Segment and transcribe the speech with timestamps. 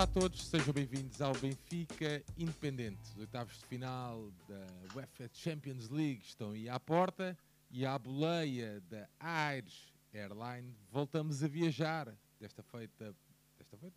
[0.00, 3.02] Olá a todos, sejam bem-vindos ao Benfica Independente.
[3.12, 7.36] Os oitavos de final da UEFA Champions League estão aí à porta
[7.70, 13.14] e à boleia da Aires Airline voltamos a viajar, desta feita,
[13.58, 13.96] desta feita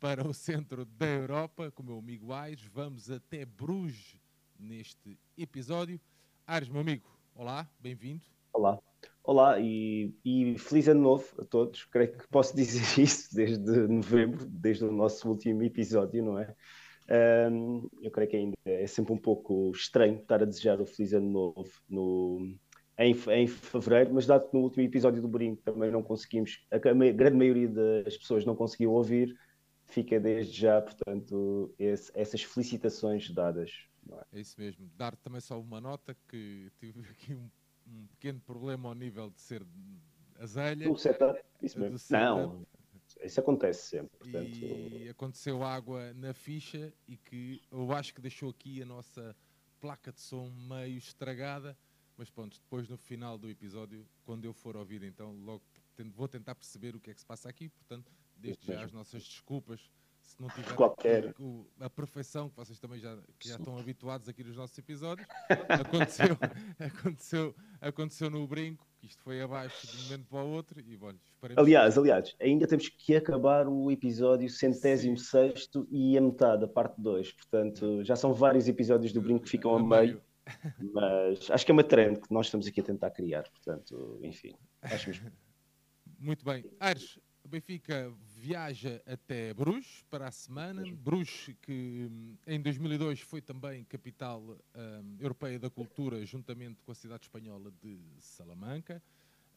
[0.00, 2.64] para o centro da Europa com o meu amigo Aires.
[2.72, 4.16] Vamos até Bruges
[4.58, 6.00] neste episódio.
[6.46, 8.24] Aires, meu amigo, olá, bem-vindo.
[8.54, 8.80] Olá.
[9.26, 11.84] Olá e, e, feliz ano novo a todos.
[11.86, 16.54] Creio que posso dizer isso desde novembro, desde o nosso último episódio, não é?
[17.50, 21.12] Um, eu creio que ainda é sempre um pouco estranho estar a desejar o feliz
[21.12, 22.56] ano novo no,
[22.96, 26.78] em, em fevereiro, mas dado que no último episódio do Brinco também não conseguimos, a,
[26.78, 29.36] grande maioria das pessoas não conseguiu ouvir,
[29.86, 33.72] fica desde já, portanto, esse, essas felicitações dadas.
[34.08, 34.38] É?
[34.38, 34.40] é?
[34.40, 34.88] isso mesmo.
[34.94, 37.50] Dar também só uma nota que tive aqui um
[37.86, 39.64] um pequeno problema ao nível de ser
[40.38, 40.90] azelha.
[40.90, 41.98] O setup, isso mesmo.
[42.10, 42.66] Não,
[43.22, 44.18] isso acontece sempre.
[44.18, 44.48] Portanto...
[44.48, 49.34] E aconteceu água na ficha e que eu acho que deixou aqui a nossa
[49.80, 51.76] placa de som meio estragada.
[52.16, 55.62] Mas pronto, depois no final do episódio, quando eu for ouvir, então logo
[56.14, 57.68] vou tentar perceber o que é que se passa aqui.
[57.68, 59.90] Portanto, desde já as nossas desculpas
[60.26, 61.34] se não tiver Qualquer.
[61.80, 65.26] a perfeição que vocês também já, que já estão habituados aqui nos nossos episódios,
[65.68, 66.36] aconteceu,
[66.78, 70.98] aconteceu, aconteceu no brinco, que isto foi abaixo de um momento para o outro, e
[71.00, 71.18] olha,
[71.56, 72.00] Aliás, que...
[72.00, 77.32] aliás, ainda temos que acabar o episódio centésimo sexto e a metade, a parte 2,
[77.32, 80.00] portanto, já são vários episódios do brinco que ficam a, a meio.
[80.00, 80.22] meio.
[80.92, 84.54] Mas acho que é uma trend que nós estamos aqui a tentar criar, portanto, enfim,
[84.82, 85.32] acho mesmo.
[86.18, 86.64] Muito bem.
[86.80, 90.84] Aires, o Benfica viaja até Bruges para a semana.
[90.96, 96.94] Bruges, que hum, em 2002 foi também capital um, europeia da cultura, juntamente com a
[96.94, 99.02] cidade espanhola de Salamanca.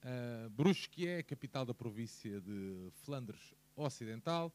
[0.02, 4.54] Uh, Bruges, que é a capital da província de Flandres Ocidental.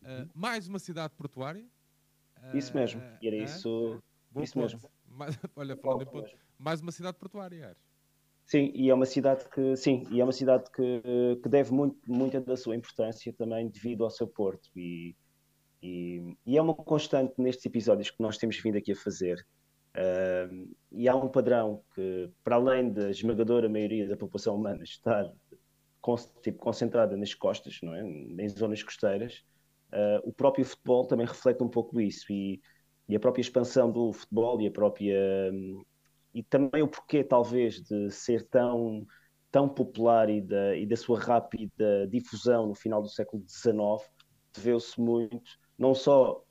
[0.00, 1.66] Uh, mais uma cidade portuária.
[2.54, 4.00] Isso mesmo, era isso,
[4.40, 4.80] isso mesmo.
[5.08, 7.85] Mais, olha, falando em ponto, mais uma cidade portuária, Ares.
[8.46, 11.02] Sim, e é uma cidade que sim, e é uma cidade que,
[11.42, 15.16] que deve muito, muita da sua importância também devido ao seu porto e,
[15.82, 19.44] e, e é uma constante nestes episódios que nós temos vindo aqui a fazer.
[19.96, 25.28] Uh, e há um padrão que, para além da esmagadora maioria da população humana estar
[26.40, 28.02] tipo, concentrada nas costas, não é?
[28.02, 29.42] em zonas costeiras,
[29.92, 32.60] uh, o próprio futebol também reflete um pouco isso e,
[33.08, 35.50] e a própria expansão do futebol e a própria
[36.36, 39.06] e também o porquê, talvez, de ser tão,
[39.50, 44.06] tão popular e da, e da sua rápida difusão no final do século XIX,
[44.54, 45.40] deveu-se muito,
[45.78, 46.44] não só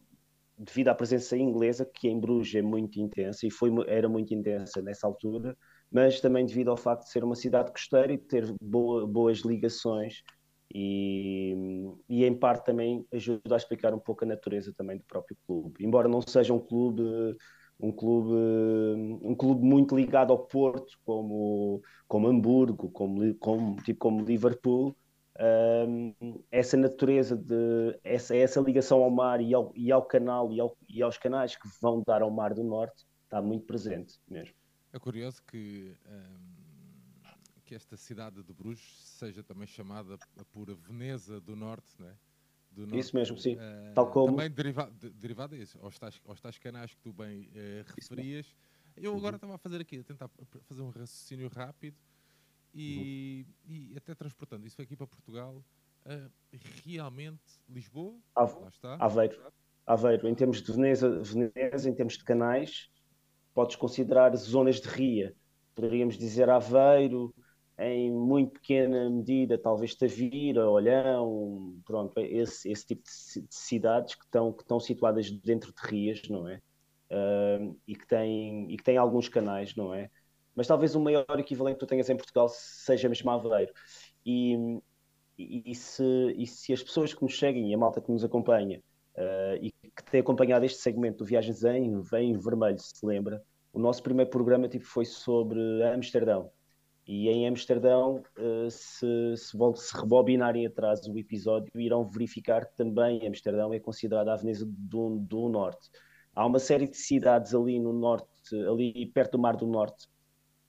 [0.57, 4.81] devido à presença inglesa, que em Bruges é muito intensa, e foi, era muito intensa
[4.81, 5.55] nessa altura,
[5.91, 10.23] mas também devido ao facto de ser uma cidade costeira e ter boa, boas ligações,
[10.73, 11.53] e,
[12.09, 15.85] e, em parte também ajuda a explicar um pouco a natureza também do próprio clube.
[15.85, 17.03] Embora não seja um clube
[17.79, 18.33] um clube,
[19.21, 24.95] um clube muito ligado ao Porto, como, como Hamburgo, como, como, tipo, como Liverpool,
[25.39, 26.13] um,
[26.49, 30.77] essa natureza de essa, essa ligação ao mar e ao, e ao canal e, ao,
[30.87, 34.55] e aos canais que vão dar ao Mar do Norte está muito presente mesmo.
[34.93, 41.41] É curioso que, um, que esta cidade de Bruges seja também chamada a pura Veneza
[41.41, 42.15] do Norte, não é?
[42.81, 43.55] Norte, Isso mesmo, sim.
[43.55, 44.35] Uh, Tal como...
[44.35, 48.55] Também derivado, de, derivado disso, aos tais, aos tais canais que tu bem uh, referias.
[48.95, 49.17] Eu uhum.
[49.17, 50.29] agora estava a fazer aqui, a tentar
[50.63, 51.97] fazer um raciocínio rápido
[52.73, 53.73] e, uhum.
[53.73, 55.63] e até transportando isso aqui para Portugal.
[56.05, 56.31] Uh,
[56.85, 58.95] realmente, Lisboa, Ave, lá está.
[58.95, 59.39] Aveiro.
[59.85, 62.89] Aveiro, em termos de Veneza, Veneza, em termos de canais,
[63.53, 65.35] podes considerar zonas de ria.
[65.75, 67.33] Poderíamos dizer Aveiro,
[67.77, 74.53] em muito pequena medida, talvez Tavira, Olhão, pronto, esse, esse tipo de cidades que estão,
[74.53, 76.61] que estão situadas dentro de rias, não é?
[77.11, 80.09] Uh, e, que têm, e que têm alguns canais, não é?
[80.55, 83.73] Mas talvez o maior equivalente que tu tenhas em Portugal seja mesmo Aveiro.
[84.25, 84.55] E,
[85.37, 86.03] e, e, se,
[86.37, 88.81] e se as pessoas que nos seguem e a malta que nos acompanha
[89.17, 93.43] uh, e que tem acompanhado este segmento do Viagens em, em Vermelho, se lembra,
[93.73, 96.49] o nosso primeiro programa tipo, foi sobre Amsterdão
[97.07, 103.27] e em Amsterdão, eh, se, se, se rebobinarem atrás o episódio, irão verificar que também
[103.27, 105.89] Amsterdão é considerada a Veneza do, do Norte.
[106.33, 110.07] Há uma série de cidades ali no norte, ali perto do Mar do Norte,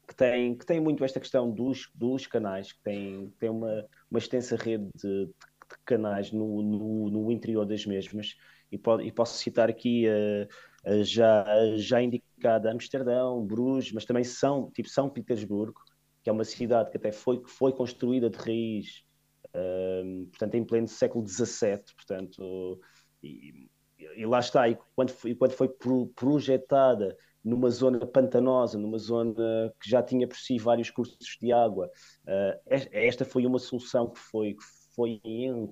[0.06, 4.18] que têm, que têm muito esta questão dos, dos canais, que têm, têm uma, uma
[4.18, 5.32] extensa rede de, de
[5.84, 8.36] canais no, no, no, interior das mesmas.
[8.70, 11.44] E, pode, e posso citar aqui uh, já,
[11.76, 15.80] já indicada Amsterdão, Bruges, mas também São, tipo São Petersburgo,
[16.26, 19.04] que é uma cidade que até foi, foi construída de raiz,
[19.54, 22.80] um, portanto, em pleno século XVII, portanto,
[23.22, 23.70] e,
[24.16, 25.68] e lá está, e quando foi, quando foi
[26.16, 31.88] projetada numa zona pantanosa, numa zona que já tinha por si vários cursos de água,
[32.24, 34.64] uh, esta foi uma solução que foi, que
[34.96, 35.20] foi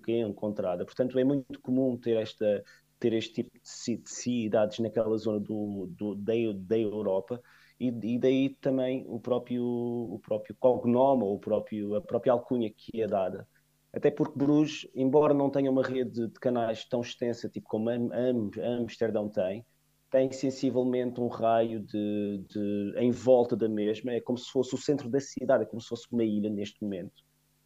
[0.06, 0.84] encontrada.
[0.84, 2.62] Portanto, é muito comum ter esta
[3.04, 7.38] ter este tipo de cidades naquela zona do, do da, da Europa.
[7.78, 12.72] E, e, daí também o próprio o próprio cognome ou o próprio a própria alcunha
[12.74, 13.46] que é dada.
[13.92, 18.08] Até porque Bruges, embora não tenha uma rede de canais tão extensa, tipo como Am
[18.12, 19.64] Am Amsterdão tem,
[20.10, 24.78] tem sensivelmente um raio de, de, em volta da mesma, é como se fosse o
[24.78, 27.22] centro da cidade, é como se fosse uma ilha neste momento,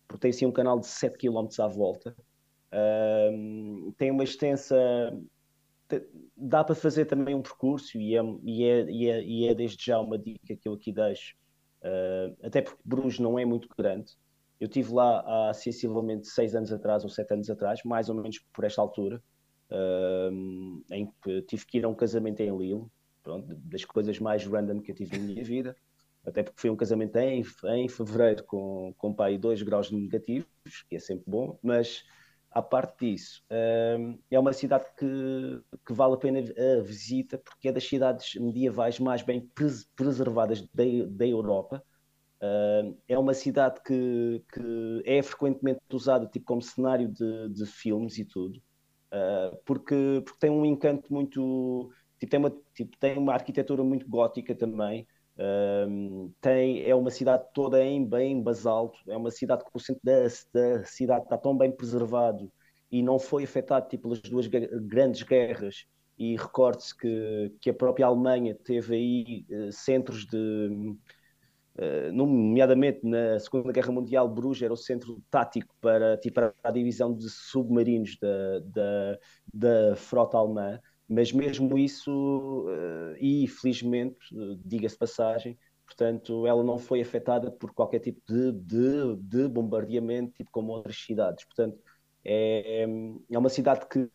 [0.08, 2.16] porque tem assim um canal de 7 km à volta,
[3.96, 4.76] tem uma extensa.
[6.36, 9.82] Dá para fazer também um percurso e é, e é, e é, e é desde
[9.82, 11.34] já uma dica que eu aqui deixo,
[11.82, 14.12] uh, até porque Bruges não é muito grande,
[14.60, 18.38] eu estive lá há sensivelmente seis anos atrás ou sete anos atrás, mais ou menos
[18.52, 19.22] por esta altura,
[19.70, 22.84] uh, em que tive que ir a um casamento em Lille,
[23.22, 25.76] pronto, das coisas mais random que eu tive na minha vida,
[26.24, 27.42] até porque foi um casamento em,
[27.74, 30.48] em fevereiro com, com pai dois graus negativos,
[30.88, 32.04] que é sempre bom, mas
[32.58, 37.68] à parte disso, uh, é uma cidade que, que, vale a pena a visita porque
[37.68, 41.82] é das cidades medievais mais bem pres preservadas da, da Europa
[42.40, 48.16] Uh, é uma cidade que, que, é frequentemente usada tipo, como cenário de, de filmes
[48.16, 48.62] e tudo,
[49.12, 51.90] uh, porque, porque tem um encanto muito.
[52.18, 55.06] Tipo, tem, uma, tipo, tem uma arquitetura muito gótica também.
[55.38, 60.02] Uh, tem, é uma cidade toda em bem basalto, é uma cidade que o centro
[60.02, 62.50] da, da cidade está tão bem preservado
[62.90, 65.86] e não foi afetado tipo, pelas duas grandes guerras.
[66.18, 70.96] E recorde-se que, que a própria Alemanha teve aí uh, centros de
[71.78, 76.72] Uh, nomeadamente na Segunda Guerra Mundial, Bruges era o centro tático para, tipo, para a
[76.72, 79.18] divisão de submarinos da, da,
[79.54, 84.18] da frota alemã, mas mesmo isso, uh, e felizmente,
[84.64, 90.50] diga-se passagem, portanto, ela não foi afetada por qualquer tipo de, de, de bombardeamento, tipo
[90.50, 91.44] como outras cidades.
[91.44, 91.78] Portanto,
[92.24, 92.82] é,
[93.30, 94.08] é uma cidade que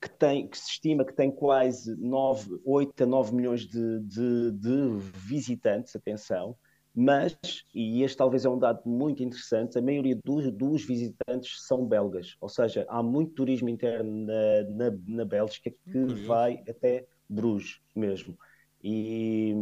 [0.00, 4.50] que, tem, que se estima que tem quase 9, 8 a 9 milhões de, de,
[4.52, 6.56] de visitantes, atenção,
[6.94, 7.36] mas,
[7.74, 12.36] e este talvez é um dado muito interessante, a maioria dos, dos visitantes são belgas,
[12.40, 16.26] ou seja, há muito turismo interno na, na, na Bélgica que Curioso.
[16.26, 18.36] vai até Bruges mesmo.
[18.82, 19.54] E,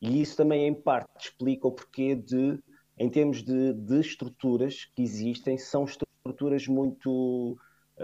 [0.00, 2.58] e, isso também, em parte, explica o porquê de,
[2.98, 7.58] em termos de, de estruturas que existem, são estruturas muito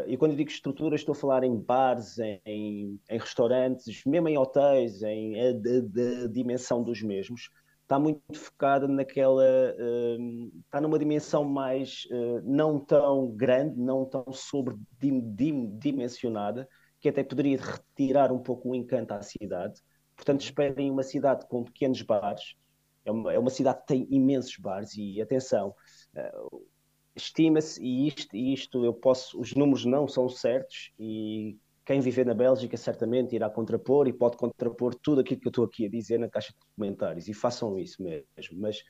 [0.07, 4.37] e quando eu digo estruturas, estou a falar em bares, em, em restaurantes, mesmo em
[4.37, 7.49] hotéis, em a, a, a, dimensão dos mesmos.
[7.87, 9.45] Está muito focada naquela.
[9.45, 16.69] Uh, está numa dimensão mais uh, não tão grande, não tão sobredimensionada,
[16.99, 19.81] que até poderia retirar um pouco o encanto à cidade.
[20.17, 22.57] Portanto, esperem uma cidade com pequenos bares.
[23.05, 25.73] É uma, é uma cidade que tem imensos bares e atenção.
[26.13, 26.67] Uh,
[27.15, 31.57] estima-se, e isto, isto eu posso, os números não são certos, e
[31.87, 35.65] quem viver na Bélgica certamente irá contrapor e pode contrapor tudo aquilo que eu estou
[35.65, 38.27] aqui a dizer na caixa de comentários, e façam isso mesmo.
[38.55, 38.83] Mas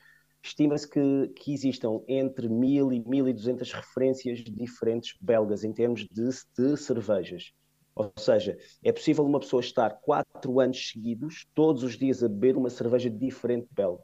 [0.43, 6.75] estima-se que, que existam entre 1000 e 1200 referências diferentes belgas em termos de, de
[6.75, 7.53] cervejas.
[7.95, 12.57] Ou seja, é possível uma pessoa estar quatro anos seguidos, todos os dias, a beber
[12.57, 14.03] uma cerveja diferente belga,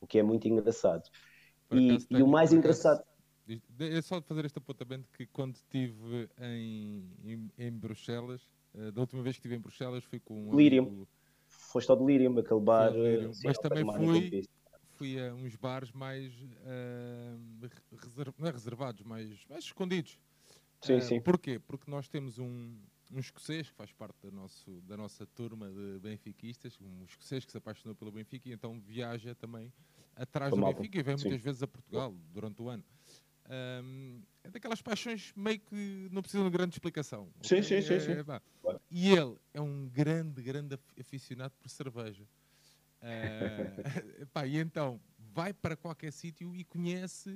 [0.00, 1.02] o que é muito engraçado.
[1.72, 3.02] E, e, o mais engraçado.
[3.78, 8.42] É só fazer este apontamento que quando estive em, em, em Bruxelas,
[8.74, 10.86] uh, da última vez que estive em Bruxelas fui com um Delirium.
[10.86, 11.08] Amigo...
[11.46, 12.90] Foste ao Delirium, aquele bar.
[12.90, 13.32] Delirium.
[13.32, 14.44] Sim, Mas também fui,
[14.94, 18.34] fui a uns bares mais uh, reserv...
[18.42, 20.18] é reservados, mais, mais escondidos.
[20.80, 21.20] Sim, sim.
[21.20, 21.58] Porquê?
[21.58, 22.76] Porque nós temos um,
[23.12, 27.52] um escocês que faz parte da, nosso, da nossa turma de benfiquistas, um escocês que
[27.52, 29.72] se apaixonou pelo Benfica e então viaja também
[30.14, 32.84] atrás do Benfica e vem muitas vezes a Portugal durante o ano.
[33.48, 37.28] Um, é daquelas paixões meio que não precisam de grande explicação.
[37.42, 37.62] Sim, okay?
[37.62, 38.00] sim, sim.
[38.00, 38.12] sim.
[38.12, 42.24] É, E ele é um grande, grande aficionado por cerveja.
[43.02, 47.30] Uh, pá, e então vai para qualquer sítio e conhece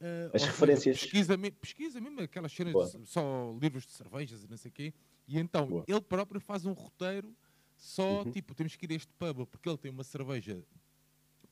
[0.00, 1.00] uh, as referências.
[1.00, 4.94] pesquisa, pesquisa mesmo aquelas cenas, de, só livros de cervejas e não sei o quê.
[5.28, 5.84] E então Boa.
[5.86, 7.36] ele próprio faz um roteiro
[7.76, 8.30] só, uhum.
[8.30, 10.64] tipo, temos que ir a este pub porque ele tem uma cerveja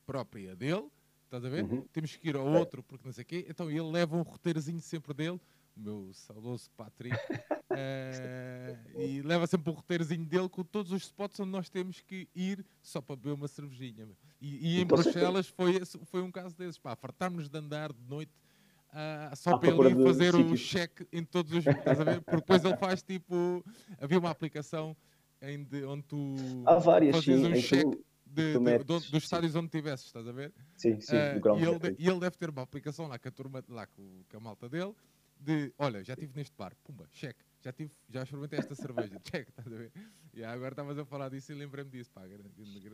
[0.05, 0.89] própria dele
[1.35, 1.65] Estás a ver?
[1.65, 1.81] Uhum.
[1.91, 3.45] Temos que ir ao outro porque não sei o quê.
[3.49, 5.39] Então ele leva um roteirozinho sempre dele,
[5.75, 7.35] o meu saudoso Patrick, uh,
[8.97, 12.65] e leva sempre um roteirozinho dele com todos os spots onde nós temos que ir
[12.81, 14.07] só para beber uma cervejinha.
[14.39, 16.77] E, e em Bruxelas foi, foi um caso desses.
[16.77, 18.31] Pá, fartámos de andar de noite
[18.91, 21.67] uh, só para ele fazer o cheque em todos os.
[21.67, 22.21] Estás a ver?
[22.21, 23.61] Porque depois ele faz tipo.
[23.99, 24.95] Havia uma aplicação
[25.69, 26.33] de, onde tu
[26.65, 28.05] Há várias, fazias sim, um cheque.
[28.35, 30.53] De, de, de, dos estádios onde estivesse, estás a ver?
[30.75, 31.15] Sim, sim.
[31.15, 34.23] Uh, e, ele, e ele deve ter uma aplicação lá com a turma, lá com,
[34.29, 34.93] com a malta dele,
[35.39, 39.49] de olha, já estive neste bar, pumba, cheque já, tive, já experimentei esta cerveja, check,
[39.49, 39.91] estás a ver?
[40.33, 42.21] E agora estavas a falar disso e lembrei-me disso, pá,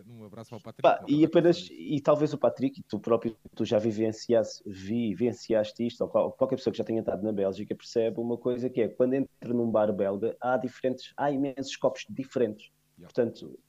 [0.08, 0.82] um abraço para o Patrick.
[0.82, 6.32] Pá, e apenas, e talvez o Patrick, tu próprio, tu já vivenciaste, vivenciaste isto, ou
[6.32, 9.54] qualquer pessoa que já tenha estado na Bélgica percebe uma coisa que é, quando entra
[9.54, 12.72] num bar belga, há diferentes, há imensos copos diferentes.
[12.98, 13.14] Yeah.
[13.14, 13.60] Portanto,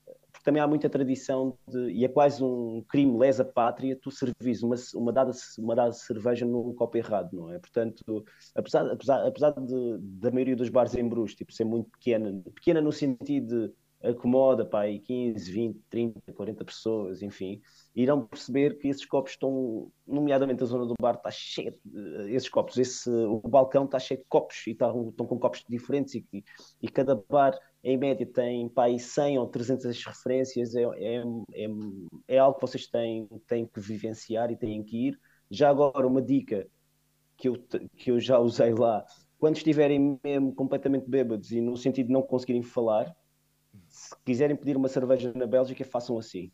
[0.43, 4.63] porque também há muita tradição de, e é quase um crime lesa pátria tu servis
[4.63, 7.59] uma, uma, dada, uma dada cerveja num copo errado, não é?
[7.59, 12.43] Portanto, apesar, apesar, apesar de, da maioria dos bares em Bruges tipo, ser muito pequena,
[12.55, 13.73] pequena no sentido de
[14.03, 17.61] acomoda pá, 15, 20, 30, 40 pessoas, enfim,
[17.95, 21.73] irão perceber que esses copos estão, nomeadamente a zona do bar está cheia,
[22.27, 26.17] esses copos, esse, o balcão está cheio de copos e estão, estão com copos diferentes
[26.17, 26.27] e,
[26.83, 31.23] e cada bar em média tem pá, 100 ou 300 referências, é, é,
[31.55, 31.69] é,
[32.29, 35.21] é algo que vocês têm, têm que vivenciar e têm que ir.
[35.51, 36.67] Já agora, uma dica
[37.37, 37.57] que eu,
[37.97, 39.05] que eu já usei lá,
[39.39, 43.13] quando estiverem mesmo completamente bêbados e no sentido de não conseguirem falar,
[43.89, 46.53] se quiserem pedir uma cerveja na Bélgica, façam assim.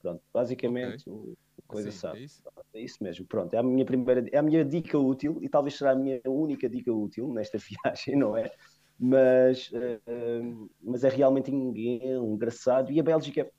[0.00, 1.34] Pronto, basicamente okay.
[1.66, 2.18] coisa assim, sabe.
[2.20, 2.42] É isso?
[2.74, 3.04] é isso?
[3.04, 3.26] mesmo.
[3.26, 6.20] Pronto, é a minha primeira, é a minha dica útil e talvez será a minha
[6.24, 8.50] única dica útil nesta viagem, não é?
[9.02, 12.92] Mas, uh, mas é realmente engraçado.
[12.92, 13.50] E a Bélgica,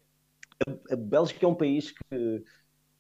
[0.92, 2.44] a, Bélgica é um país que,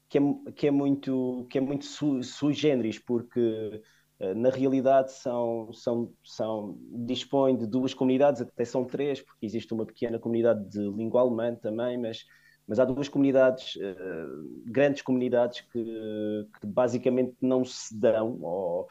[0.09, 0.21] que, é,
[0.55, 3.81] que é muito, que é muito sui, sui generis, porque
[4.21, 9.73] eh, na realidade são, são, são, dispõe de duas comunidades, até são três, porque existe
[9.73, 12.23] uma pequena comunidade de língua alemã também, mas,
[12.67, 15.83] mas há duas comunidades, uh, grandes comunidades que,
[16.59, 18.87] que, basicamente não se dão, ou,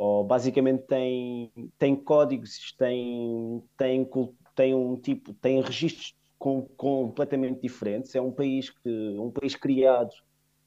[0.00, 4.08] ou basicamente têm, têm códigos, têm, têm,
[4.54, 8.14] têm um tipo, têm registros com, completamente diferentes.
[8.14, 8.88] É um país que
[9.18, 10.10] um país criado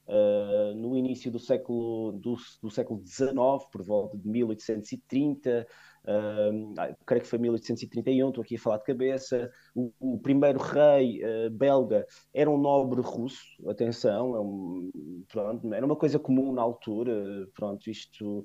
[0.06, 3.34] uh, no início do século, do, do, século XIX,
[3.72, 5.66] por volta de 1830,
[6.04, 9.50] uh, ah, creio que foi 1831, estou aqui a falar de cabeça.
[9.74, 15.84] O, o primeiro rei uh, belga era um nobre russo, atenção, é um, pronto, era
[15.84, 18.44] uma coisa comum na altura, pronto, isto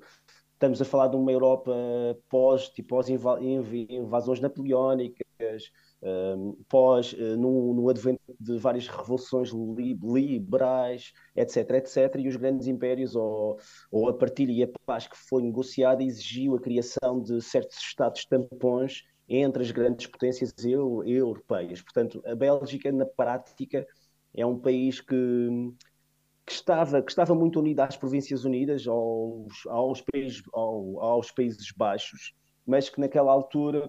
[0.60, 1.72] estamos a falar de uma Europa
[2.30, 5.72] pós, tipo, pós invasões napoleónicas,
[6.04, 12.36] um, pós, uh, no, no, advento de várias revoluções li, liberais, etc, etc, e os
[12.36, 13.58] grandes impérios, ou,
[13.89, 18.25] ou a partilha e a paz que foi negociada, exigiu a criação de certos estados
[18.25, 21.82] tampões entre as grandes potências eu, europeias.
[21.82, 23.88] Portanto, a Bélgica, na prática,
[24.36, 25.16] é um país que,
[26.50, 31.72] que, estava, que estava muito unido às Províncias Unidas, aos, aos, países, aos, aos Países
[31.72, 32.34] Baixos,
[32.65, 33.88] mas que naquela altura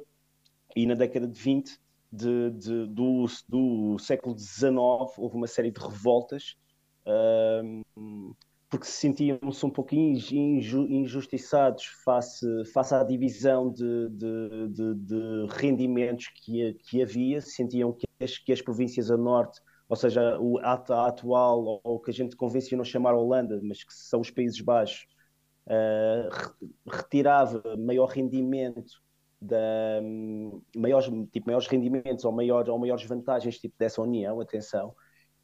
[0.76, 1.80] e na década de 20
[2.12, 4.70] de, de, do, do, século XIX
[5.16, 6.56] houve uma série de revoltas
[7.64, 8.34] um,
[8.68, 10.18] porque se sentiam-se um pouquinho
[10.70, 18.38] injustiçados face, face à divisão de, de, de rendimentos que, que, havia, sentiam que as,
[18.38, 20.74] que as províncias a norte, ou seja, o, a,
[21.08, 25.04] atual, ou o que a gente convencionou chamar Holanda, mas que são os Países Baixos,
[25.66, 26.54] uh,
[26.88, 29.02] retirava maior rendimento
[29.42, 30.00] da
[30.76, 34.94] maiores, tipo, maiores rendimentos ou, maior, ou maiores vantagens tipo, dessa união, atenção,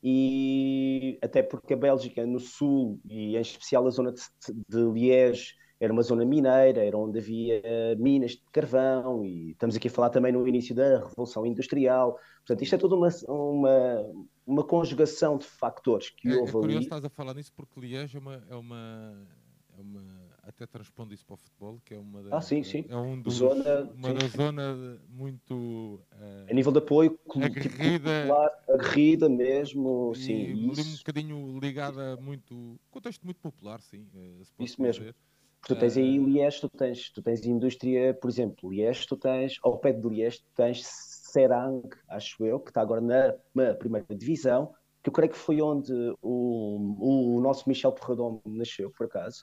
[0.00, 4.22] e até porque a Bélgica no sul, e em especial a zona de,
[4.68, 7.62] de Liège, era uma zona mineira, era onde havia
[7.98, 12.18] minas de carvão, e estamos aqui a falar também no início da Revolução Industrial.
[12.38, 14.12] Portanto, isto é toda uma, uma,
[14.46, 16.84] uma conjugação de factores que é, houve é curioso ali.
[16.84, 19.28] estás a falar nisso porque Liège é uma, é uma,
[19.76, 22.84] é uma até transpondo isso para o futebol, que é uma da, ah, sim, sim.
[22.88, 28.72] É um dos, zona, uma da zona muito uh, a nível de apoio aguerrida, tipo,
[28.72, 34.06] aguerrida mesmo, e sim, um bocadinho ligada muito contexto muito popular, sim.
[34.14, 35.04] Uh, isso mesmo.
[35.04, 35.16] Dizer.
[35.66, 39.58] Tu tens aí eh, Liège, tu tens, tu tens indústria, por exemplo, Liège, tu tens,
[39.62, 44.06] ao pé de Liège, tu tens Serang, acho eu, que está agora na, na primeira
[44.14, 45.92] divisão, que eu creio que foi onde
[46.22, 49.42] o, o nosso Michel Porradon nasceu, por acaso,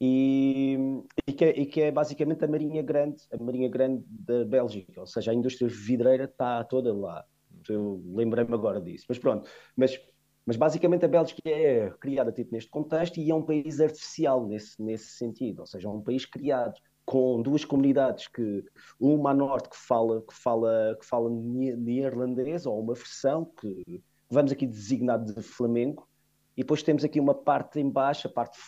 [0.00, 0.78] e,
[1.26, 5.00] e, que, é, e, que, é basicamente a Marinha Grande, a Marinha Grande da Bélgica,
[5.00, 7.24] ou seja, a indústria vidreira está toda lá.
[7.68, 9.50] Eu lembrei-me agora disso, mas pronto.
[9.76, 10.00] Mas,
[10.48, 14.82] mas basicamente a Bélgica é criada tipo, neste contexto e é um país artificial nesse,
[14.82, 16.72] nesse sentido, ou seja, é um país criado
[17.04, 18.64] com duas comunidades que
[18.98, 24.50] uma a norte que fala que fala que fala neerlandês ou uma versão que vamos
[24.50, 26.08] aqui designar de Flamengo
[26.56, 28.58] e depois temos aqui uma parte em baixo, a parte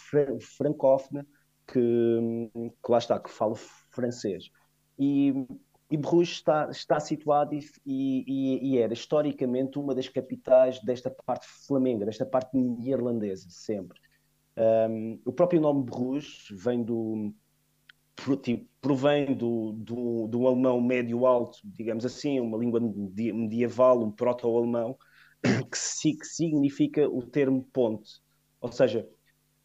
[0.58, 1.26] francófona,
[1.66, 3.54] que, que lá está, que fala
[3.90, 4.50] francês.
[4.99, 5.32] E,
[5.90, 11.47] e Bruges está, está situado e, e, e, era historicamente uma das capitais desta parte
[11.66, 13.99] flamenga, desta parte irlandesa, sempre.
[14.56, 17.35] Um, o próprio nome Bruges vem do,
[18.40, 24.97] tipo, provém do, do, do alemão médio-alto, digamos assim, uma língua medieval, um proto-alemão,
[25.42, 28.20] que, que significa o termo ponte.
[28.61, 29.09] Ou seja,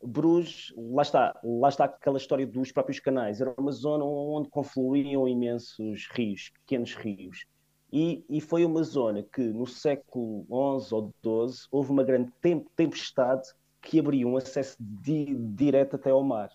[0.06, 3.42] Bruges, lá está, lá está aquela história dos próprios canais.
[3.42, 7.46] Era uma zona onde confluíam imensos rios, pequenos rios.
[7.92, 10.46] E, e foi uma zona que no século
[10.80, 12.32] XI ou XII houve uma grande
[12.76, 13.48] tempestade
[13.82, 16.50] que abriu um acesso di, direto até ao mar.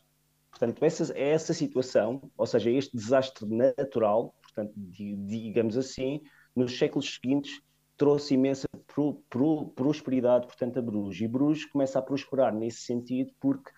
[0.50, 6.20] Portanto, essa, essa situação, ou seja, este desastre natural, portanto, digamos assim,
[6.54, 7.60] nos séculos seguintes
[8.00, 11.20] trouxe imensa pro, pro, prosperidade, portanto, a Bruges.
[11.20, 13.70] E Bruges começa a prosperar nesse sentido porque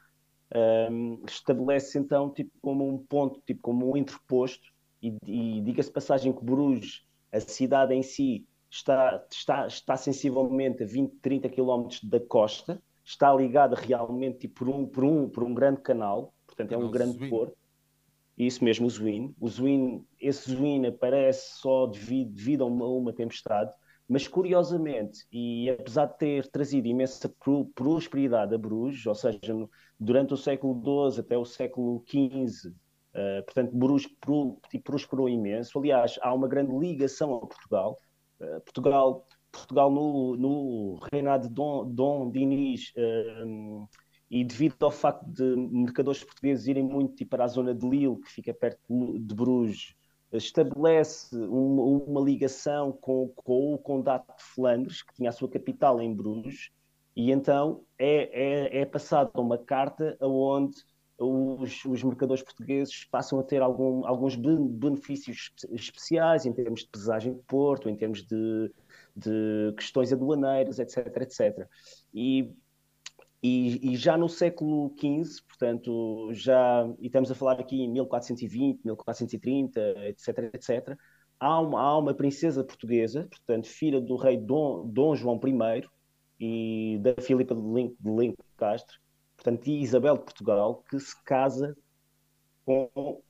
[0.93, 4.63] um, estabelece então tipo como um ponto, tipo como um interposto
[5.03, 10.87] e, e diga-se passagem que Bruges, a cidade em si, está, está, está sensivelmente a
[10.87, 15.53] 20, 30 quilómetros da costa, está ligada realmente tipo, por, um, por, um, por um
[15.53, 17.29] grande canal, portanto é um grande Zwin.
[17.29, 17.57] porto.
[18.39, 19.35] Isso mesmo, o Zwin.
[19.41, 23.75] O Zwin, esse Zwin aparece só devido, devido a uma, uma tempestade
[24.13, 27.35] mas curiosamente, e apesar de ter trazido imensa
[27.75, 29.41] prosperidade a Bruges, ou seja,
[29.99, 32.75] durante o século XII até o século XV, uh,
[33.15, 35.79] eh, portanto, Bruges pro, prosperou imenso.
[35.79, 37.97] Aliás, há uma grande ligação a Portugal.
[38.39, 43.89] Uh, Portugal, Portugal no, no reinado de Dom, Dom Dinis, uh,
[44.31, 48.21] e devido ao facto de mercadores portugueses irem muito tipo, para a zona de Lille,
[48.21, 49.95] que fica perto de Bruges,
[50.33, 56.01] estabelece uma, uma ligação com, com, o Condado de Flandres, que tinha a sua capital
[56.01, 56.71] em Bruges,
[57.15, 60.77] e então é, é, é passada uma carta onde
[61.19, 67.35] os, os, mercadores portugueses passam a ter algum, alguns benefícios especiais em termos de pesagem
[67.35, 68.73] de porto, em termos de,
[69.15, 71.69] de questões aduaneiras, etc, etc.
[72.13, 72.51] E
[73.43, 78.85] e, e, já no século XV, portanto, já, e estamos a falar aqui em 1420,
[78.85, 80.97] 1430, etc, etc,
[81.41, 85.85] há uma, há uma princesa portuguesa, portanto, filha do rei Dom, Dom João I
[86.39, 88.97] e da Filipa de Link, de Castro,
[89.37, 91.77] portanto, e Isabel de Portugal, que se casa
[92.65, 93.21] com o,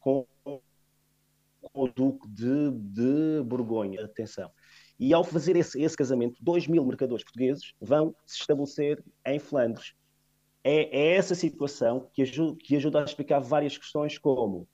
[0.00, 0.26] com
[1.72, 4.04] o Duque de, de Borgonha.
[4.04, 4.50] Atenção.
[4.98, 9.94] E ao fazer esse, esse casamento, 2 mil mercadores portugueses vão se estabelecer em Flandres.
[10.62, 14.68] É, é essa situação que ajuda, que ajuda, a explicar várias questões, como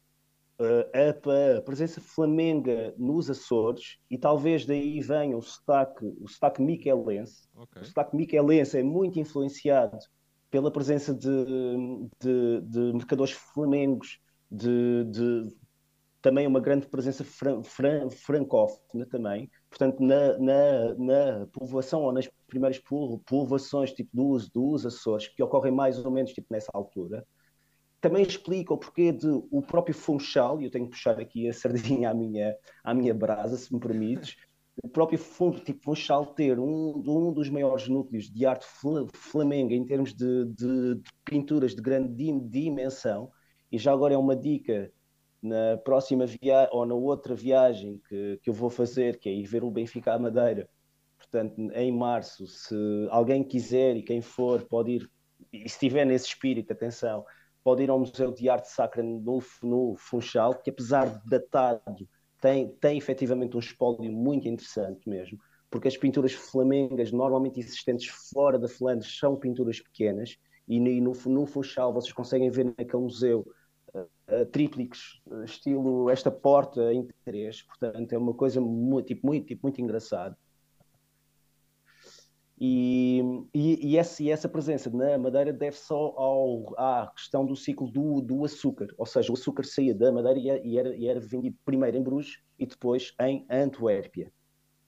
[0.61, 6.63] uh, a, a, presença flamenga nos Açores, e talvez daí venha o sotaque, o sotaque
[6.63, 7.49] miquelense.
[7.57, 7.83] Okay.
[7.83, 9.99] O sotaque miquelense é muito influenciado
[10.51, 11.29] pela presença de,
[12.21, 15.49] de, de mercadores flamengos, de, de,
[16.21, 22.29] também uma grande presença fran, fran, francófona também, portanto, na, na, na, povoação ou nas
[22.47, 22.79] primeiras
[23.25, 27.25] povoações tipo dos, dos Açores, que ocorrem mais ou menos tipo nessa altura,
[28.01, 31.53] também explica o porquê de o próprio Funchal, e eu tenho que puxar aqui a
[31.53, 34.37] sardinha à minha, à minha brasa, se me permites,
[34.83, 35.19] o próprio
[35.65, 38.67] tipo, Funchal ter um, um dos maiores núcleos de arte
[39.13, 42.15] flamenga em termos de, de, de pinturas de grande
[42.49, 43.31] dimensão,
[43.71, 44.91] e já agora é uma dica
[45.43, 49.47] na próxima viagem ou na outra viagem que, que eu vou fazer, que é ir
[49.47, 50.69] ver o Benfica à Madeira,
[51.19, 52.75] portanto, em março, se
[53.11, 55.11] alguém quiser e quem for, pode ir,
[55.53, 57.25] e estiver nesse espírito, atenção,
[57.63, 62.09] pode ir ao Museu de Arte Sacra no, no Funchal, que apesar de datado,
[62.41, 65.39] tem, tem efetivamente um espólio muito interessante mesmo,
[65.71, 71.47] porque as pinturas flamengas normalmente existentes fora da Flandres são pinturas pequenas, e no, no
[71.47, 73.47] Funchal vocês conseguem ver naquele museu
[73.95, 79.61] uh, tríplicos, estilo esta porta em três, portanto é uma coisa muito, tipo, muito, tipo,
[79.63, 80.37] muito engraçada.
[82.63, 83.23] E,
[83.55, 87.91] e, e, essa, e, essa, presença na Madeira deve só ao, à questão do ciclo
[87.91, 91.57] do, do açúcar, ou seja, o açúcar saía da Madeira e era, e era, vendido
[91.65, 94.31] primeiro em Bruges e depois em Antuérpia.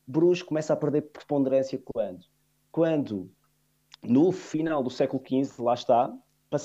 [0.07, 2.27] Bruges começa a perder preponderância quando?
[2.71, 3.31] Quando,
[4.03, 6.13] no final do século XV, lá está,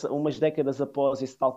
[0.10, 1.56] umas décadas após esse tal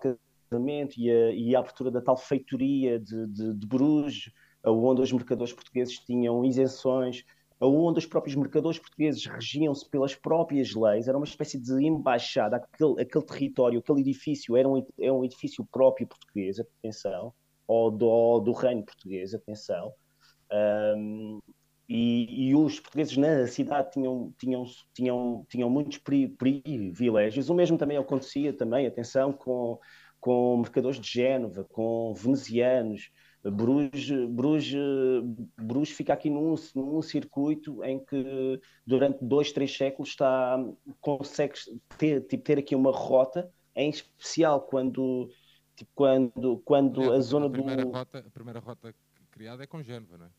[0.99, 4.33] e a, e a abertura da tal feitoria de, de, de Bruges,
[4.65, 7.25] onde os mercadores portugueses tinham isenções,
[7.61, 13.01] onde os próprios mercadores portugueses regiam-se pelas próprias leis, era uma espécie de embaixada, aquele,
[13.01, 17.33] aquele território, aquele edifício era um, é um edifício próprio português, atenção,
[17.67, 19.93] ou do, do reino português, atenção,
[20.97, 21.41] um,
[21.89, 27.51] e, e, os portugueses na cidade tinham, tinham, tinham, tinham muitos privilégios.
[27.51, 29.77] O mesmo também acontecia também, atenção, com,
[30.20, 33.11] com mercadores de Génova, com venezianos.
[33.42, 34.78] Bruges, Bruges,
[35.56, 40.59] Bruges fica aqui num, num circuito em que durante dois, três séculos está,
[41.00, 41.54] consegue
[41.96, 45.30] ter, tipo, ter aqui uma rota, em especial quando,
[45.74, 47.90] tipo, quando, quando Aliás, a zona a primeira do...
[47.90, 48.94] Rota, a primeira rota
[49.30, 50.30] criada é com Génova, não é?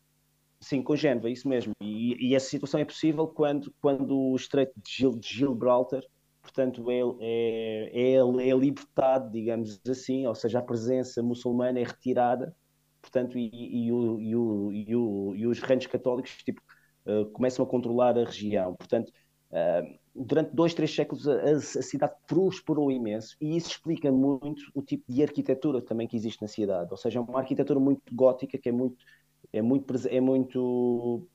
[0.60, 1.72] Sim, com Génova, isso mesmo.
[1.80, 6.02] E, e, essa situação é possível quando, quando o Estreito de, Gil, de Gibraltar,
[6.42, 12.54] portanto, é, é, é, é libertado, digamos assim, ou seja, a presença muçulmana é retirada
[13.02, 16.62] portanto, e, e, o, e, o, e, o, e os reinos católicos tipo,
[17.04, 18.74] uh, começam a controlar a região.
[18.76, 19.12] Portanto,
[19.50, 24.82] uh, durante dois, três séculos a, a, cidade prosperou imenso e isso explica muito o
[24.82, 26.88] tipo de arquitetura também que existe na cidade.
[26.90, 29.04] Ou seja, é uma arquitetura muito gótica que é muito,
[29.52, 31.28] é muito, é muito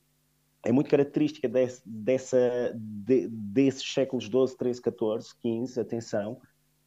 [0.67, 6.39] é muito característica desse, dessa, de, desses séculos 12, 13, 14, 15, atenção,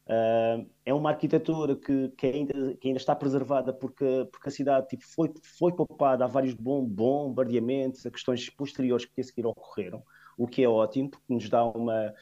[0.07, 4.87] Uh, é uma arquitetura que, que, ainda, que ainda está preservada porque, porque a cidade
[4.87, 10.03] tipo, foi, foi poupada a vários bom, bombardeamentos, a questões posteriores que a seguir ocorreram,
[10.37, 12.13] o que é ótimo, porque nos dá uma,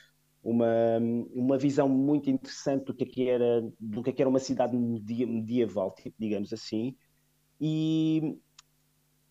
[0.44, 1.00] uma,
[1.34, 4.40] uma visão muito interessante do que, é que era, do que, é que era uma
[4.40, 6.96] cidade medieval, tipo, digamos assim.
[7.60, 8.38] E,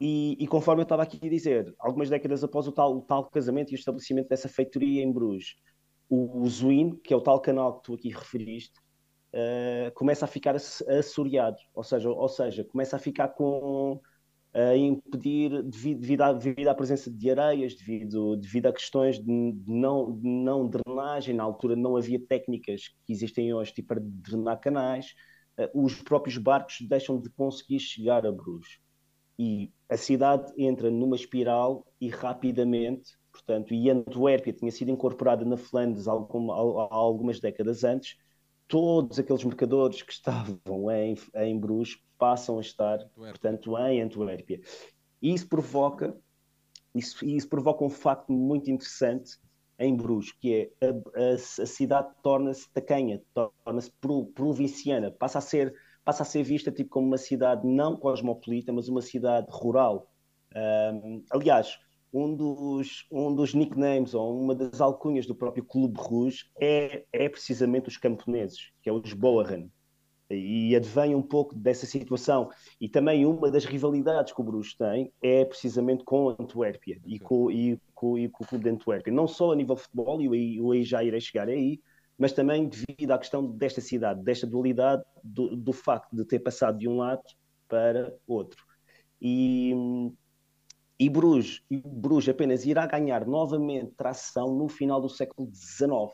[0.01, 3.29] e, e, conforme eu estava aqui a dizer, algumas décadas após o tal, o tal
[3.29, 5.57] casamento e o estabelecimento dessa feitoria em Bruges,
[6.09, 8.75] o, o que é o tal canal que tu aqui referiste,
[9.35, 14.01] uh, começa a ficar assoreado, ou seja, ou seja, começa a ficar com
[14.55, 19.53] a impedir devido, devido, à, devido à presença de areias, devido, devido a questões de,
[19.53, 24.01] de, não, de não drenagem, na altura não havia técnicas que existem hoje tipo, para
[24.03, 25.15] drenar canais,
[25.59, 28.79] uh, os próprios barcos deixam de conseguir chegar a Bruges.
[29.39, 35.57] E a cidade entra numa espiral e rapidamente portanto, e Antuérpia tinha sido incorporada na
[35.57, 38.17] Flandres há algumas décadas antes,
[38.67, 44.61] todos aqueles mercadores que estavam em, em Bruges passam a estar, portanto, em Antuérpia.
[45.23, 46.17] E isso provoca,
[46.95, 49.39] isso, isso provoca um facto muito interessante
[49.79, 53.93] em Bruges, que é a, a, a cidade torna-se tacanha, torna-se
[54.35, 55.73] provinciana, passa a ser
[56.09, 60.11] passa a ser vista tipo como uma cidade não cosmopolita, mas uma cidade rural.
[60.57, 61.79] Um, aliás,
[62.11, 67.29] um dos, um dos nicknames ou uma das alcunhas do próprio Clube Rouge é, é
[67.29, 69.69] precisamente os camponeses, que é os Boahan.
[70.31, 72.49] E advém um pouco dessa situação.
[72.81, 77.19] E também uma das rivalidades que o Bruges tem é precisamente com a Antuérpia e
[77.19, 79.13] com, e, com, e com o Clube de Antuérpia.
[79.13, 81.79] Não só a nível de futebol, e eu aí já irei chegar aí,
[82.19, 86.79] mas também devido à questão desta cidade, desta dualidade, do, do facto de ter passado
[86.79, 87.23] de um lado
[87.69, 88.63] para outro.
[89.21, 89.73] E
[90.99, 96.13] e Bruges, Bruges apenas irá ganhar novamente tração no final do século XIX.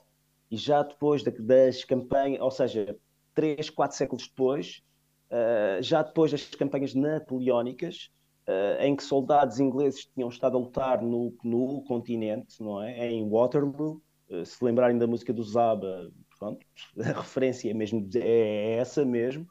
[0.51, 2.95] E já depois das campanhas, ou seja,
[3.35, 4.83] três, quatro séculos depois,
[5.31, 8.11] uh, já depois das campanhas napoleónicas,
[8.47, 13.11] uh, em que soldados ingleses tinham estado a lutar no, no continente, não é?
[13.11, 14.03] Em Waterloo,
[14.45, 16.65] se lembrarem da música do Zaba, pronto,
[16.99, 19.47] a referência é, mesmo, é essa mesmo,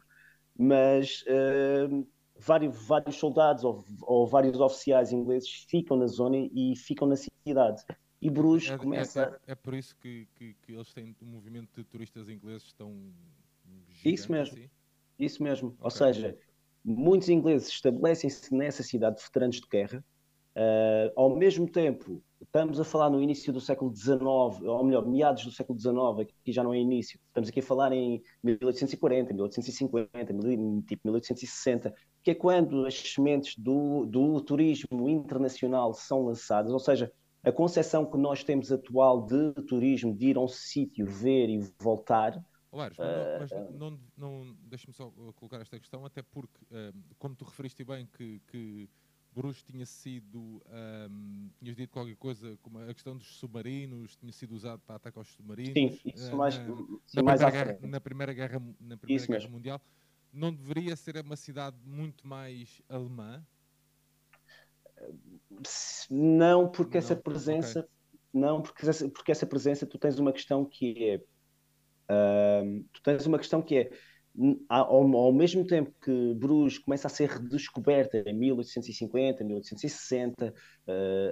[0.58, 1.24] mas
[2.38, 7.84] vários, vários soldados ou, ou, vários oficiais ingleses ficam na zona e ficam na cidade.
[8.22, 9.22] E Bruges é, começa.
[9.22, 12.72] É, é, é por isso que, que, que, eles têm um movimento de turistas ingleses
[12.74, 13.12] tão.
[14.06, 14.58] Isso mesmo.
[14.58, 14.70] Assim?
[15.20, 15.70] Isso mesmo.
[15.70, 15.82] Okay.
[15.82, 16.38] Ou seja,
[16.84, 20.04] muitos ingleses estabelecem-se nessa cidade de veteranos de guerra.
[20.56, 22.24] Uh, ao mesmo tempo,
[22.56, 26.52] Estamos a falar no início do século XIX, ou melhor, meados do século XIX, aqui
[26.52, 27.20] já não é início.
[27.30, 30.34] Estamos aqui a falar em 1840, 1850,
[30.86, 37.12] tipo 1860, que é quando as sementes do, do turismo internacional são lançadas, ou seja,
[37.44, 41.58] a concepção que nós temos atual de turismo, de ir a um sítio, ver e
[41.80, 42.40] voltar.
[42.72, 47.36] Lares, mas, não, mas não, não deixa-me só colocar esta questão, até porque, uh, como
[47.36, 48.88] tu referiste bem que, que
[49.34, 50.62] Bruges tinha sido,
[51.10, 55.22] um, tinhas dito qualquer coisa, como a questão dos submarinos, tinha sido usado para atacar
[55.22, 55.74] aos submarinos.
[55.74, 59.28] Sim, isso uh, mais, na, sim, na, mais primeira guerra, na Primeira Guerra, na primeira
[59.28, 59.82] guerra Mundial.
[60.32, 63.46] Não deveria ser uma cidade muito mais alemã?
[66.10, 67.90] Não, porque não, essa presença, okay.
[68.34, 71.16] não, porque essa, porque essa presença, tu tens uma questão que é,
[72.10, 73.92] uh, tu tens uma questão que é,
[74.68, 80.54] ao, ao, mesmo tempo que Bruges começa a ser redescoberta em 1850, 1860, uh,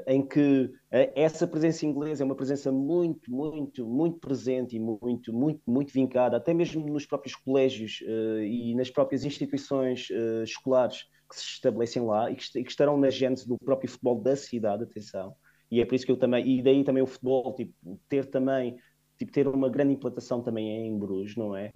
[0.05, 0.71] em que uh,
[1.15, 6.37] essa presença inglesa é uma presença muito, muito, muito presente e muito, muito, muito vincada,
[6.37, 10.07] até mesmo nos próprios colégios uh, e nas próprias instituições
[10.43, 14.21] escolares que se estabelecem lá e que, e que, estarão na gênese do próprio futebol
[14.21, 15.33] da cidade, atenção.
[15.71, 17.73] e é por isso que eu também, e daí também o futebol, tipo,
[18.07, 18.75] ter também,
[19.17, 21.71] tipo, ter uma grande implantação também em Bruges, não é?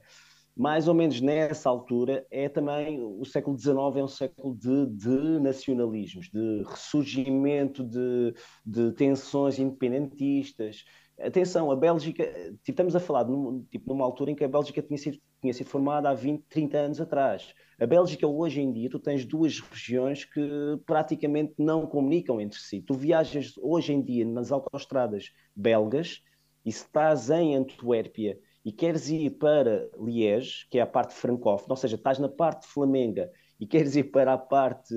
[0.56, 5.40] Mais ou menos nessa altura é também, o século XIX é um século de, de
[5.40, 8.34] nacionalismos, de ressurgimento de,
[8.66, 10.86] de tensões independentistas,
[11.20, 14.82] Atenção, a Bélgica, tipo, estamos a falar num, tipo, numa altura em que a Bélgica
[14.82, 17.54] tinha sido, tinha sido formada há 20, 30 anos atrás.
[17.80, 20.42] A Bélgica, hoje em dia, tu tens duas regiões que
[20.86, 22.82] praticamente não comunicam entre si.
[22.82, 26.22] Tu viajas hoje em dia nas autoestradas belgas
[26.66, 31.74] e se estás em Antuérpia e queres ir para Liège, que é a parte francófona,
[31.74, 34.96] ou seja, estás na parte flamenga e queres ir para a parte,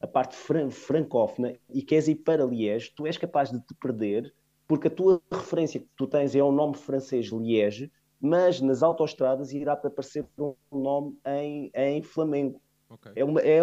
[0.00, 4.34] a parte fran francófona e queres ir para Liège, tu és capaz de te perder
[4.66, 9.52] porque a tua referência que tu tens é o nome francês Liège, mas nas autoestradas
[9.52, 12.60] irá aparecer um nome em, em Flamengo.
[12.90, 13.12] Okay.
[13.14, 13.60] É, uma, é,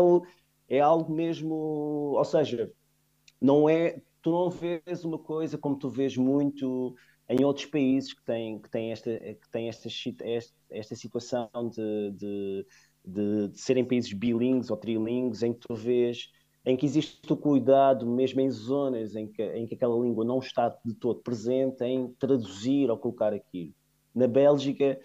[0.69, 1.53] é algo mesmo,
[2.15, 2.71] ou seja,
[3.41, 6.95] não é, tu não vês uma coisa como tu vês muito
[7.29, 9.87] em outros países que têm, que têm, esta, que têm esta,
[10.23, 12.65] esta, esta situação de, de,
[13.05, 16.29] de, de serem países bilíngues ou trilingues, em que tu vês
[16.65, 20.39] em que existe o cuidado, mesmo em zonas em que, em que aquela língua não
[20.39, 23.73] está de todo presente, em traduzir ou colocar aquilo.
[24.15, 24.97] Na Bélgica,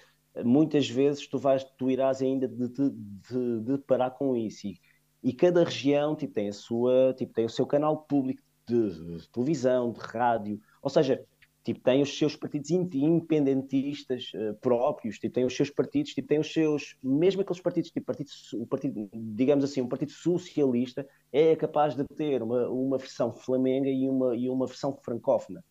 [0.44, 4.68] muitas vezes tu, vais, tu irás ainda de, de, de, de parar com isso.
[4.68, 4.78] E,
[5.22, 9.28] e, cada região tipo, tem, a sua, tipo, tem o seu canal público de, de
[9.31, 10.61] televisão, de rádio.
[10.81, 11.24] Ou seja,
[11.68, 16.38] tipo, tem os seus partidos independentistas uh, próprios, tipo, tem os seus partidos, tipo, tem
[16.38, 21.54] os seus, mesmo aqueles partidos, tipo, partido, o partido, digamos assim, um partido socialista é
[21.54, 25.62] capaz de ter uma, uma versão flamenga e uma, e uma versão francófona.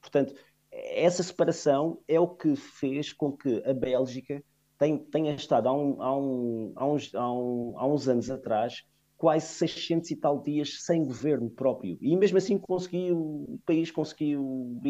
[0.00, 0.34] Portanto,
[0.70, 4.42] essa separação é o que fez com que a Bélgica
[4.78, 8.84] tenha, tenha estado há, um, há, um, há, uns, há, um, há uns anos atrás
[9.20, 11.98] quase 600 e tal dias sem governo próprio.
[12.00, 14.80] E mesmo assim conseguiu, o país conseguiu,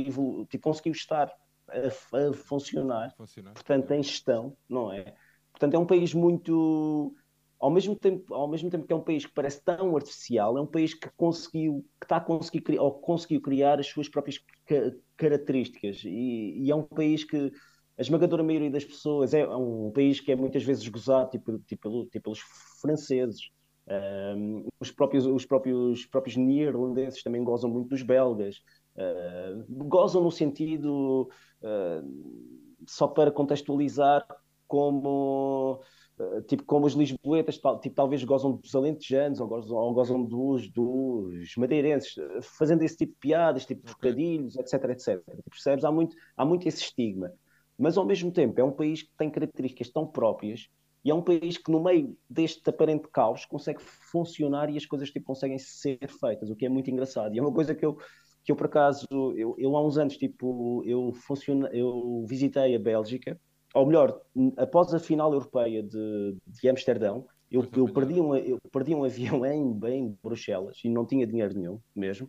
[0.49, 1.29] tipo, conseguiu estar
[1.69, 1.88] a,
[2.29, 3.12] a funcionar.
[3.16, 3.55] funcionar.
[3.55, 5.16] Portanto, em gestão, não é?
[5.51, 7.12] Portanto, é um país muito.
[7.59, 10.61] Ao mesmo, tempo, ao mesmo tempo que é um país que parece tão artificial, é
[10.61, 14.38] um país que conseguiu, que está a conseguir criar, ou conseguiu criar as suas próprias
[14.64, 16.05] ca características.
[16.05, 17.53] E, e, é um país que
[17.99, 22.05] a esmagadora maioria das pessoas é um país que é muitas vezes gozado tipo, tipo,
[22.07, 22.38] tipo pelos
[22.81, 23.51] franceses,
[23.90, 28.62] um, os, próprios, os próprios, próprios neerlandeses também gozam muito dos belgas.
[28.96, 31.29] Uh, gozam no sentido,
[31.62, 32.44] uh,
[32.87, 34.24] só para contextualizar,
[34.68, 35.81] como,
[36.20, 40.70] uh, tipo, como os lisboetas, tipo, talvez gozam dos alentejanos ou gozam, ou gozam dos,
[40.70, 45.20] dos madeirenses, fazendo esse tipo de piadas, tipo de trocadilhos, etc, etc.
[45.50, 45.85] Percebes?
[45.85, 47.33] Há muito, há muito esse estigma.
[47.76, 50.68] Mas, ao mesmo tempo, é um país que tem características tão próprias
[51.04, 55.10] e é um país que, no meio deste aparente caos, consegue funcionar e as coisas
[55.10, 57.34] tipo, conseguem ser feitas, o que é muito engraçado.
[57.34, 57.96] E é uma coisa que eu,
[58.44, 62.78] que eu por acaso, eu, eu há uns anos, tipo, eu, funciona, eu visitei a
[62.78, 63.40] Bélgica,
[63.74, 64.20] ou melhor,
[64.58, 69.44] após a final europeia de, de Amsterdão, eu, eu, perdi um, eu perdi um avião
[69.46, 72.28] em, em Bruxelas e não tinha dinheiro nenhum mesmo.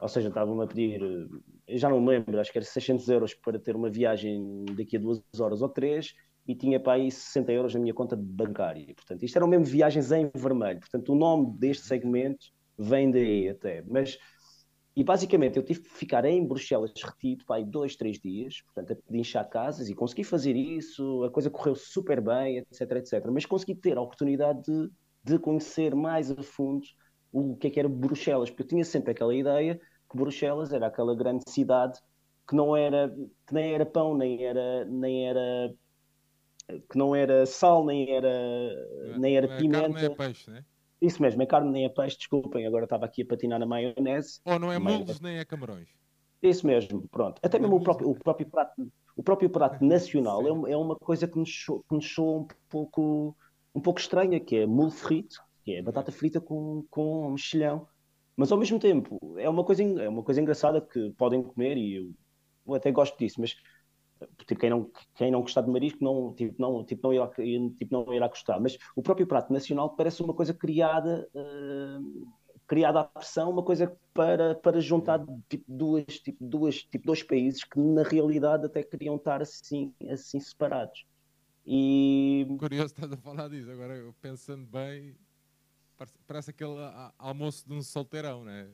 [0.00, 1.00] Ou seja, estavam-me a pedir,
[1.68, 5.00] já não me lembro, acho que era 600 euros para ter uma viagem daqui a
[5.00, 6.14] duas horas ou três
[6.46, 8.94] e tinha para aí 60 euros na minha conta bancária.
[8.94, 10.80] Portanto, isto eram mesmo viagens em vermelho.
[10.80, 12.46] Portanto, o nome deste segmento
[12.78, 13.82] vem daí até.
[13.82, 14.18] Mas,
[14.94, 18.92] e basicamente, eu tive que ficar em Bruxelas retido para aí dois, três dias, portanto,
[18.92, 21.24] a pedinchar casas e consegui fazer isso.
[21.24, 23.24] A coisa correu super bem, etc, etc.
[23.32, 24.90] Mas consegui ter a oportunidade de,
[25.24, 26.86] de conhecer mais a fundo
[27.32, 30.86] o que é que era Bruxelas, porque eu tinha sempre aquela ideia que Bruxelas era
[30.86, 31.98] aquela grande cidade
[32.46, 33.12] que não era,
[33.46, 35.74] que nem era pão, nem era, nem era
[36.66, 39.80] que não era sal, nem era, é, nem era pimenta.
[39.80, 40.64] Carne nem é peixe, né?
[41.00, 44.40] Isso mesmo, é carne nem é peixe, desculpem, agora estava aqui a patinar na maionese.
[44.44, 45.88] Ou não é mulos nem é camarões.
[46.42, 47.40] Isso mesmo, pronto.
[47.42, 51.26] Até mesmo o próprio, o próprio prato, o próprio prato nacional é, é uma coisa
[51.26, 53.36] que nos, soa, que nos soa um pouco,
[53.74, 57.86] um pouco estranha, que é mulo frito, que é batata frita com, com mexilhão.
[58.36, 61.96] Mas ao mesmo tempo, é uma coisa, é uma coisa engraçada que podem comer e
[61.96, 62.12] eu,
[62.66, 63.56] eu até gosto disso, mas
[64.46, 67.88] tipo, quem não, quem não gostar de marisco não, tipo, não, tipo, não, irá, tipo,
[67.90, 68.60] não irá gostar.
[68.60, 72.32] Mas o próprio prato nacional parece uma coisa criada, uh,
[72.66, 77.64] criada à pressão, uma coisa para, para juntar tipo, duas, tipo, duas, tipo, dois países
[77.64, 81.04] que na realidade até queriam estar assim, assim separados.
[81.66, 82.46] E...
[82.58, 85.16] Curioso estás a falar disso, agora eu pensando bem,
[85.96, 86.76] parece, parece aquele
[87.18, 88.68] almoço de um solteirão, né?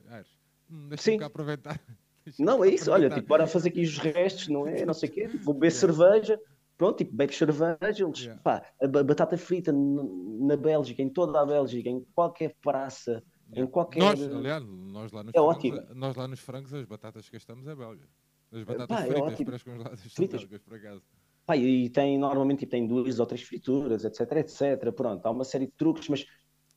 [0.69, 1.79] Hum, deixa-me aproveitar
[2.39, 4.85] não, é isso, olha, tipo, bora fazer aqui os restos, não é?
[4.85, 5.79] Não sei o quê, vou beber yeah.
[5.79, 6.39] cerveja,
[6.77, 8.41] pronto, tipo, bebe cerveja, eles, yeah.
[8.41, 13.99] pá, a batata frita na Bélgica, em toda a Bélgica, em qualquer praça, Em qualquer...
[13.99, 15.81] Nós, aliás, nós lá, nos É frangos, ótimo.
[15.95, 18.07] nós lá nos frangos as batatas que gastamos é belga.
[18.51, 19.45] As batatas Pá, é fritas, ótimo.
[19.45, 20.43] pré-congeladas, são Fritas.
[20.43, 21.03] belgas, por acaso.
[21.45, 24.93] Pá, e tem normalmente tipo, tem duas ou três frituras, etc, etc.
[24.95, 26.25] Pronto, há uma série de truques, mas,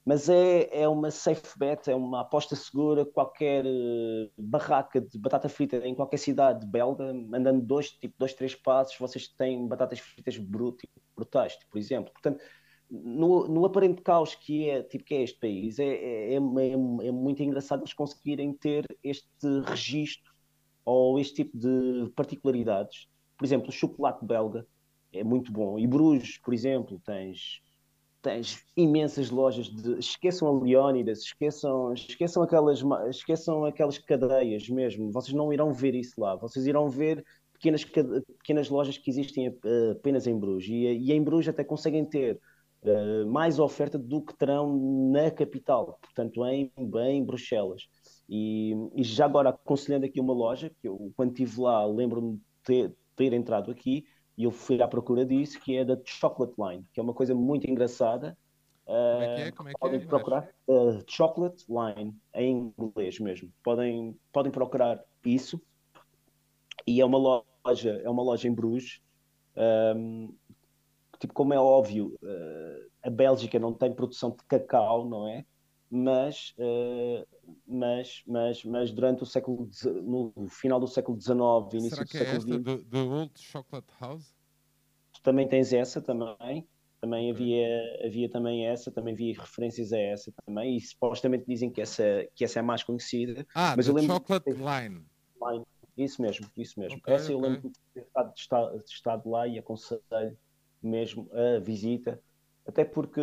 [0.05, 3.05] mas é, é uma safe bet, é uma aposta segura.
[3.07, 8.55] Qualquer eh, barraca de batata frita em qualquer cidade belga, andando dois, tipo, dois, três
[8.55, 12.13] passos, vocês têm batatas fritas brut, tipo, brutais, tipo, por exemplo.
[12.13, 12.43] Portanto,
[12.91, 16.39] no, no aparente caos que é, tipo, que é este país, é, é, é, é-
[17.09, 19.27] é muito engraçado eles conseguirem ter este
[19.67, 20.33] registro
[20.85, 23.09] ou este tipo de particularidades.
[23.37, 24.67] Por exemplo, o chocolate belga
[25.13, 25.79] é muito bom.
[25.79, 27.61] E Bruges, por exemplo, tens,
[28.25, 29.99] tens imensas lojas de.
[29.99, 35.13] Esqueçam a Leónidas, esqueçam, esqueçam, aquelas, esqueçam aquelas cadeias mesmo.
[35.13, 36.35] Vocês não irão ver isso lá.
[36.35, 40.71] Vocês irão ver pequenas, pequenas lojas que existem eh, apenas em Bruges.
[40.71, 42.41] E, e em Bruges até conseguem ter
[42.83, 44.75] eh, mais oferta do que terão
[45.13, 47.83] na capital, portanto, em, em Bruxelas.
[48.27, 52.43] E, e já agora aconselhando aqui uma loja, que eu quando estive lá lembro-me de
[52.65, 54.05] ter, ter entrado aqui
[54.37, 57.35] e eu fui à procura disso, que é da Chocolate Line, que é uma coisa
[57.35, 58.37] muito engraçada.
[58.85, 59.53] Como é que eh, é?
[59.53, 60.05] Como é que podem é?
[60.07, 63.51] procurar uh, Chocolate Line em inglês mesmo.
[63.63, 65.61] Podem, podem procurar isso.
[66.87, 67.19] E é uma
[67.65, 69.01] loja, é uma loja em Bruges.
[69.57, 70.35] Um,
[71.19, 75.47] tipo, como é óbvio, uh, a Bélgica não tem produção de cacau, não é?
[75.91, 77.27] Mas, uh,
[77.67, 79.69] mas, mas, mas durante o século
[80.03, 83.11] no final do século XIX, início Será do que é século esta, XX, do, do
[83.11, 84.35] Old Chocolate House?
[85.23, 86.67] também tens essa também.
[87.01, 87.69] Também havia,
[88.07, 92.03] havia também essa, também havia referências a essa também, e supostamente dizem que essa,
[92.35, 93.47] que essa é a mais conhecida.
[93.55, 95.05] Ah, Mas The eu lembro- Chocolate Line.
[95.43, 95.65] Line.
[95.99, 96.99] Isso mesmo, isso mesmo.
[96.99, 97.51] Ok, essa eu ok.
[97.51, 100.03] lembro de ter estado, de estado lá e aconselho
[100.83, 102.21] mesmo a visita,
[102.67, 103.21] até porque,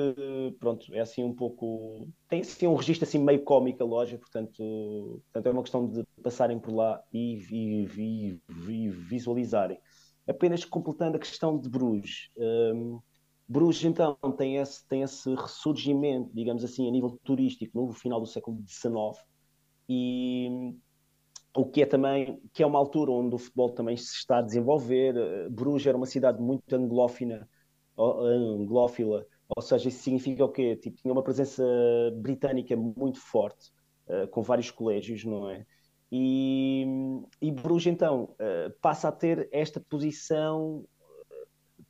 [0.59, 2.07] pronto, é assim um pouco.
[2.29, 6.03] Tem assim um registro assim meio cómico a loja, portanto, portanto é uma questão de
[6.23, 9.79] passarem por lá e, vi- vi- vi- visualizarem.
[10.27, 12.29] Apenas completando a questão de Bruges.
[12.37, 12.99] hum,
[13.47, 18.25] Bruges, então, tem esse, tem esse ressurgimento, digamos assim, a nível turístico no final do
[18.27, 19.21] século XIX
[19.89, 20.73] e
[21.55, 24.41] o que é também, que é uma altura onde o futebol também se está a
[24.41, 25.49] desenvolver.
[25.49, 27.49] Bruges era uma cidade muito anglófina,
[27.97, 29.25] anglófila,
[29.55, 30.75] ou seja, isso significa o quê?
[30.75, 31.63] Tipo, tinha uma presença
[32.15, 33.71] britânica muito forte,
[34.07, 35.65] eh, com vários colégios, não é?
[36.11, 36.85] E,
[37.41, 40.85] e Bruges, então, eh, passa a ter esta posição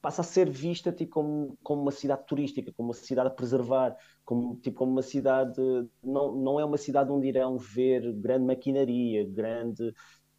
[0.01, 3.95] passa a ser vista tipo, como, como uma cidade turística, como uma cidade a preservar,
[4.25, 5.61] como, tipo, como uma cidade.
[6.03, 9.93] Não, não é uma cidade onde irão ver grande maquinaria, grande.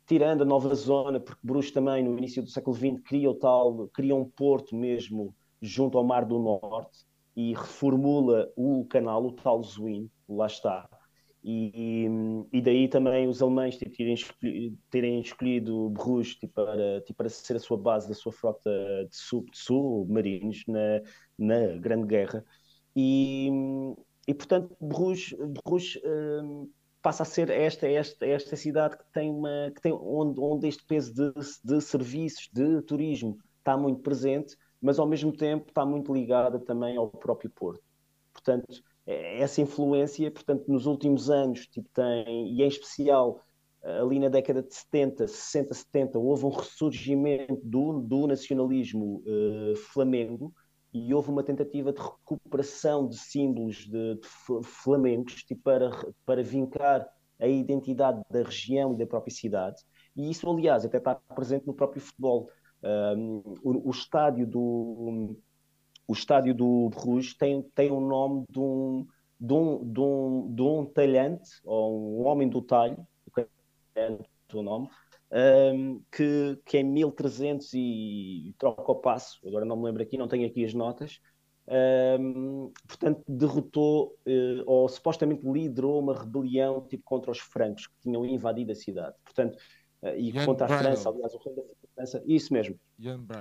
[0.06, 3.88] Tirando a nova zona, porque Bruges também, no início do século XX, cria, o tal,
[3.94, 9.62] cria um porto mesmo junto ao Mar do Norte e reformula o canal, o tal
[9.62, 10.88] Zuin, lá está.
[11.44, 12.06] E,
[12.52, 17.28] e daí também os alemães tipo, terem, escolhido, terem escolhido Bruges tipo, para, tipo, para
[17.28, 18.70] ser a sua base da sua frota
[19.10, 21.02] de, sub, de submarinos na,
[21.36, 22.44] na Grande Guerra.
[22.94, 23.50] E,
[24.28, 26.70] e portanto, Bruges, Bruges hum,
[27.02, 30.86] passa a ser esta, esta, esta cidade que tem, uma, que tem onde, onde este
[30.86, 31.32] peso de,
[31.64, 36.96] de serviços, de turismo, está muito presente, mas ao mesmo tempo está muito ligada também
[36.96, 37.82] ao próprio Porto.
[38.32, 38.66] Portanto,
[39.06, 43.40] essa influência, portanto, nos últimos anos, tipo, tem, e em especial
[43.82, 50.54] ali na década de 70, 60, 70, houve um ressurgimento do, do nacionalismo uh, flamengo
[50.92, 54.28] e houve uma tentativa de recuperação de símbolos de, de
[54.62, 55.90] flamengos tipo, para,
[56.24, 57.08] para vincar
[57.40, 59.82] a identidade da região e da própria cidade.
[60.14, 62.48] E isso, aliás, até está presente no próprio futebol.
[62.82, 65.36] Um, o, o estádio do
[66.06, 69.06] o estádio do Bruges tem, tem o nome de um,
[69.40, 73.06] de, um, de, um, de um talhante, ou um homem do talho,
[73.94, 74.18] é
[74.52, 74.88] o nome,
[75.74, 80.28] um, que, que em 1300 e troca o passo, agora não me lembro aqui, não
[80.28, 81.18] tenho aqui as notas,
[82.20, 88.26] um, portanto derrotou, uh, ou supostamente liderou uma rebelião tipo, contra os francos, que tinham
[88.26, 89.16] invadido a cidade.
[89.24, 89.56] Portanto,
[90.02, 90.78] uh, e Jan contra a.
[90.78, 91.62] França, aliás, o rei da
[91.94, 92.78] França, isso mesmo.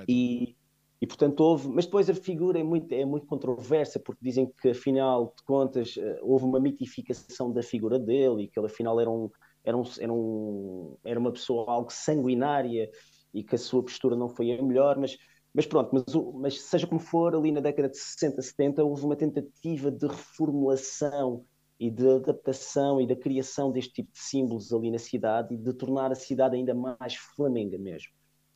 [0.07, 0.55] E,
[1.01, 4.69] e portanto houve, mas depois a figura é muito, é muito controversa, porque dizem que
[4.69, 9.09] afinal de contas eh, houve uma mitificação da figura dele e que ele afinal era,
[9.09, 9.29] um,
[9.63, 12.89] era, um, era, um, era uma pessoa algo sanguinária
[13.33, 15.17] e que a sua postura não foi a melhor, mas,
[15.53, 19.15] mas pronto, mas, mas seja como for, ali na década de 60, 70 houve uma
[19.15, 21.45] tentativa de reformulação
[21.79, 25.73] e de adaptação e da criação deste tipo de símbolos ali na cidade e de
[25.73, 28.11] tornar a cidade ainda mais flamenga mesmo.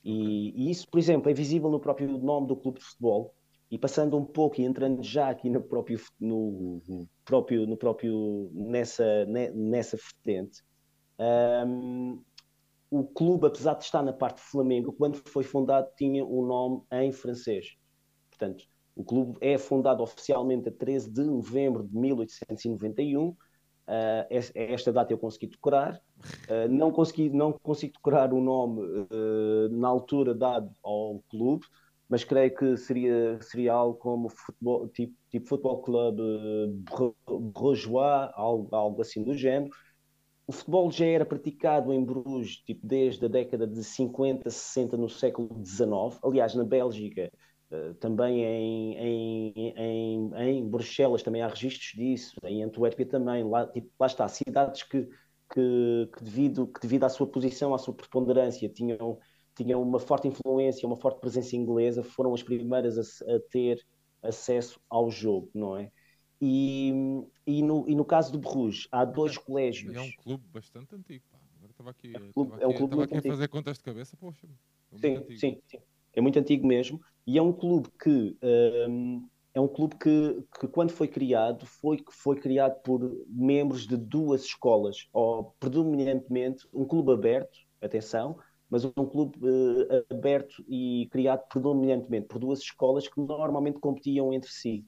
[0.06, 3.34] E, e, isso, por exemplo, é visível no próprio nome do clube de futebol.
[3.72, 6.80] E passando um pouco e entrando já aqui no próprio no,
[7.26, 10.64] próprio, no próprio nessa, nessa vertente.
[11.68, 12.22] Um,
[12.92, 16.46] o clube, apesar de estar na parte de Flamengo, quando foi fundado tinha o um
[16.46, 17.76] nome em francês.
[18.30, 23.36] Portanto, o clube é fundado oficialmente a 13 de novembro de 1891.
[23.88, 24.26] Uh,
[24.56, 26.02] esta data eu consegui decorar.
[26.50, 31.66] Uh, não, consegui, não consegui decorar o nome uh, na altura dado ao clube,
[32.10, 36.22] mas creio que seria, seria algo como futebol, tipo, tipo Futebol Clube
[37.54, 39.72] Brugeois, algo, algo assim do género.
[40.48, 45.10] O futebol já era praticado em Bruges tipo, desde a década de 50, 60 no
[45.10, 46.20] século XIX.
[46.24, 47.32] Aliás, na Bélgica,
[48.00, 53.44] também em, em, em, em, Bruxelas também há registros disso, em Antuérpia também.
[53.44, 55.08] Lá, tipo, lá está, cidades que,
[55.54, 59.20] que, que, devido, que devido à sua posição, à sua preponderância, tinham
[59.56, 63.82] tinham uma forte influência, uma forte presença inglesa, foram as primeiras a, a ter
[64.22, 65.90] acesso ao jogo, não é?
[66.42, 66.92] E,
[67.48, 69.96] e, no, e no caso do Bruges, há dois colégios.
[69.96, 71.38] É um clube bastante antigo, pá.
[71.58, 73.84] Agora estava aqui, é um clube, é um clube estava aqui a fazer contas de
[73.84, 74.48] cabeça, poxa.
[74.92, 75.80] É sim, sim, sim.
[76.16, 77.00] É muito antigo mesmo.
[77.28, 78.38] E é um clube que
[78.88, 83.00] um, é um clube que, que, quando foi criado, foi, foi criado por
[83.30, 88.38] membros de duas escolas, ou predominantemente um clube aberto, atenção,
[88.70, 94.50] mas um clube uh, aberto e criado predominantemente por duas escolas que normalmente competiam entre
[94.52, 94.86] si,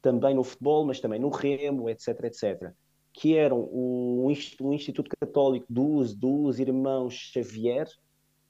[0.00, 2.72] também no futebol, mas também no remo, etc, etc,
[3.12, 4.26] que eram o,
[4.60, 7.88] o Instituto Católico dos, dos Irmãos Xavier,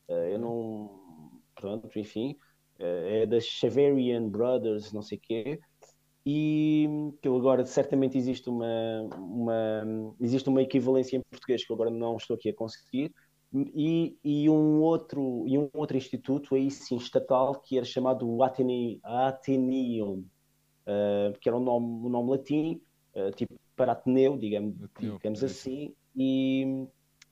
[0.08, 1.03] uh, eu não,
[1.64, 2.36] pronto, enfim,
[2.78, 5.58] uh, é das Xaverian Brothers, não sei quê,
[6.26, 6.86] e
[7.22, 12.18] que agora certamente existe uma, uma, existe uma equivalência em português que eu agora não
[12.18, 13.10] estou aqui a conseguir,
[13.74, 19.00] e, e, um outro, e um outro instituto, aí sim, estatal, que era chamado Atene,
[19.02, 20.26] Ateneum,
[20.86, 22.80] uh, que era um nome, um nome latim,
[23.14, 26.86] uh, tipo para Ateneu, digamos, Ateneu, digamos é assim, e,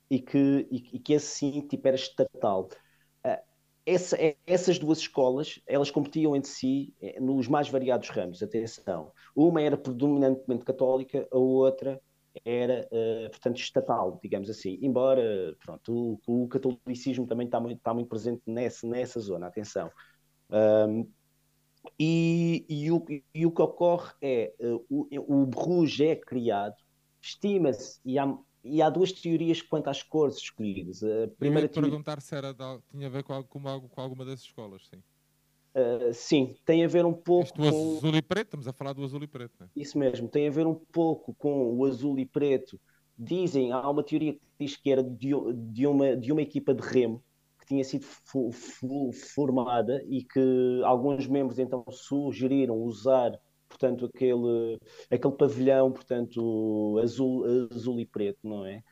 [0.09, 2.69] e, que, e, e, que assim tipo, era estatal.
[3.85, 4.17] Essa,
[4.47, 9.11] essas duas escolas, elas competiam entre si nos mais variados ramos, atenção.
[9.35, 12.01] Uma era predominantemente católica, a outra
[12.45, 14.79] era, uh, portanto, estatal, digamos assim.
[14.81, 19.91] Embora, pronto, o, o catolicismo também está muito, está muito presente nessa, nessa zona, atenção.
[20.51, 21.07] Um,
[21.99, 23.05] e, e, o,
[23.35, 26.77] e, o, que ocorre é, uh, o, o Bruges é criado,
[27.21, 28.27] estima-se, e há,
[28.65, 31.03] e há duas teorias quanto às cores escolhidas.
[31.03, 34.25] A primeira Eu ia perguntar se era de, tinha a ver com, com, com alguma
[34.25, 35.03] dessas escolas, sim.
[35.75, 37.97] Uh, sim, tem a ver um pouco Isto, com...
[37.97, 39.55] azul e preto, estamos a falar do azul e preto.
[39.59, 39.69] Né?
[39.75, 42.79] Isso mesmo, tem a ver um pouco com o azul e preto.
[43.19, 45.31] Dizem, há uma teoria que diz que era de,
[45.71, 47.23] de, uma, de uma equipa de remo
[47.59, 48.07] que tinha sido
[49.35, 53.33] formada e que alguns membros então sugeriram usar
[53.83, 54.79] portanto aquele,
[55.11, 58.83] aquele pavilhão portanto azul, azul e preto, não é?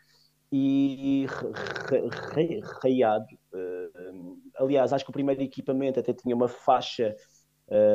[0.52, 1.26] e
[2.82, 3.26] raiado.
[3.52, 7.14] Uh, aliás, acho que o primeiro equipamento até tinha uma faixa,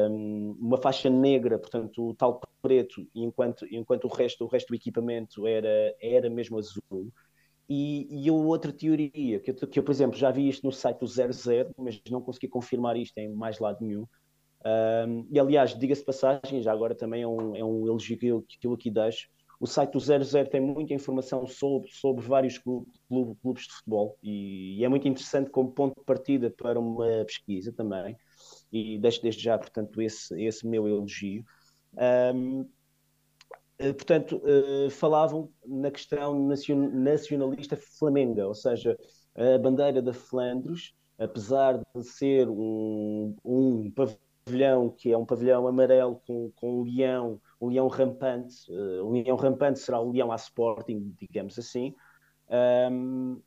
[0.09, 4.75] um, uma faixa negra, portanto, o tal preto, enquanto, enquanto o, resto, o resto do
[4.75, 7.11] equipamento era, era mesmo azul.
[7.67, 10.99] E, e outra teoria, que eu, que eu, por exemplo, já vi isto no site
[10.99, 14.05] do 00, mas não consegui confirmar isto em mais lado nenhum.
[14.65, 18.43] Um, e aliás, diga-se passagem, já agora também é um, é um elogio que eu,
[18.47, 19.27] que eu aqui deixo
[19.59, 24.79] o site do 00 tem muita informação sobre, sobre vários clubes, clubes de futebol e,
[24.79, 28.17] e, é muito interessante como ponto de partida para uma pesquisa também.
[28.71, 31.43] E deixo desde já, portanto, esse, esse meu elogio.
[32.33, 32.67] Um,
[33.79, 38.97] eh, portanto, uh, falavam na questão nacionalista flamenga, ou seja,
[39.35, 44.24] a bandeira da Flandres, apesar de ser um, um pavilhão
[44.97, 49.35] que é um pavilhão amarelo com, com um leão um leão rampante, uh, um leão
[49.35, 51.95] rampante será o leão à Sporting, digamos assim.
[52.91, 53.41] Um,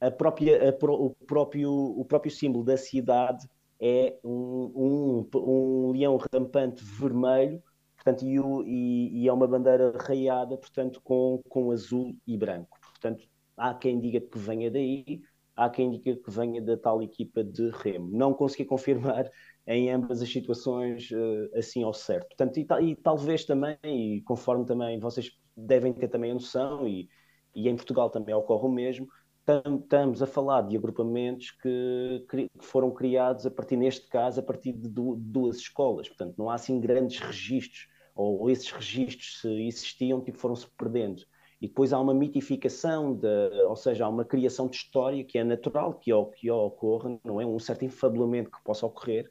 [0.00, 3.48] a própria, a o, próprio, o próprio símbolo da cidade
[3.80, 7.62] é um, um, um leão rampante vermelho,
[7.96, 12.78] portanto, e, o, e, e, é uma bandeira raiada, portanto, com, com azul e branco.
[12.80, 13.26] Portanto,
[13.56, 15.22] há quem diga que venha daí,
[15.56, 18.10] há quem diga que venha da tal equipa de remo.
[18.12, 19.30] Não consegui confirmar
[19.66, 22.28] em ambas as situações uh, assim ao certo.
[22.28, 27.08] Portanto, e, e, talvez também, e conforme também vocês devem ter também a noção, e,
[27.54, 29.08] e em Portugal também ocorre o mesmo,
[29.46, 34.72] estamos a falar de agrupamentos que, que, foram criados a partir, neste caso, a partir
[34.72, 36.08] de duas escolas.
[36.08, 41.22] Portanto, não há assim grandes registros, ou esses registros, se existiam, tipo, foram-se perdendo.
[41.60, 43.26] E depois há uma mitificação, de,
[43.66, 47.46] ou seja, há uma criação de história que é natural que, que ocorra, não é?
[47.46, 49.30] Um certo enfabulamento que possa ocorrer,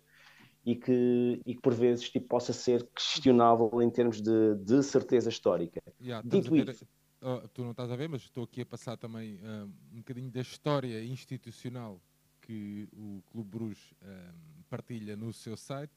[0.66, 5.30] e que, e que por vezes tipo, possa ser questionável em termos de, de certeza
[5.30, 5.82] histórica.
[6.01, 6.86] Yeah, Dito isso.
[7.22, 10.30] Uh, tu não estás a ver, mas estou aqui a passar também uh, um bocadinho
[10.30, 12.01] da história institucional
[12.41, 14.34] que o Clube Bruges uh,
[14.70, 15.93] partilha no seu site.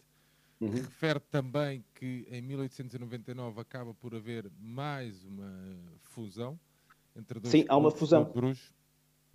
[0.61, 0.71] Uhum.
[0.71, 5.53] Refere também que em 1899 acaba por haver mais uma
[6.01, 6.59] fusão
[7.15, 8.25] entre dois Sim, há uma fusão.
[8.25, 8.73] Bruges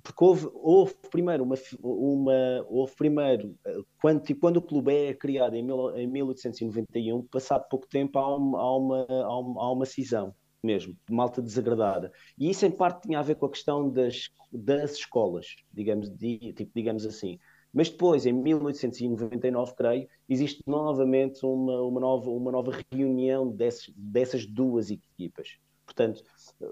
[0.03, 3.55] porque houve, houve primeiro uma, uma houve primeiro
[4.01, 8.35] quando, tipo, quando o clube é criado em, mil, em 1891 passado pouco tempo há
[8.35, 10.33] uma, há uma, há uma, há uma cisão
[10.63, 14.93] mesmo, malta desagradada e isso em parte tinha a ver com a questão das, das
[14.93, 17.39] escolas digamos, tipo, digamos assim
[17.73, 24.45] mas depois, em 1899, creio, existe novamente uma, uma, nova, uma nova reunião dessas, dessas
[24.45, 25.57] duas equipas.
[25.85, 26.21] Portanto,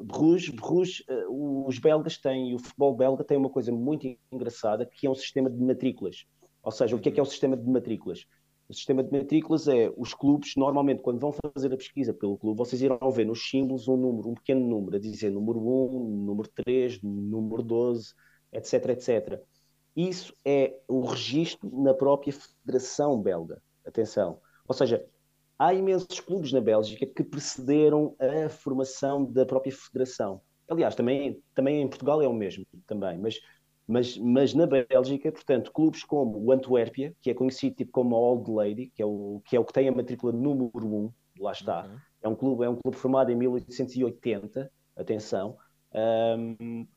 [0.04, 5.08] Bruges, Bruges, eh, os belgas têm, o futebol belga tem uma coisa muito engraçada, que
[5.08, 6.26] é um sistema de matrículas.
[6.64, 8.26] Ou seja, o que é que é o sistema de matrículas?
[8.68, 12.58] O sistema de matrículas é os clubes, normalmente, quando vão fazer a pesquisa pelo clube,
[12.58, 16.48] vocês irão ver nos símbolos um número, um pequeno número, a dizer número 1, número
[16.50, 18.14] 3, número 12,
[18.54, 19.42] etc, etc.
[19.96, 23.60] Isso é o registro na própria Federação Belga.
[23.84, 24.40] Atenção.
[24.68, 25.04] Ou seja,
[25.60, 30.42] há imensos clubes na Bélgica que precederam a formação da própria federação.
[30.70, 33.40] Aliás, também, também em Portugal é o mesmo, também, mas,
[33.86, 38.20] mas, mas na Bélgica, portanto, clubes como o Antuérpia, que é conhecido tipo como a
[38.20, 41.52] Old Lady, que é o que, é o que tem a matrícula número 1, lá
[41.52, 41.98] está, uhum.
[42.22, 45.58] é, um clube, é um clube formado em 1880, atenção.
[45.94, 46.88] Um,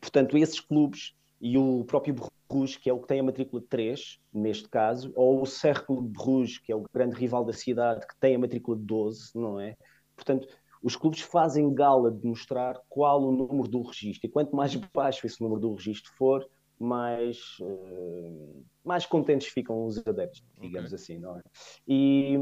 [0.00, 2.14] portanto, esses clubes e o próprio
[2.50, 6.08] Bruges, que é o que tem a matrícula 3, neste caso, ou o Cercle de
[6.08, 9.76] Bruges, que é o grande rival da cidade, que tem a matrícula 12, não é?
[10.16, 10.48] Portanto,
[10.82, 15.26] os clubes fazem gala de mostrar qual o número do registro, e quanto mais baixo
[15.26, 16.46] esse número do registro for,
[16.78, 21.02] mais, uh, mais contentes ficam os adeptos, digamos okay.
[21.02, 21.42] assim, não é?
[21.86, 22.36] E,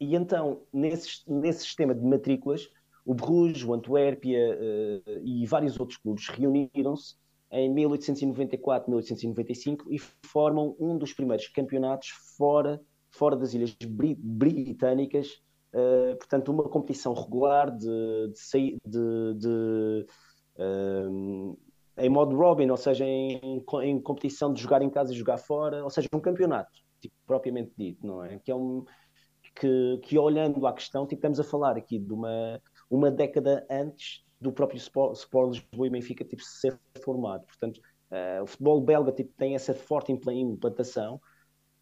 [0.00, 2.68] e então, nesse, nesse sistema de matrículas,
[3.04, 7.16] o Bruges, o Antuérpia uh, e vários outros clubes reuniram-se
[7.50, 12.80] em 1894, 1895 e formam um dos primeiros campeonatos fora,
[13.10, 13.76] fora das ilhas
[14.18, 15.28] britânicas,
[15.72, 20.06] uh, portanto uma competição regular de, de, de, de
[20.58, 21.58] uh,
[21.98, 25.82] em modo Robin, ou seja, em, em, competição de jogar em casa e jogar fora,
[25.82, 26.70] ou seja, um campeonato,
[27.00, 28.38] tipo, propriamente dito, não é?
[28.38, 28.84] Que é um
[29.54, 34.25] que, que olhando à questão, tipo, estamos a falar aqui de uma, uma década antes
[34.40, 37.44] do próprio Sport, Sport Lisboa e Benfica tipo, ser formado.
[37.46, 37.80] Portanto,
[38.10, 41.20] uh, o futebol belga tipo, tem essa forte implantação.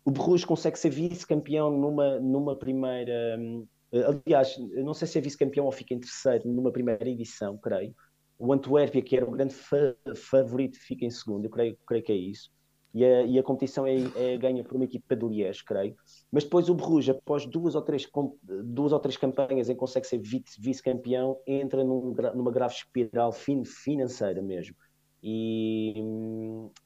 [0.04, 3.36] O Bruges consegue ser vice-campeão numa, numa primeira.
[3.38, 7.94] Um, aliás, não sei se é vice-campeão ou fica em terceiro numa primeira edição, creio.
[8.38, 12.12] O Antuérpia, que era o grande fa favorito, fica em segundo, eu creio, creio que
[12.12, 12.53] é isso
[12.94, 15.96] e a, e a competição é, é, ganha por uma equipa do Liège, creio.
[16.30, 18.08] Mas depois o Bruges, após duas ou três,
[18.64, 23.64] duas ou três campanhas em que consegue ser vice-campeão, entra num, numa grave espiral fin,
[23.64, 24.76] financeira mesmo.
[25.20, 25.94] E,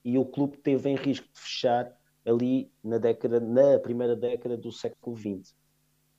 [0.02, 1.94] e o clube teve em risco de fechar
[2.24, 5.54] ali na década, na primeira década do século XX.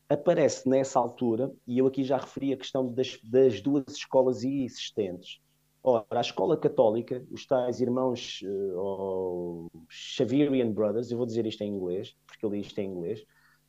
[0.07, 5.39] Aparece nessa altura, e eu aqui já referi a questão das, das duas escolas existentes,
[5.81, 11.73] Ora, a escola católica, os tais irmãos uh, Xavierian Brothers, eu vou dizer isto em
[11.73, 13.21] inglês, porque eu li isto em inglês,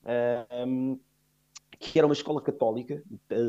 [0.02, 0.98] uh, um,
[1.78, 3.00] que era uma escola católica,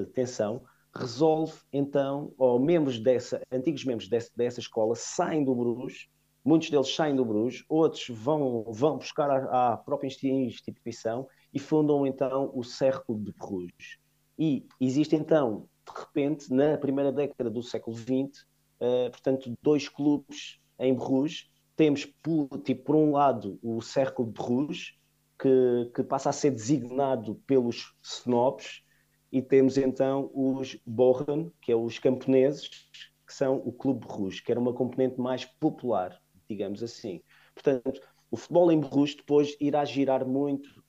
[0.10, 0.62] atenção,
[0.96, 6.08] resolve então, ou membros dessa, antigos membros dessa, escola saem do Bruges,
[6.46, 12.52] muitos deles saem do Bruges, outros vão, vão buscar à, própria instituição e fundam então
[12.54, 13.98] o Círculo de Bruges.
[14.38, 18.46] E existe então, de repente, na primeira década do século XX,
[19.12, 21.50] portanto, dois clubes em Bruges.
[21.76, 24.94] Temos, por, tipo, por um lado, o Cercle de Bruges,
[25.40, 28.84] que, que, passa a ser designado pelos snobs,
[29.32, 32.70] e temos então os Borren, que é os camponeses,
[33.26, 36.20] que são o Clube Bruges, que era uma componente mais popular,
[36.50, 37.22] digamos assim.
[37.54, 40.81] Portanto, o futebol em Bruges depois irá girar muito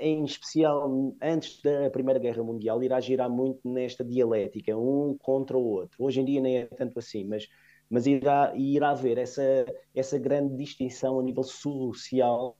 [0.00, 5.64] em especial antes da Primeira Guerra Mundial, irá girar muito nesta dialética, um contra o
[5.64, 6.04] outro.
[6.04, 7.46] Hoje em dia nem é tanto assim, mas,
[7.88, 9.42] mas irá, irá haver essa,
[9.94, 12.56] essa grande distinção a nível social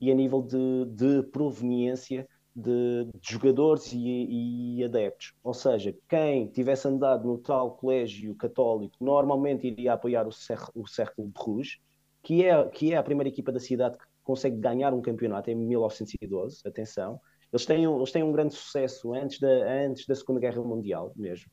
[0.00, 5.34] e a nível de, de proveniência de, de jogadores e, e, adeptos.
[5.42, 10.84] Ou seja, quem tivesse andado no tal colégio católico normalmente iria apoiar o, Cer o
[10.84, 11.80] de Rouge,
[12.22, 15.54] que é, que é a primeira equipa da cidade que consegue ganhar um campeonato em
[15.54, 17.20] 1912, atenção.
[17.52, 19.48] Eles têm, eles têm um grande sucesso antes da,
[19.84, 21.50] antes da Segunda Guerra Mundial mesmo,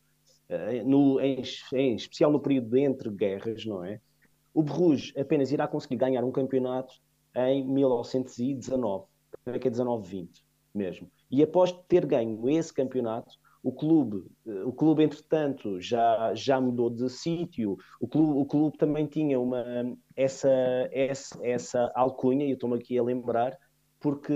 [0.49, 1.41] uh, no, em,
[1.73, 3.99] em, especial no período de entre guerras, não é?
[4.53, 6.93] O Bruges apenas irá conseguir ganhar um campeonato
[7.35, 9.05] em 1919,
[9.45, 10.29] creio que é 19-20
[10.73, 11.11] mesmo.
[11.29, 14.23] E após ter ganho esse campeonato, o clube,
[14.65, 19.63] o clube entretanto já, já mudou de sítio, o clube, o clube também tinha uma,
[20.15, 20.49] essa,
[20.91, 23.57] essa, essa alcunha, e eu estou-me aqui a lembrar,
[23.99, 24.33] porque,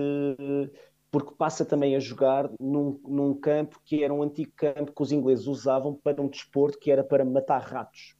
[1.09, 5.11] porque passa também a jogar num, num campo que era um antigo campo que os
[5.11, 8.15] ingleses usavam para um desporto que era para matar ratos.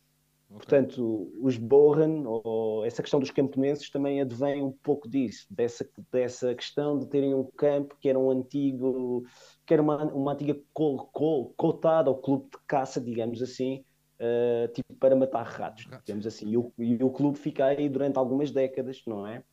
[0.51, 0.57] Okay.
[0.57, 6.53] Portanto, os Bohan, ou essa questão dos camponeses, também advém um pouco disso, dessa, dessa
[6.53, 9.23] questão de terem um campo que era um antigo,
[9.65, 13.83] que era uma, uma antiga col, col, cotada ao clube de caça, digamos assim,
[14.19, 16.49] uh, tipo para matar ratos, digamos assim.
[16.49, 19.43] E o, e o clube fica aí durante algumas décadas, não é?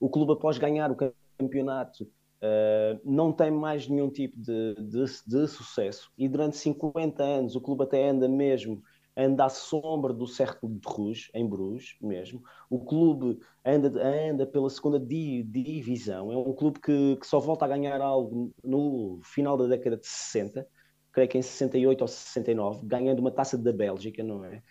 [0.00, 0.96] O clube, após ganhar o
[1.38, 7.56] campeonato, uh, não tem mais nenhum tipo de, de, de sucesso, e durante 50 anos
[7.56, 8.82] o clube até anda mesmo
[9.16, 12.42] anda à sombra do Cercle de Rouge, em Bruges mesmo.
[12.70, 16.32] O clube anda, anda pela segunda divisão.
[16.32, 20.06] É um clube que, que, só volta a ganhar algo no final da década de
[20.06, 20.66] 60,
[21.12, 24.62] creio que em 68 ou 69, ganhando uma taça da Bélgica, não é?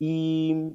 [0.00, 0.70] E,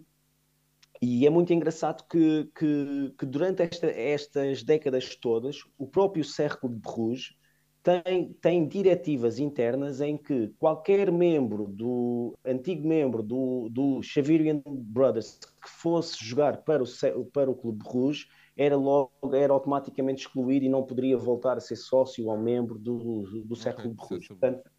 [1.01, 6.69] e é muito engraçado que, que, que durante esta, estas décadas todas, o próprio Cercle
[6.69, 7.35] de Bruges
[7.83, 15.39] tem, tem diretivas internas em que qualquer membro do antigo membro do, do Xaverian Brothers
[15.39, 20.69] que fosse jogar para o, para o Clube Rouge era logo era automaticamente excluído e
[20.69, 24.27] não poderia voltar a ser sócio ou membro do, do okay, Clube Rouge.
[24.27, 24.69] Portanto,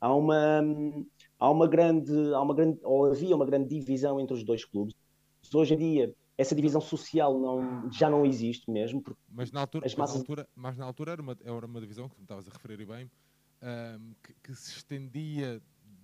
[0.00, 0.62] há uma
[1.38, 4.94] há uma grande há uma grande ou havia uma grande divisão entre os dois clubes.
[5.54, 9.02] Hoje em dia essa divisão social não, já não existe mesmo.
[9.28, 9.96] Mas na altura, massas...
[9.96, 12.50] mas na altura, mas na altura era, uma, era uma divisão, que me estavas a
[12.50, 13.10] referir bem,
[13.62, 15.60] um, que, que, se estendia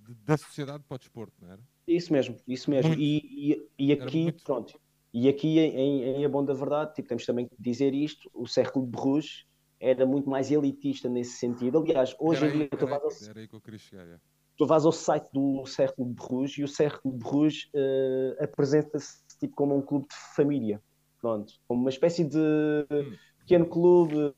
[0.07, 1.63] de, da sociedade para o desporto, não era?
[1.87, 2.95] Isso mesmo, isso mesmo.
[2.95, 4.45] E, e, e, aqui, muito...
[4.45, 4.79] pronto,
[5.13, 8.47] e aqui em, em A Bom da Verdade, tipo, temos também que dizer isto, o
[8.47, 9.47] Cercle de Bruges
[9.81, 11.79] era muito mais elitista nesse sentido.
[11.79, 12.69] Aliás, hoje em dia...
[12.73, 13.11] Era, era, ao...
[13.29, 14.19] era aí que eu queria chegar, é
[14.59, 19.23] tu vais ao site do Cercle de Bruges e o Cercle de Bruges uh, apresenta-se
[19.39, 20.83] tipo como um clube de família,
[21.21, 23.13] pronto, como uma espécie de hum.
[23.41, 24.35] pequeno clube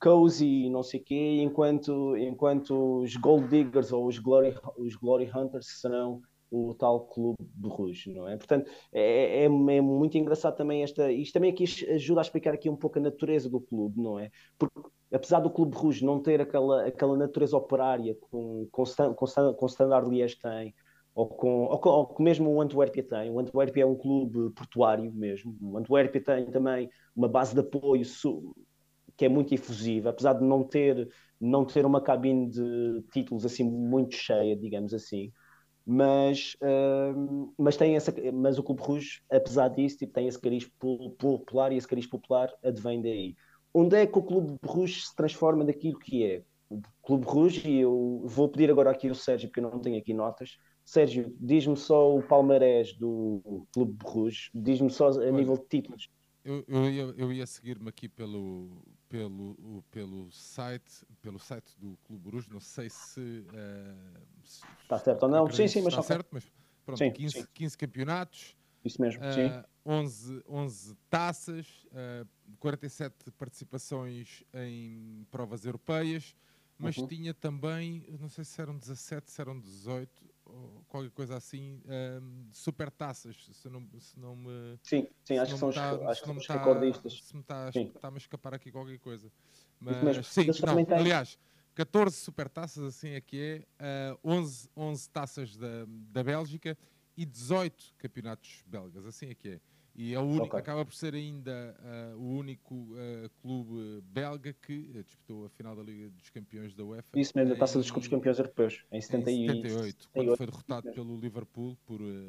[0.00, 5.80] cozy, não sei quê, enquanto, enquanto os Gold Diggers ou os Glory, os Glory Hunters
[5.80, 6.20] serão
[6.52, 8.36] o tal clube de Rouge, não é?
[8.36, 11.10] Portanto, é, é, é, muito engraçado também esta.
[11.10, 14.30] Isto também aqui ajuda a explicar aqui um pouco a natureza do clube, não é?
[14.58, 14.78] Porque
[15.10, 18.84] apesar do Clube Rouge não ter aquela, aquela natureza operária com, com,
[19.14, 20.74] com, com Standard Liège tem,
[21.14, 23.30] ou com, ou, ou que mesmo o Antuérpia tem.
[23.30, 25.56] O Antuérpia é um clube portuário mesmo.
[25.60, 28.04] O Antuérpia tem também uma base de apoio
[29.16, 31.08] que é muito efusiva, apesar de não ter,
[31.40, 35.30] não ter uma cabine de títulos assim muito cheia, digamos assim.
[35.84, 40.70] Mas, uh, mas, tem essa, mas o Clube Rouge, apesar disso, tipo, tem esse cariz
[41.18, 43.34] popular e esse cariz popular advém daí.
[43.74, 46.42] Onde é que o Clube Rouge se transforma daquilo que é?
[46.70, 49.98] O Clube Rouge, e eu vou pedir agora aqui ao Sérgio, porque eu não tenho
[49.98, 55.56] aqui notas, Sérgio, diz-me só o palmarés do Clube Bruges, diz-me só a Olha, nível
[55.56, 56.10] de títulos.
[56.44, 62.30] Eu, eu, ia, eu ia seguir-me aqui pelo, pelo, pelo, site, pelo site do Clube
[62.30, 65.50] Bruges, não sei se, uh, se está certo ou não.
[65.50, 66.44] Sim, sim, mas está certo, mas
[66.84, 67.46] pronto, sim, 15, sim.
[67.54, 68.56] 15 campeonatos.
[68.84, 69.62] Isso mesmo, uh, sim.
[69.86, 72.26] 11, 11 taças, uh,
[72.58, 76.34] 47 participações em provas europeias,
[76.76, 77.06] mas uhum.
[77.06, 82.48] tinha também, não sei se eram 17, se eram 18, ou qualquer coisa assim, um,
[82.52, 84.78] super taças, se não, se não me.
[84.82, 87.22] Sim, sim, acho que são tá, os, acho que os tá, recordistas.
[87.22, 89.32] Se me está tá a escapar aqui qualquer coisa.
[89.80, 91.38] Mas, sim, não, aliás,
[91.74, 96.76] 14 super taças, assim aqui é, uh, 11, 11 taças da, da Bélgica
[97.16, 99.60] e 18 campeonatos belgas, assim é que é.
[99.94, 100.60] E é o único, okay.
[100.60, 101.76] acaba por ser ainda
[102.14, 106.74] uh, o único uh, clube belga que uh, disputou a final da Liga dos Campeões
[106.74, 107.18] da UEFA.
[107.18, 109.52] Isso mesmo, a taça dos clubes campeões europeus, em 78.
[109.52, 112.26] Em 78, quando foi derrotado pelo Liverpool por um,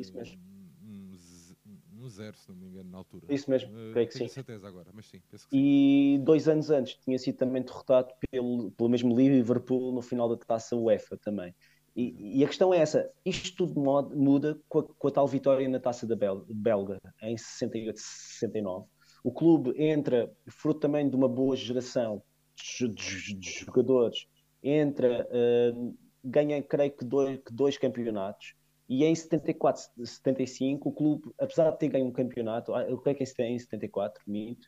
[2.03, 3.25] um, zero, se não me engano, na altura.
[3.29, 4.27] Isso mesmo, creio que sim.
[4.27, 6.23] certeza agora, mas sim, penso que E sim.
[6.23, 10.75] dois anos antes tinha sido também derrotado pelo, pelo mesmo Liverpool no final da taça
[10.75, 11.55] UEFA também.
[11.95, 13.79] E, e, a questão é essa: isto tudo
[14.15, 18.87] muda com a, com a tal vitória na taça da Bel, Belga, em 68, 69.
[19.23, 22.21] O clube entra, fruto também de uma boa geração
[22.55, 24.27] de, de, de jogadores,
[24.61, 28.55] entra, uh, ganha, creio que dois, que dois campeonatos.
[28.89, 33.17] E em 74, 75, o clube, apesar de ter ganho um campeonato, ah, eu creio
[33.17, 34.65] que em 74, minto,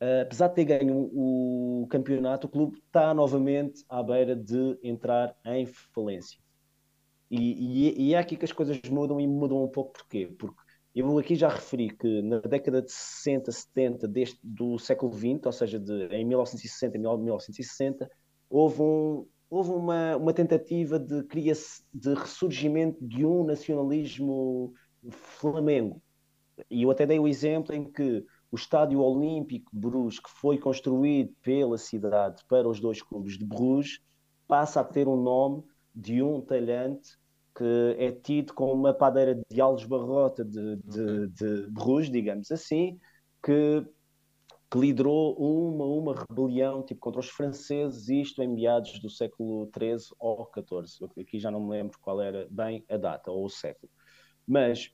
[0.00, 5.34] uh, apesar de ter ganho o campeonato, o clube está novamente à beira de entrar
[5.46, 5.64] em
[5.94, 6.38] falência.
[7.30, 7.38] E,
[7.88, 10.26] e, e, é aqui que as coisas mudam e mudam um pouco porquê?
[10.38, 10.56] Porque
[10.94, 15.52] Eu aqui já referi que na década de 60, 70 deste, do século XX, ou
[15.52, 18.08] seja, de, em 1960 e 1960,
[18.48, 21.22] houve, um, houve uma, uma tentativa de,
[21.92, 24.72] de ressurgimento de um nacionalismo
[25.10, 26.00] flamengo.
[26.70, 30.58] E eu até dei o exemplo em que o Estádio Olímpico de Bruges, que foi
[30.58, 34.00] construído pela cidade para os dois clubes de Bruges,
[34.46, 35.64] passa a ter um nome
[35.96, 37.16] de um talhante
[37.56, 43.00] que é tido como uma padeira de Alves Barrota de, de, de Bruges, digamos assim,
[43.42, 43.82] que,
[44.70, 50.14] que, liderou uma, uma rebelião tipo, contra os franceses, isto em meados do século XIII
[50.18, 51.08] ou XIV.
[51.18, 53.90] Aqui já não me lembro qual era bem a data ou o século.
[54.46, 54.92] Mas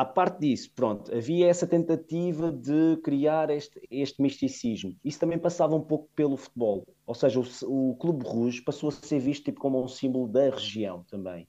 [0.00, 4.96] à parte disso, pronto, havia essa tentativa de criar este, este misticismo.
[5.04, 6.86] Isso também passava um pouco pelo futebol.
[7.06, 10.48] Ou seja, o, o Clube Rouge passou a ser visto tipo, como um símbolo da
[10.48, 11.46] região também.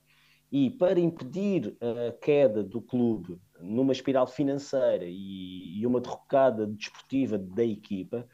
[0.50, 7.38] E para impedir a queda do clube numa espiral financeira e, e uma derrocada desportiva
[7.38, 8.28] da equipa,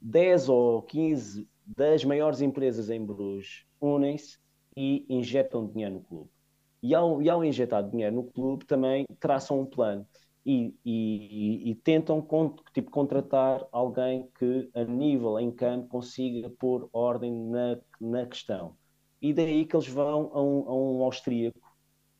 [0.00, 4.40] 10 ou 15 das maiores empresas em Bruges unem-se
[4.76, 6.30] e injetam dinheiro no clube
[6.82, 10.06] e ao, e ao injetar dinheiro no clube também traçam um plano
[10.44, 12.26] e, e, e tentam
[12.74, 18.76] tipo, contratar alguém que a nível em campo consiga pôr ordem na, na questão.
[19.20, 21.60] E daí que eles vão a um, a um austríaco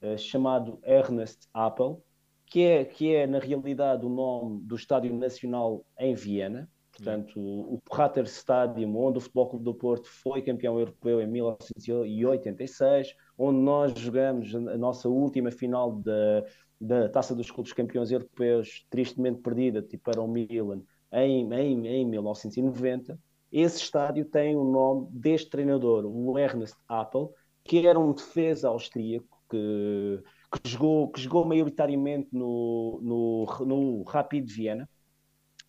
[0.03, 2.01] uh, chamado Ernest Appel,
[2.47, 7.81] que é, que é na realidade o nome do Estádio Nacional em Viena, Portanto, o
[7.89, 13.93] Prater Stadium, onde o Futebol Clube do Porto foi campeão europeu em 1986, onde nós
[13.99, 16.45] jogamos a nossa última final da,
[16.81, 20.83] da Taça dos Clubes Campeões Europeus, tristemente perdida, tipo para o Milan,
[21.13, 23.19] em, em, em 1990.
[23.51, 27.33] Esse estádio tem o nome deste treinador, o Ernest Appel,
[27.65, 30.23] que era um defesa austríaco que,
[30.63, 34.89] que, jogou, que jogou maioritariamente no, no, no Rapid Viena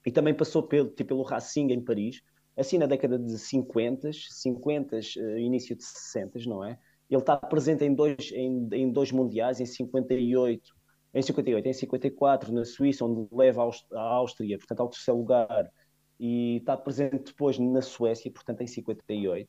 [0.05, 2.21] e também passou pelo, tipo, pelo Racing em Paris,
[2.55, 6.77] assim na década de 50, 50, uh, início de 60, não é?
[7.13, 10.73] Ele está presente em dois, em, em dois mundiais, em 58,
[11.13, 15.71] em 58, em 54 na Suíça, onde leva a Áustria, portanto, ao terceiro lugar,
[16.19, 19.47] e está presente depois na Suécia, portanto, em 58.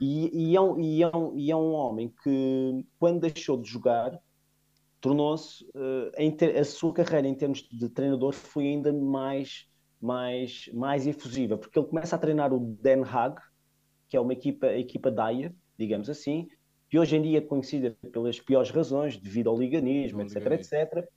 [0.00, 3.68] E, e, é um, e, é um, e é um homem que, quando deixou de
[3.68, 4.18] jogar,
[5.00, 9.66] tornou-se, uh, a sua carreira em termos de treinador foi ainda mais
[10.00, 13.40] mais, mais efusiva, porque ele começa a treinar o Den Haag,
[14.08, 16.46] que é uma equipa, a equipa Daya, digamos assim,
[16.88, 20.78] que hoje em dia é conhecida pelas piores razões, devido ao liganismo, etc, liganismo.
[20.78, 21.08] etc,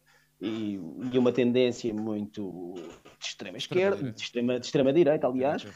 [0.41, 0.79] e,
[1.11, 2.73] e, uma tendência muito
[3.19, 5.67] de extrema esquerda, de extrema, de extrema direita, aliás,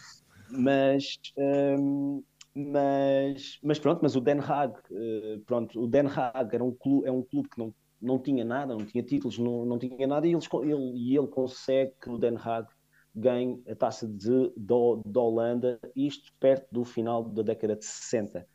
[0.49, 2.23] mas, um,
[2.55, 7.07] mas, mas pronto, mas o Den Haag, uh, pronto, o Den Haag era um clube,
[7.07, 10.25] é um clube que não, não tinha nada, não tinha títulos, não, não tinha nada,
[10.25, 12.67] e, eles, ele, e ele consegue que o Den Haag
[13.15, 14.73] ganhe a taça de, de,
[15.19, 18.47] Holanda, isto perto do final da década de 60.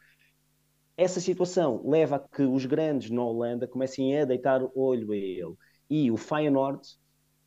[0.98, 5.54] Essa situação leva a que os grandes na Holanda comecem a deitar olho a ele.
[5.88, 6.82] E o Feyenoord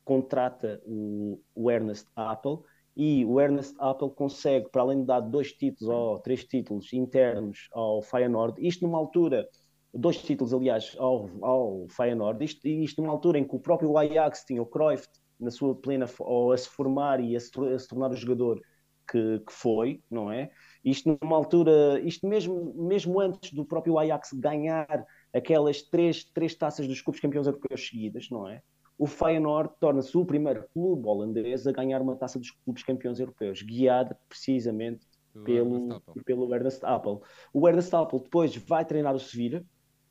[0.02, 2.64] contrata o, o Ernest Appel
[2.96, 7.68] e o Ernest Appel consegue, para além de dar dois títulos ou três títulos internos
[7.72, 9.46] ao Feyenoord, isto numa altura,
[9.92, 14.44] dois títulos aliás ao, ao Feyenoord, isto, isto numa altura em que o próprio Ajax
[14.46, 15.06] tinha o Cruyff
[15.38, 18.62] na sua plena ou a se formar e a se, a se tornar o jogador
[19.10, 20.50] que, que, foi, não é?
[20.84, 26.88] Isto numa altura, isto mesmo, mesmo antes do próprio Ajax ganhar aquelas três, três taças
[26.88, 28.62] dos clubes campeões europeus seguidas, não é?
[28.98, 33.62] O Feyenoord torna-se o primeiro clube holandês a ganhar uma taça dos clubes campeões europeus,
[33.62, 35.06] guiado precisamente
[35.44, 37.22] pelo, pelo Ernest Appel.
[37.52, 39.64] O Ernest Appel depois vai treinar o Sevilla,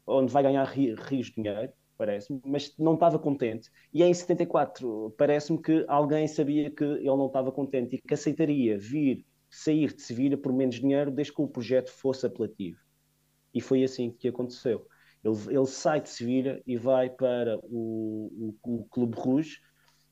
[0.08, 3.70] onde vai ganhar rios de dinheiro, parece-me, mas não estava contente.
[3.94, 8.78] E em 74, parece-me que alguém sabia que ele não estava contente e que aceitaria
[8.78, 12.80] vir, sair de Sevilha por menos dinheiro desde que o projeto fosse apelativo.
[13.54, 14.88] E foi assim que aconteceu.
[15.24, 19.60] Ele, ele sai de Sevilha e vai para o, o, o Clube Rouge.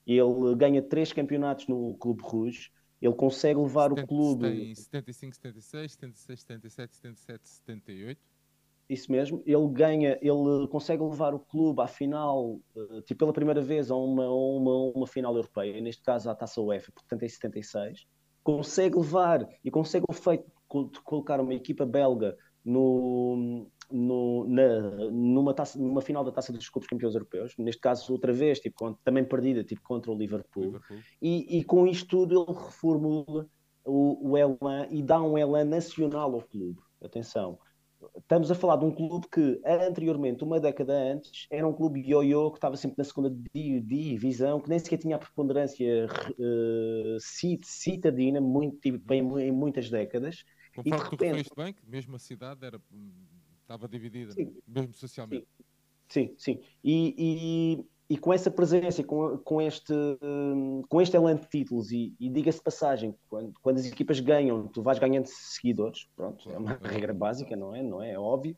[0.05, 2.69] Ele ganha três campeonatos no Clube Rouge.
[3.01, 4.47] Ele consegue levar 70, o clube.
[4.47, 8.29] Em 75, 76, 76, 77, 77, 78
[8.89, 13.61] isso mesmo, ele ganha, ele consegue levar o clube à final, uh, tipo pela primeira
[13.61, 18.07] vez a uma, uma, uma final europeia, neste caso à Taça UEFA, portanto em 76,
[18.49, 20.45] consegue levar e consegue o feito
[20.91, 22.35] de colocar uma equipa belga
[22.65, 24.79] no, no, na,
[25.11, 28.97] numa, taça, numa final da Taça dos Clubes Campeões Europeus, neste caso outra vez, tipo,
[29.03, 30.97] também perdida, tipo contra o Liverpool, Liverpool.
[31.21, 33.47] E, e, com isto tudo ele reformula
[33.85, 36.79] o, o elan e dá um elan nacional ao clube.
[37.03, 37.57] Atenção,
[38.19, 42.51] estamos a falar de um clube que anteriormente, uma década antes, era um clube ioiô
[42.51, 47.17] que estava sempre na segunda divisão, que nem sequer tinha a preponderância uh,
[47.63, 50.43] citadina muito, tipo, em, em muitas décadas.
[50.85, 52.79] E de repente, bem, que mesmo a cidade era,
[53.61, 55.47] estava dividida, sim, mesmo socialmente.
[56.07, 56.55] Sim, sim.
[56.55, 56.61] sim.
[56.83, 59.93] E, e, e, com essa presença, com, com, este,
[60.87, 64.81] com este elan de títulos, e, e diga-se passagem, quando, quando as equipas ganham, tu
[64.81, 67.83] vais ganhando seguidores, pronto, é uma regra básica, não é?
[67.83, 68.13] Não é?
[68.13, 68.57] é óbvio.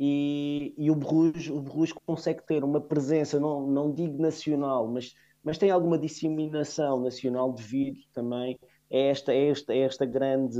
[0.00, 5.12] E, e o Bruges, o Bruges consegue ter uma presença, não, não digo nacional, mas,
[5.42, 8.58] mas tem alguma disseminação nacional devido também
[8.90, 10.58] é esta, é esta, é esta grande,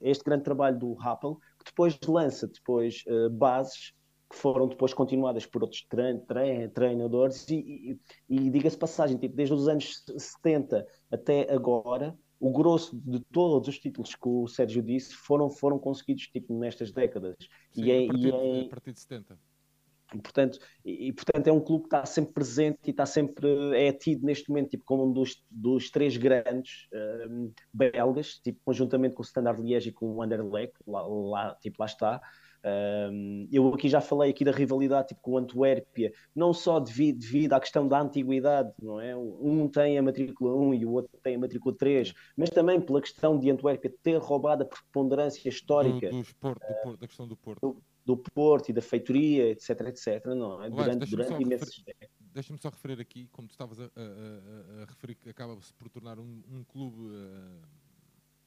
[0.00, 3.92] este grande trabalho do Rappel, que depois lança depois uh, bases
[4.30, 7.98] que foram depois continuadas por outros trein, trein, treinadores e,
[8.28, 13.68] e, e diga-se passagem, tipo, desde os anos 70 até agora, o grosso de todos
[13.68, 17.36] os títulos que o Sérgio disse foram, foram conseguidos tipo, nestas décadas.
[17.72, 18.66] Sim, e é, a, partir, e é...
[18.66, 19.38] a partir de 70.
[20.14, 23.92] E portanto, e, portanto é um clube que está sempre presente e está sempre é
[23.92, 26.88] tido neste momento tipo, como um dos, dos três grandes
[27.28, 31.76] um, belgas, tipo, conjuntamente com o Standard Liège e com o Anderlecht, lá, lá, tipo,
[31.80, 32.20] lá está.
[33.10, 37.18] Um, eu aqui já falei aqui da rivalidade tipo, com o Antuérpia, não só devido,
[37.18, 39.16] devido à questão da antiguidade, não é?
[39.16, 43.00] Um tem a matrícula 1 e o outro tem a matrícula 3, mas também pela
[43.00, 46.10] questão de Antuérpia ter roubado a preponderância histórica.
[46.10, 47.60] Do, Porto, do Porto, da questão do Porto.
[47.60, 50.70] Do, do Porto e da feitoria, etc, etc, não é?
[50.70, 51.84] Durante, durante imensos
[52.32, 55.88] Deixa-me só referir aqui, como tu estavas a, a, a, a referir, que acaba-se por
[55.88, 57.62] tornar um, um clube uh,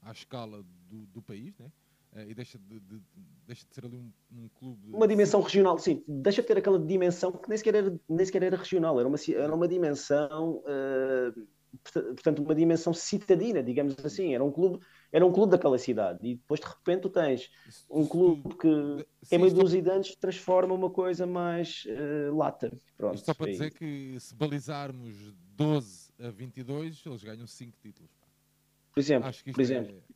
[0.00, 1.70] à escala do, do país, né?
[2.12, 3.00] Uh, e deixa de, de,
[3.46, 4.94] deixa de ser ali um, um clube.
[4.94, 8.42] Uma dimensão regional, sim, deixa de ter aquela dimensão que nem sequer era, nem sequer
[8.42, 10.62] era regional, era uma, era uma dimensão.
[10.66, 11.46] Uh,
[11.82, 14.34] portanto, uma dimensão citadina, digamos assim.
[14.34, 16.18] Era um clube, era um clube daquela cidade.
[16.22, 17.50] E depois, de repente, tu tens
[17.90, 22.70] um clube que, em meio dos anos, transforma uma coisa mais uh, lata.
[22.96, 25.16] Pronto, Isto só para dizer que se balizarmos
[25.56, 28.10] 12 a 22, eles ganham 5 títulos.
[28.92, 29.96] Por exemplo, por exemplo.
[29.96, 30.11] É...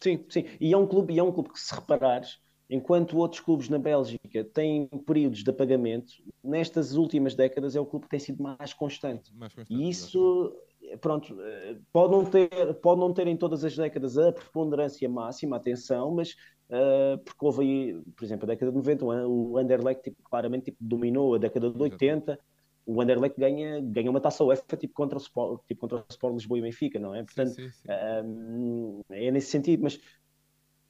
[0.00, 0.44] Sim, sim.
[0.60, 2.38] E é um clube, e é um clube que, se reparares,
[2.68, 8.06] enquanto outros clubes na Bélgica têm períodos de apagamento, nestas últimas décadas é o clube
[8.06, 9.34] que tem sido mais constante.
[9.34, 10.54] Mais constante e isso
[11.00, 15.56] pronto, eh, pode não, ter, pode não ter em todas as décadas a preponderância máxima,
[15.56, 16.32] atenção, mas
[16.70, 20.78] uh, porque houve aí, por exemplo, a década de 90, o Anderlecht tipo, claramente tipo,
[20.80, 22.38] dominou, a década de 80,
[22.86, 26.34] o Anderlecht ganha, ganha uma taça UEFA tipo contra, o Sport, tipo contra o Sport
[26.34, 27.24] Lisboa e Benfica, não é?
[27.24, 27.88] Portanto, sim, sim, sim.
[27.88, 30.00] Uh, é nesse sentido, mas,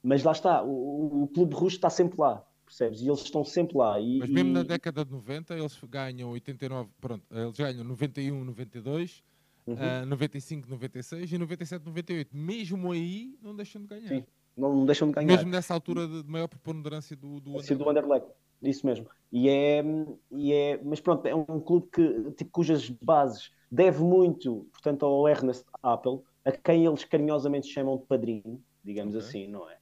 [0.03, 3.01] mas lá está, o, o clube russo está sempre lá, percebes?
[3.01, 3.99] E eles estão sempre lá.
[3.99, 4.53] E, mas mesmo e...
[4.53, 9.23] na década de 90, eles ganham 89, pronto, eles ganham 91, 92
[9.67, 9.75] uhum.
[9.75, 12.37] uh, 95, 96 e 97, 98.
[12.37, 14.09] Mesmo aí, não deixam de ganhar.
[14.09, 14.25] Sim,
[14.57, 15.27] não deixam de ganhar.
[15.27, 17.75] Mesmo nessa altura de maior preponderância do, do Anderlecht.
[17.75, 18.29] do Anderlecht.
[18.63, 19.07] Isso mesmo.
[19.33, 19.85] E é,
[20.31, 25.29] e é, mas pronto, é um clube que, tipo, cujas bases deve muito, portanto, ao
[25.29, 29.27] Ernest Apple, a quem eles carinhosamente chamam de padrinho, digamos okay.
[29.27, 29.77] assim, não é?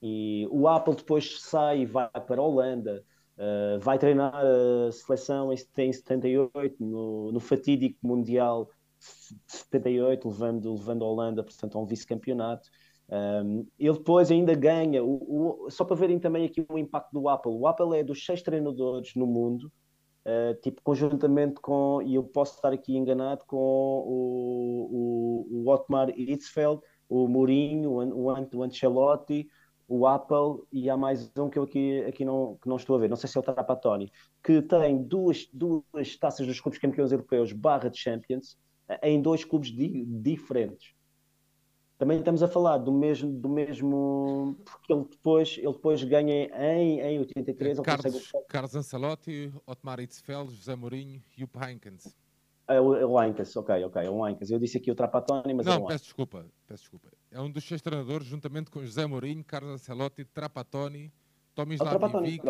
[0.00, 3.04] E o Apple depois sai e vai para a Holanda,
[3.36, 8.68] uh, vai treinar a seleção em 78 no, no fatídico Mundial
[9.46, 12.68] 78, levando, levando a Holanda, portanto, a um vice-campeonato.
[13.08, 17.28] Um, ele depois ainda ganha, o, o, só para verem também aqui o impacto do
[17.28, 17.52] Apple.
[17.52, 19.70] O Apple é dos seis treinadores no mundo,
[20.26, 26.10] uh, tipo, conjuntamente com, e eu posso estar aqui enganado, com o, o, o Otmar
[26.18, 29.46] Hitzfeld, o Mourinho, o, o Ancelotti,
[29.86, 32.98] o Apple e há mais um que eu aqui, aqui não, que não estou a
[32.98, 34.10] ver, não sei se é o Trapattoni,
[34.42, 38.56] que tem duas, duas taças dos clubes campeões europeus barra de Champions,
[39.02, 40.94] em dois clubes di diferentes.
[42.04, 47.00] Também estamos a falar do mesmo, do mesmo porque ele depois, ele depois ganha em,
[47.00, 47.80] em 83.
[47.80, 48.44] Carlos, consegue...
[48.46, 52.14] Carlos Ancelotti, Otmar Hitzfeld, José Mourinho e o Heinkens.
[52.68, 54.50] É o, é o Heinkens, ok, ok, é o Heinkens.
[54.50, 57.08] Eu disse aqui o Trapattoni, mas Não, é um peço desculpa, peço desculpa.
[57.30, 61.10] É um dos seis treinadores, juntamente com José Mourinho, Carlos Ancelotti, Trapattoni,
[61.54, 62.44] Tomislav Ivic,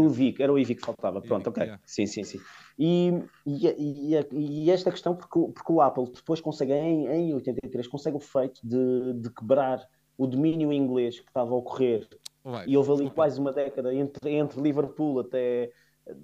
[0.00, 1.20] o Ivic, era o Ivic que faltava.
[1.20, 1.62] Pronto, ok.
[1.62, 1.82] Yeah.
[1.84, 2.40] Sim, sim, sim.
[2.78, 3.12] E,
[3.46, 8.16] e, e, e, esta questão, porque, porque o Apple depois consegue, em, em 83, consegue
[8.16, 9.86] o feito de, de quebrar
[10.16, 12.08] o domínio inglês que estava a ocorrer.
[12.44, 15.70] Vai, e houve ali quase uma década entre, entre Liverpool até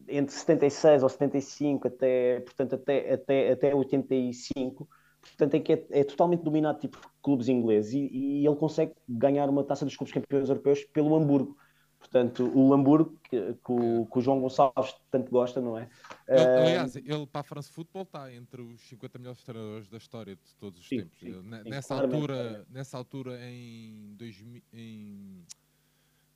[0.08, 4.88] entre 76 ou 75 até, portanto, até, até, até 85
[5.20, 9.48] portanto é que é, é, totalmente dominado tipo clubes ingleses e, e, ele consegue ganhar
[9.48, 11.56] uma taça dos clubes campeões europeus pelo Hamburgo
[11.98, 15.88] Portanto, o Hamburgo, que, que, o, que o João Gonçalves tanto gosta, não é?
[16.26, 20.36] Ele, aliás, ele para a France Football está entre os 50 melhores treinadores da história
[20.36, 21.18] de todos os sim, tempos.
[21.18, 25.44] Sim, sim, nessa, altura, nessa altura, em, 2000, em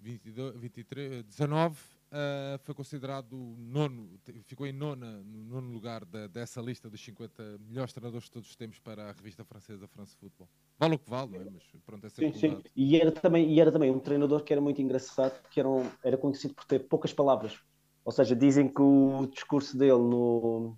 [0.00, 1.76] 22, 23, 19
[2.12, 7.58] uh, foi considerado nono, ficou em nona, no nono lugar da, dessa lista dos 50
[7.66, 10.48] melhores treinadores de todos os tempos para a revista francesa France Football.
[10.78, 11.50] Vale o que vale, não é?
[11.50, 12.62] Mas pronto, é sim, sim.
[12.76, 15.88] E era, também, e era também um treinador que era muito engraçado, que era, um,
[16.04, 17.58] era conhecido por ter poucas palavras.
[18.04, 20.76] Ou seja, dizem que o discurso dele no,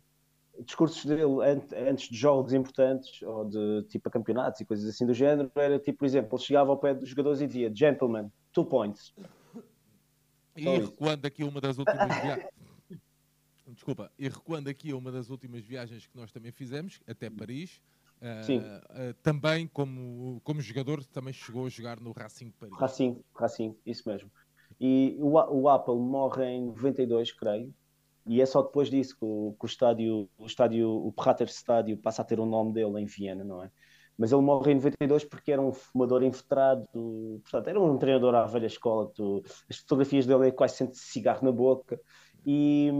[0.61, 1.25] discursos dele
[1.89, 5.79] antes de jogos importantes ou de tipo a campeonatos e coisas assim do género era
[5.79, 9.13] tipo, por exemplo, ele chegava ao pé dos jogadores e dizia Gentlemen, two points.
[10.57, 12.49] E recuando aqui uma das últimas viagens.
[13.67, 17.81] Desculpa, e recuando aqui uma das últimas viagens que nós também fizemos, até Paris,
[18.21, 22.77] uh, uh, também como, como jogador, também chegou a jogar no Racing Paris.
[22.77, 24.31] Racing, Racing, isso mesmo.
[24.79, 27.75] E o, o Apple morre em 92, creio,
[28.27, 31.97] e é só depois disso que o, que o estádio, o estádio, o Prater Estádio
[31.97, 33.71] passa a ter o nome dele em Viena, não é?
[34.17, 38.47] Mas ele morre em 92 porque era um fumador infiltrado, portanto, era um treinador à
[38.47, 39.11] velha escola.
[39.15, 42.01] Tu, as fotografias dele é quase sempre cigarro na boca.
[42.47, 42.91] E,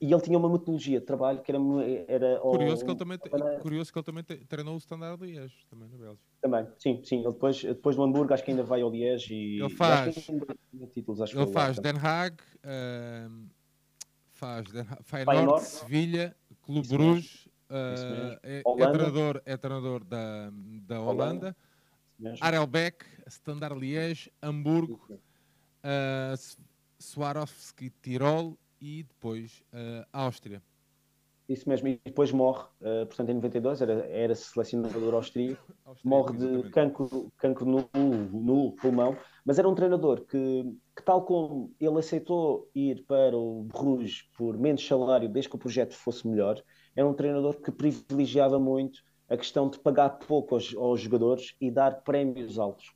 [0.00, 1.60] e ele tinha uma metodologia de trabalho que era.
[2.08, 3.18] era curioso, que ele também,
[3.60, 6.24] curioso que ele também treinou o Standard Liège, também na Bélgica.
[6.40, 7.16] Também, sim, sim.
[7.20, 9.34] Ele depois, depois do Hamburgo, acho que ainda vai ao Liège.
[9.34, 10.14] E, ele faz,
[10.92, 12.36] títulos, acho ele faz Den Haag.
[12.64, 13.46] Uh,
[14.32, 14.66] faz
[15.04, 21.56] Feyenoord, Sevilha, Clube Bruges, uh, é, é, treinador, é treinador da, da Holanda,
[22.20, 22.36] Holanda.
[22.40, 26.36] Arelbeck, Standard Liège, Hamburgo, uh,
[26.98, 30.62] Swarovski Tirol e depois uh, Áustria.
[31.48, 36.70] Isso mesmo, e depois morre, uh, portanto em 92 era, era selecionador austríaco, morre de
[36.70, 37.90] cancro, cancro no,
[38.32, 40.62] no pulmão, mas era um treinador que,
[40.94, 45.58] que, tal como ele aceitou ir para o Bruges por menos salário desde que o
[45.58, 46.62] projeto fosse melhor,
[47.00, 51.70] era um treinador que privilegiava muito a questão de pagar pouco aos, aos jogadores e
[51.70, 52.92] dar prémios altos.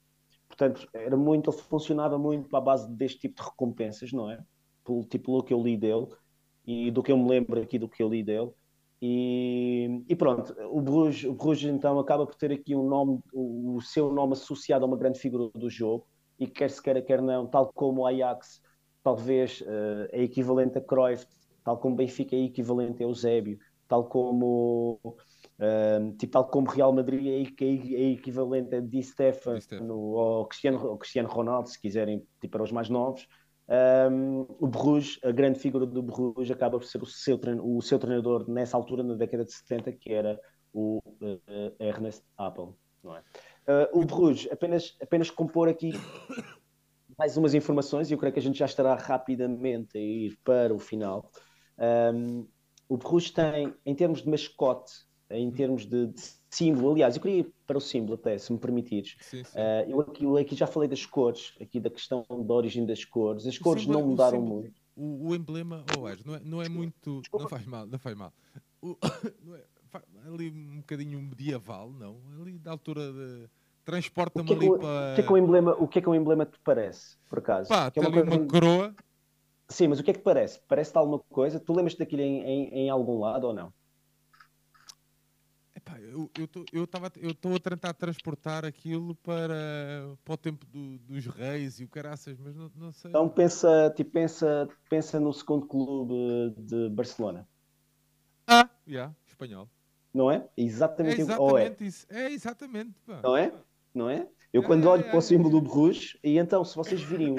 [0.46, 4.38] Portanto, era muito, ele funcionava muito à base deste tipo de recompensas, não é?
[4.84, 6.08] Pelo tipo que eu li dele
[6.66, 8.50] e do que eu me lembro aqui do que eu li dele.
[9.00, 13.76] E, e pronto, o Bruges, o Bruges então acaba por ter aqui um nome, o,
[13.76, 16.06] o, seu nome associado a uma grande figura do jogo,
[16.38, 18.60] e quer se queira, quer não, tal como o Ajax
[19.02, 21.26] talvez uh, é equivalente a Cruyff,
[21.62, 23.58] tal como Benfica é equivalente a Eusébio,
[23.88, 29.96] tal como uh, tipo, tal como Real Madrid é, é, é equivalente a Di Stefano
[29.96, 33.26] ou Cristiano, Cristiano Ronaldo, se quiserem, tipo, para os mais novos.
[33.66, 37.98] Um, o Bruges, a grande figura do Bruges, acaba por ser o seu, o seu
[37.98, 40.38] treinador nessa altura, na década de 70, que era
[40.72, 42.76] o uh, Ernest Appel.
[43.02, 43.20] Não é?
[43.66, 45.92] Uh, o Bruges, apenas, apenas compor aqui
[47.18, 50.74] mais umas informações, e eu creio que a gente já estará rapidamente a ir para
[50.74, 51.30] o final.
[51.78, 52.46] Um,
[52.88, 54.92] o Bruges tem, em termos de mascote,
[55.30, 58.58] em termos de, de, símbolo, aliás, eu queria ir para o símbolo até, se me
[58.58, 59.16] permitires.
[59.20, 59.58] Sim, sim.
[59.58, 63.04] Uh, eu, aqui, eu, aqui, já falei das cores, aqui da questão da origem das
[63.04, 63.46] cores.
[63.46, 64.80] As cores símbolo, não mudaram símbolo, muito.
[64.94, 67.20] O, o, emblema, oh, não, é, não é muito.
[67.20, 67.44] Desculpa.
[67.44, 68.32] Não faz mal, não faz mal.
[68.80, 68.96] O,
[69.42, 69.62] não é,
[70.26, 72.20] ali um bocadinho medieval, não?
[72.40, 73.48] Ali da altura de.
[73.84, 75.12] Transporta-me é ali o, para.
[75.12, 77.40] O que, é que o emblema, o que é que o emblema te parece, por
[77.40, 77.68] acaso?
[77.68, 78.94] Pá, que é uma, uma coroa.
[79.74, 80.60] Sim, mas o que é que parece?
[80.68, 81.58] Parece-te alguma coisa?
[81.58, 83.74] Tu lembras daquilo em, em, em algum lado ou não?
[85.74, 86.86] Epá, eu estou eu
[87.20, 92.38] eu a tentar transportar aquilo para, para o tempo do, dos reis e o caraças,
[92.38, 93.10] mas não, não sei.
[93.10, 97.48] Então pensa, tipo, pensa, pensa no segundo clube de Barcelona.
[98.46, 99.68] Ah, já, yeah, espanhol.
[100.14, 100.48] Não é?
[100.56, 101.86] Exatamente, é exatamente é.
[101.88, 102.06] isso.
[102.08, 102.94] É exatamente.
[103.04, 103.20] Pá.
[103.24, 103.52] Não é?
[103.92, 104.28] Não é?
[104.54, 107.34] Eu quando olho é, para o símbolo do Bruges, e então se vocês virem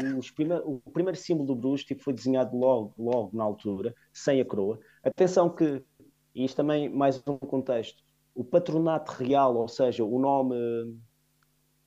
[0.66, 4.78] o primeiro símbolo do Bruges tipo, foi desenhado logo, logo na altura, sem a coroa.
[5.02, 5.82] Atenção que,
[6.36, 8.04] e isto também mais um contexto,
[8.36, 10.58] o patronato real, ou seja, o nome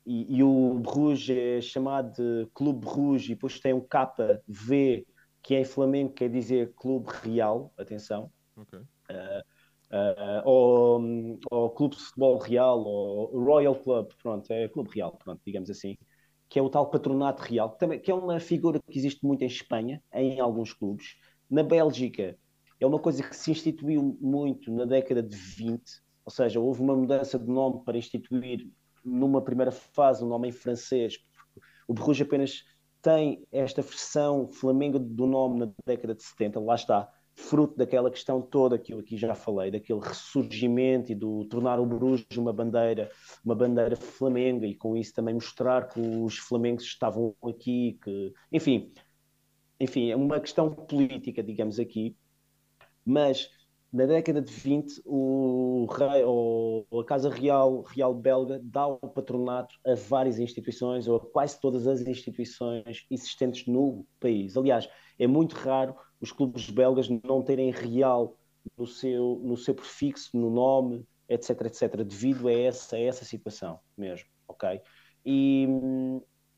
[0.07, 5.07] e, e o Bruges é chamado de Clube Bruges e depois tem um KV
[5.43, 8.33] que é em Flamengo quer dizer Clube Real, atenção.
[8.57, 8.79] Okay.
[8.79, 9.45] Uh,
[9.91, 15.41] uh, ou, ou Clube de Futebol Real, ou Royal Club, pronto, é Clube Real, pronto,
[15.45, 15.97] digamos assim,
[16.49, 19.43] que é o tal patronato real, que, também, que é uma figura que existe muito
[19.43, 21.16] em Espanha, em alguns clubes.
[21.51, 22.39] Na Bélgica,
[22.80, 25.82] é uma coisa que se instituiu muito na década de 20,
[26.24, 28.68] ou seja, houve uma mudança de nome para instituir
[29.05, 31.18] numa primeira fase um nome em francês.
[31.86, 32.64] O Bruges apenas
[33.03, 37.09] tem esta versão Flamengo do nome na década de 70, lá está,
[37.39, 41.86] fruto daquela questão toda que eu aqui já falei, daquele ressurgimento e do tornar o
[41.86, 43.11] Bruges uma bandeira,
[43.45, 48.93] uma bandeira flamenga e com isso também mostrar que os flamengos estavam aqui, que, enfim,
[49.78, 52.16] enfim, é uma questão política, digamos aqui,
[53.05, 53.49] mas
[53.93, 59.74] na década de 20 o rei, ou a Casa Real, Real Belga dá o patronato
[59.86, 64.57] a várias instituições, ou a quase todas as instituições existentes no país.
[64.57, 68.37] Aliás, é muito raro os clubes belgas não terem real
[68.77, 73.79] no seu, no seu prefixo, no nome, etc, etc, devido a essa, a essa situação
[73.97, 74.81] mesmo, ok?
[75.25, 75.66] E,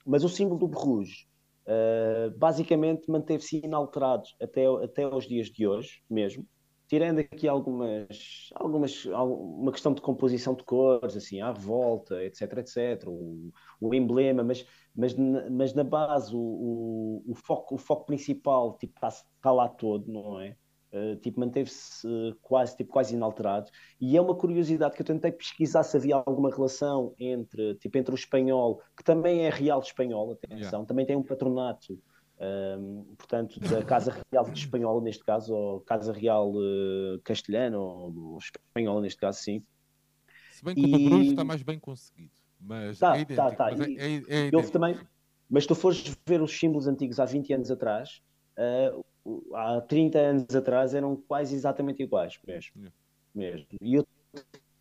[0.06, 1.26] mas o símbolo do Bruges
[1.66, 6.46] uh, basicamente manteve-se inalterado até, até os dias de hoje mesmo,
[6.90, 13.06] tirando aqui algumas, algumas, uma questão de composição de cores, assim, a revolta, etc, etc,
[13.06, 18.76] o, o emblema, mas, mas, mas na base o, o, o, foco, o foco principal
[18.76, 20.56] tipo, está, está lá todo, não é?
[20.92, 23.70] Uh, tipo, manteve-se uh, quase, tipo, quase inalterado.
[24.00, 28.12] E é uma curiosidade que eu tentei pesquisar se havia alguma relação entre, tipo, entre
[28.12, 30.86] o espanhol, que também é real espanhol, atenção, yeah.
[30.86, 31.96] também tem um patronato
[32.40, 38.38] um, portanto, da Casa Real de Espanhola, neste caso, ou Casa Real uh, Castelhana, ou
[38.38, 39.62] Espanhola, neste caso, sim.
[40.52, 41.12] Se bem que e...
[41.12, 43.50] o está mais bem conseguido, mas tá, é idêntico.
[43.50, 43.76] Tá, tá.
[43.76, 44.98] Mas, é, é, é também,
[45.50, 48.22] mas tu fores ver os símbolos antigos há 20 anos atrás,
[48.56, 49.04] uh,
[49.54, 52.72] há 30 anos atrás eram quase exatamente iguais, mesmo.
[52.74, 52.96] Yeah.
[53.34, 53.66] mesmo.
[53.82, 54.06] E eu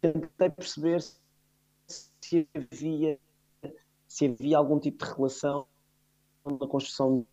[0.01, 1.03] tentei perceber
[1.85, 3.19] se havia,
[4.07, 5.67] se havia algum tipo de relação
[6.45, 7.25] na construção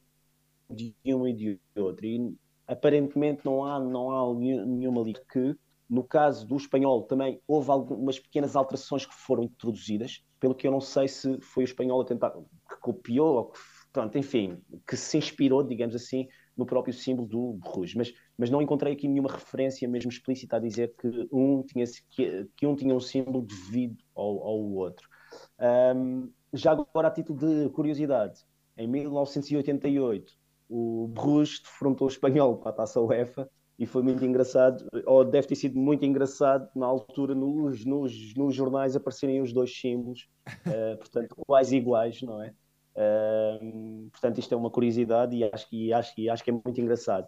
[0.71, 2.07] de um e de outro.
[2.07, 2.35] E
[2.67, 5.57] aparentemente não há, não há nenhuma liga que,
[5.89, 10.71] no caso do espanhol, também houve algumas pequenas alterações que foram introduzidas, pelo que eu
[10.71, 13.59] não sei se foi o espanhol a tentar, que copiou, ou que,
[13.93, 18.63] pronto, enfim, que se inspirou, digamos assim, no próprio símbolo do Rouge, mas, mas não
[18.63, 22.95] encontrei aqui nenhuma referência mesmo explícita a dizer que um tinha, que, que um, tinha
[22.95, 25.07] um símbolo devido ao, ao outro.
[25.95, 28.41] Um, já agora, a título de curiosidade,
[28.77, 30.33] em 1988,
[30.69, 33.49] o Bruges defrontou o espanhol para a taça UEFA
[33.79, 38.55] e foi muito engraçado, ou deve ter sido muito engraçado na altura nos, nos, nos
[38.55, 40.29] jornais aparecerem os dois símbolos,
[40.67, 42.55] uh, portanto, quase iguais, não é?
[42.97, 47.27] Uh, portanto, isto é uma curiosidade e acho, que, acho, acho que é muito engraçado.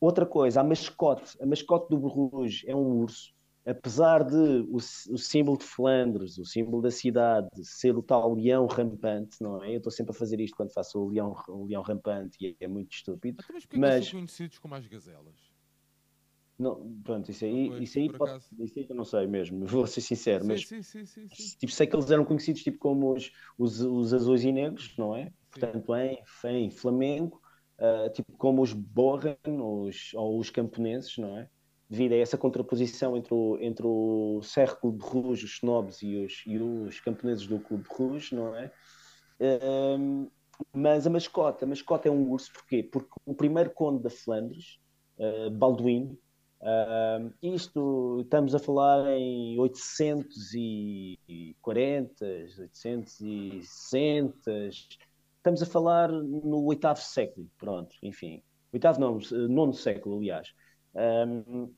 [0.00, 3.32] Outra coisa, a mascote, a mascote do Bruges é um urso,
[3.64, 4.36] apesar de
[4.68, 9.62] o, o, símbolo de Flandres, o símbolo da cidade, ser o tal leão rampante, não
[9.62, 9.72] é?
[9.72, 12.66] Eu estou sempre a fazer isto quando faço o leão, o leão rampante e é,
[12.66, 13.42] muito estúpido.
[13.48, 14.04] Mas, mas, mas...
[14.04, 15.52] são conhecidos como as gazelas?
[16.58, 20.00] Não, pronto, isso aí, isso, aí pode, isso aí eu não sei mesmo, vou ser
[20.00, 21.26] sincero, sim, mas sim, sim, sim,
[21.58, 25.16] Tipo, sei que eles eram conhecidos tipo, como os, os, os azuis e negros, não
[25.16, 25.32] é?
[25.50, 27.42] Portanto, em, em Flamengo,
[27.78, 31.48] uh, tipo como os Borren os, ou os camponeses, não é?
[31.92, 36.42] Devido a essa contraposição entre o, entre o Serre Clube Rouge, os snobs e os,
[36.46, 38.72] e os camponeses do Clube Rouge, não é?
[39.38, 40.26] Um,
[40.72, 42.82] mas a mascota, a mascota é um urso, porquê?
[42.82, 44.78] Porque o primeiro conde da Flandres,
[45.18, 46.16] uh, Balduino,
[46.62, 54.50] uh, isto estamos a falar em 840, 860,
[55.36, 60.54] estamos a falar no oitavo século, pronto, enfim, oitavo não, nono século, aliás.
[60.94, 61.70] Um,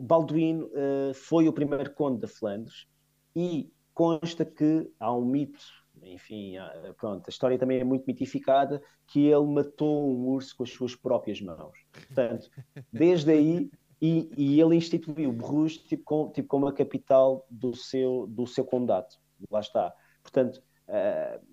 [0.00, 2.86] Balduino uh, foi o primeiro conde da Flandres
[3.34, 5.64] e consta que há um mito,
[6.02, 10.62] enfim, há, pronto, a história também é muito mitificada, que ele matou um urso com
[10.62, 11.78] as suas próprias mãos.
[11.92, 12.50] Portanto,
[12.92, 13.70] desde aí,
[14.00, 18.64] e, e ele instituiu Bruges tipo, com, tipo, como a capital do seu, do seu
[18.64, 19.14] condado.
[19.50, 19.94] Lá está.
[20.22, 21.51] Portanto, uh,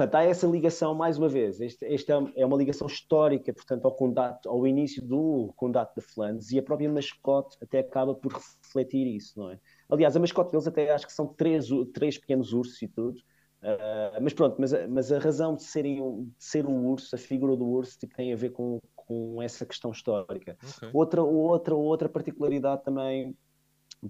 [0.00, 4.48] Portanto, há essa ligação, mais uma vez, esta é uma ligação histórica, portanto, ao, condato,
[4.48, 9.38] ao início do Condado de Flandres e a própria mascote até acaba por refletir isso,
[9.38, 9.60] não é?
[9.90, 14.22] Aliás, a mascote deles até acho que são três, três pequenos ursos e tudo, uh,
[14.22, 17.66] mas pronto, mas, mas, a razão de, serem, de ser um urso, a figura do
[17.66, 20.56] urso, tipo, tem a ver com, com essa questão histórica.
[20.78, 20.88] Okay.
[20.94, 23.36] Outra, outra, outra particularidade também,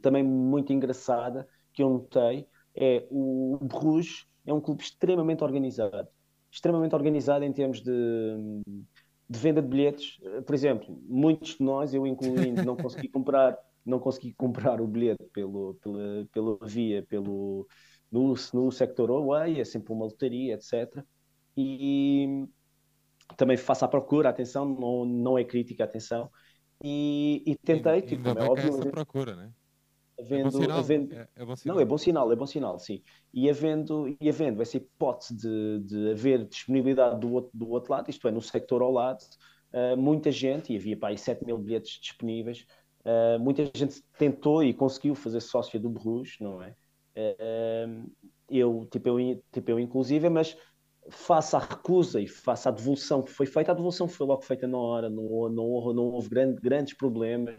[0.01, 2.47] também muito engraçada que eu notei
[2.77, 6.09] é o Bruges é um clube extremamente organizado.
[6.51, 7.93] Extremamente organizado em termos de,
[9.29, 10.19] de venda de bilhetes.
[10.45, 15.25] Por exemplo, muitos de nós, eu incluindo, não consegui comprar, não consegui comprar o bilhete
[15.33, 17.67] pelo, pela, pela via, pelo,
[18.11, 21.05] no, no sector away, é sempre uma lotaria, etc.
[21.57, 22.49] E
[23.37, 26.31] também faço a procura, atenção, não, não é crítica, atenção.
[26.83, 28.69] E, e tentei, e, tipo, é óbvio.
[28.69, 29.53] Essa procura, né?
[30.21, 30.79] Havendo, é bom sinal.
[30.79, 31.15] Havendo...
[31.15, 31.75] É, é bom sinal.
[31.75, 33.03] Não, é bom sinal, é bom sinal, sim.
[33.33, 38.11] E havendo, e havendo essa hipótese de, de haver disponibilidade do outro, do outro lado,
[38.11, 39.23] isto é, no sector ao lado,
[39.73, 42.67] uh, muita gente, e havia para aí 7 mil bilhetes disponíveis,
[43.05, 46.75] uh, muita gente tentou e conseguiu fazer sócia do Bruges, não é?
[47.17, 48.11] Uh,
[48.49, 50.57] eu, tipo eu, tipo eu, inclusive, mas
[51.09, 54.67] face à recusa e face à devolução que foi feita, a devolução foi logo feita
[54.67, 57.57] na hora, não, não, não houve grande, grandes problemas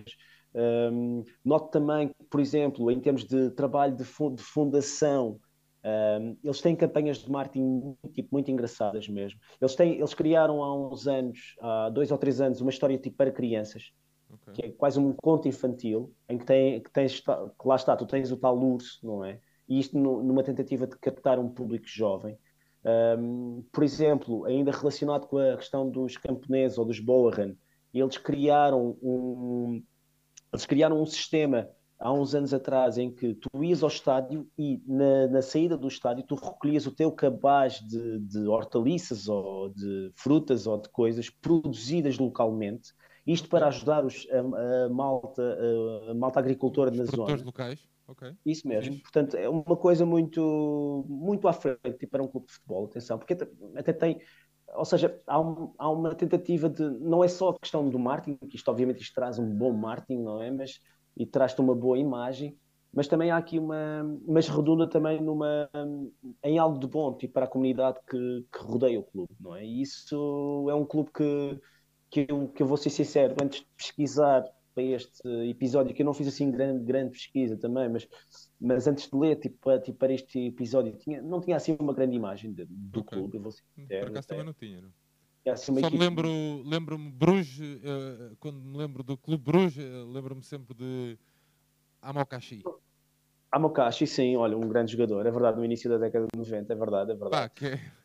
[0.53, 5.39] Um, noto também, por exemplo, em termos de trabalho de, fundação,
[5.83, 9.39] um, eles têm campanhas de marketing tipo, muito engraçadas mesmo.
[9.59, 13.17] Eles, têm, eles criaram há uns anos, há dois ou três anos, uma história tipo
[13.17, 13.91] para crianças,
[14.29, 14.53] okay.
[14.53, 18.05] que é quase um conto infantil, em que, tem, que, tens, que lá está, tu
[18.05, 19.39] tens o tal urso, não é?
[19.67, 22.37] E isto no, numa tentativa de captar um público jovem.
[22.83, 27.55] Um, por exemplo, ainda relacionado com a questão dos camponeses ou dos Boahan,
[27.93, 29.83] eles criaram um,
[30.51, 31.69] eles criaram um sistema
[32.01, 35.87] há uns anos atrás em que tu ias ao estádio e na, na saída do
[35.87, 41.29] estádio tu recolhias o teu cabaz de, de, hortaliças ou de frutas ou de coisas
[41.29, 42.91] produzidas localmente,
[43.25, 47.35] isto para ajudar os, a, a malta, a, a, malta agricultora os na zona.
[47.43, 48.33] locais, ok.
[48.43, 48.99] Isso mesmo.
[48.99, 53.33] Portanto, é uma coisa muito, muito à frente para um clube de futebol, atenção, porque
[53.33, 54.19] até, até tem
[54.75, 56.83] ou seja, há, um, há, uma tentativa de.
[56.99, 60.23] Não é só a questão do marketing, que isto obviamente isto traz um bom marketing,
[60.23, 60.51] não é?
[60.51, 60.79] Mas
[61.15, 62.57] e traz-te uma boa imagem,
[62.93, 65.69] mas também há aqui uma, mas redunda também numa,
[66.43, 69.65] em algo de bom, tipo, para a comunidade que, que rodeia o clube, não é?
[69.65, 71.59] E isso é um clube que,
[72.09, 74.43] que, eu, que eu vou ser sincero, antes de pesquisar
[74.73, 78.07] para este episódio, que eu não fiz assim grande, grande pesquisa também, mas,
[78.59, 81.93] mas antes de ler, tipo, para, tipo, para este episódio, tinha, não tinha assim uma
[81.93, 83.17] grande imagem de, do okay.
[83.17, 83.63] clube, eu vou ser.
[83.75, 84.89] Por acaso também não tinha, não?
[85.43, 85.93] É assim Só equipe...
[85.93, 86.29] me lembro,
[86.63, 91.17] lembro-me Bruges, uh, quando me lembro do Clube Bruges, uh, lembro-me sempre de
[92.01, 92.61] Amokashi.
[93.51, 96.75] Amokashi, sim, olha, um grande jogador, é verdade, no início da década de 90, é
[96.75, 97.31] verdade, é verdade.
[97.31, 98.00] Pá, que...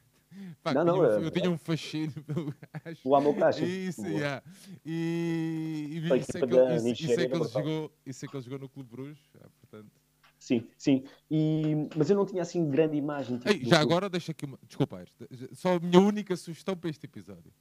[0.63, 2.55] Pá, não, não, eu, é, eu tinha um fascínio pelo
[2.85, 3.01] gajo.
[3.05, 3.65] O Amokashi.
[3.65, 4.43] Isso, yeah.
[4.85, 8.59] e, e, e, sei que, e, e sei que ele jogou, sei que ele jogou
[8.59, 9.19] no Clube Bruges,
[9.61, 9.91] portanto...
[10.39, 11.05] Sim, sim.
[11.31, 13.39] E, mas eu não tinha assim grande imagem.
[13.39, 14.59] Tipo, Ei, já agora deixa aqui uma.
[14.67, 15.05] Desculpa,
[15.53, 17.53] só a minha única sugestão para este episódio.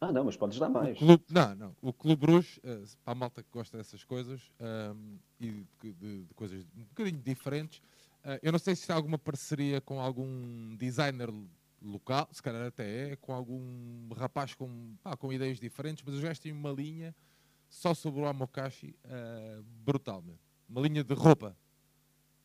[0.00, 0.98] Ah, não, mas podes dar mais.
[0.98, 1.76] Clube, não, não.
[1.82, 5.92] O Clube Bruges, uh, para a malta que gosta dessas coisas um, ehm, e de,
[5.92, 7.78] de, de, coisas um bocadinho diferentes,
[8.24, 11.28] uh, eu não sei se há alguma parceria com algum designer
[11.82, 16.20] local, se calhar até é, com algum rapaz com, pá, com ideias diferentes, mas eu
[16.20, 17.14] já estive uma linha
[17.68, 20.40] só sobre o Amokashi uh, brutalmente.
[20.68, 21.56] Uma linha de roupa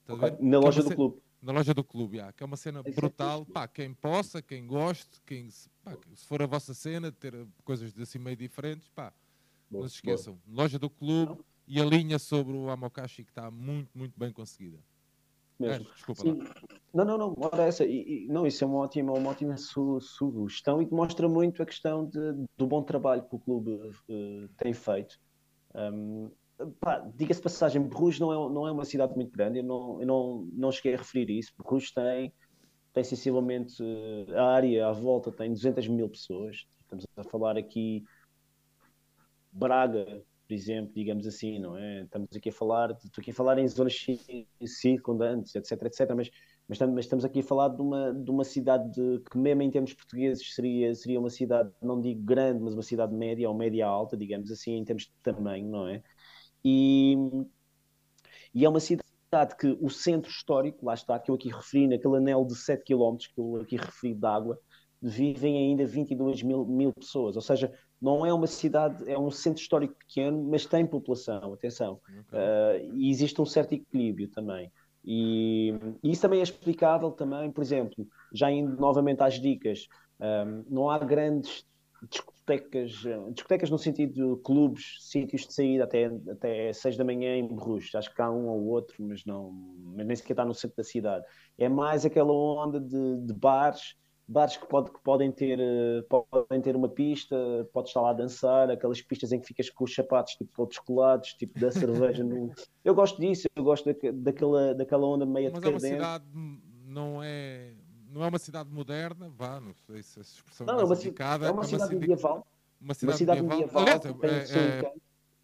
[0.08, 0.38] Okay.
[0.40, 1.22] Na loja é do clube.
[1.42, 3.46] Na loja do clube, yeah, que é uma cena é brutal.
[3.46, 5.50] Pá, quem possa, quem goste, quem,
[5.84, 7.34] pá, se for a vossa cena, ter
[7.64, 9.14] coisas assim meio diferentes, pá,
[9.70, 10.40] boa, não se esqueçam.
[10.46, 10.64] Boa.
[10.64, 11.46] Loja do clube não.
[11.68, 14.80] e a linha sobre o Amokashi que está muito, muito bem conseguida.
[15.60, 15.86] Mesmo.
[15.88, 16.40] É, desculpa Sim.
[16.94, 17.86] Não, não, não, ora essa.
[17.86, 21.66] E, e, não, isso é uma ótima, uma ótima su, sugestão e demonstra muito a
[21.66, 25.18] questão de, do bom trabalho que o clube uh, tem feito.
[25.74, 26.30] Um,
[27.16, 30.50] diga-se passagem, Bruges não é, não é uma cidade muito grande, eu não, eu não,
[30.54, 31.54] não cheguei a referir isso.
[31.58, 32.34] Bruges tem,
[32.94, 33.84] tem sensivelmente
[34.34, 36.66] a área à volta tem 200 mil pessoas.
[36.82, 38.04] Estamos a falar aqui
[39.52, 42.04] Braga, por exemplo, digamos assim, não é?
[42.04, 44.06] Estamos aqui a falar, estou aqui a falar em zonas
[44.66, 46.30] circundantes, etc, etc, mas,
[46.68, 49.72] mas, mas estamos aqui a falar de uma, de uma cidade de, que mesmo em
[49.72, 53.88] termos portugueses seria, seria uma cidade, não digo grande, mas uma cidade média ou média
[53.88, 56.04] alta, digamos assim, em termos de tamanho, não é?
[56.64, 57.16] E,
[58.54, 59.04] e é uma cidade
[59.60, 63.18] que o centro histórico, lá está, que eu aqui referi, naquele anel de 7 km
[63.18, 64.60] que eu aqui referi de água,
[65.02, 67.36] vivem ainda 22 mil, mil pessoas.
[67.36, 72.00] Ou seja, não é uma cidade, é um centro histórico pequeno, mas tem população, atenção.
[72.28, 72.40] Okay.
[72.40, 74.72] Uh, e existe um certo equilíbrio também.
[75.04, 75.74] E,
[76.04, 79.88] e, isso também é explicável também, por exemplo, já indo novamente às dicas,
[80.20, 81.66] um, ah, não há grandes
[82.10, 87.36] discotecas, eh, discotecas no sentido de clubes, sítios de saída até, até 6 da manhã
[87.36, 87.94] em Bruges.
[87.96, 89.52] Acho que há um ou outro, mas, não,
[89.96, 91.26] mas nem sequer está no centro da cidade.
[91.58, 93.96] É mais aquela onda de, de bares,
[94.28, 97.36] bares que, pode, que podem, ter, eh, podem ter uma pista,
[97.72, 100.80] podes estar lá a dançar, aquelas pistas em que ficas com os sapatos tipo todos
[100.80, 102.24] colados, tipo da cerveja.
[102.24, 102.52] no...
[102.84, 106.26] Eu gosto disso, eu gosto da, daquela, daquela onda meio Mas é uma cidade,
[106.86, 107.74] não é
[108.16, 111.48] não é uma cidade moderna, vá, não sei se essa expressão não, é mais indicada.
[111.48, 112.48] É uma, é uma cidade medieval.
[112.80, 113.84] Uma cidade, uma cidade medieval.
[113.84, 114.94] medieval Aliás, é, é,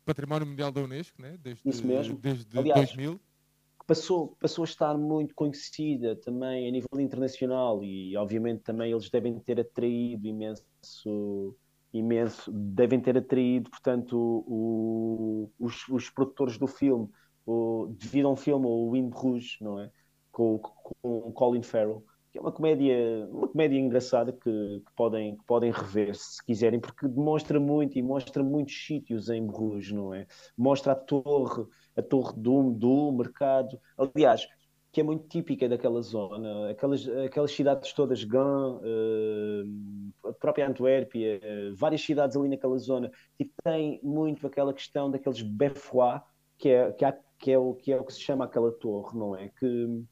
[0.06, 1.38] Património Mundial da Unesco, né?
[1.38, 2.18] desde, Isso mesmo.
[2.18, 3.20] desde Aliás, 2000.
[3.92, 9.38] Passou, passou a estar muito conhecida também a nível internacional e, obviamente, também eles devem
[9.38, 10.64] ter atraído imenso
[11.94, 14.16] imenso, devem ter atraído, portanto,
[14.48, 17.10] o, os, os, produtores do filme,
[17.46, 19.92] o, devido a um filme, o Wind Rouge, não é?
[20.32, 22.02] Com, com Colin Farrell,
[22.32, 26.80] que é uma comédia, uma comédia engraçada que, que, podem, que podem rever se quiserem,
[26.80, 30.26] porque demonstra muito e mostra muitos sítios em Bruges, não é?
[30.58, 33.78] Mostra a torre, a torre do, do mercado.
[33.98, 34.48] Aliás,
[34.92, 36.70] que é muito típica daquela zona.
[36.70, 43.12] Aquelas, aquelas cidades todas, Gand, uh, a própria Antuérpia, uh, várias cidades ali naquela zona,
[43.38, 46.22] tipo, tem muito aquela questão daqueles beffrois,
[46.58, 49.18] que é, que, há, que, é o, que é o que se chama aquela torre,
[49.18, 49.50] não é?
[49.50, 50.04] Que,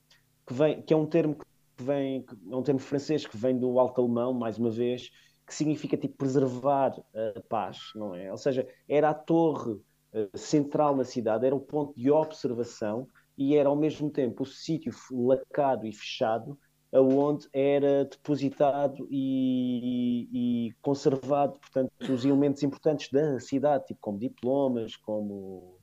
[0.48, 1.49] que, vem, que é um termo que
[1.84, 5.10] vem, é um termo francês que vem do alto alemão, mais uma vez,
[5.46, 8.32] que significa tipo preservar a paz, não é?
[8.32, 13.08] Ou seja, era a torre uh, central na cidade, era o ponto de observação
[13.38, 16.58] e era ao mesmo tempo o sítio lacado e fechado
[16.92, 24.18] aonde era depositado e, e, e, conservado, portanto, os elementos importantes da cidade, tipo como
[24.18, 25.79] diplomas, como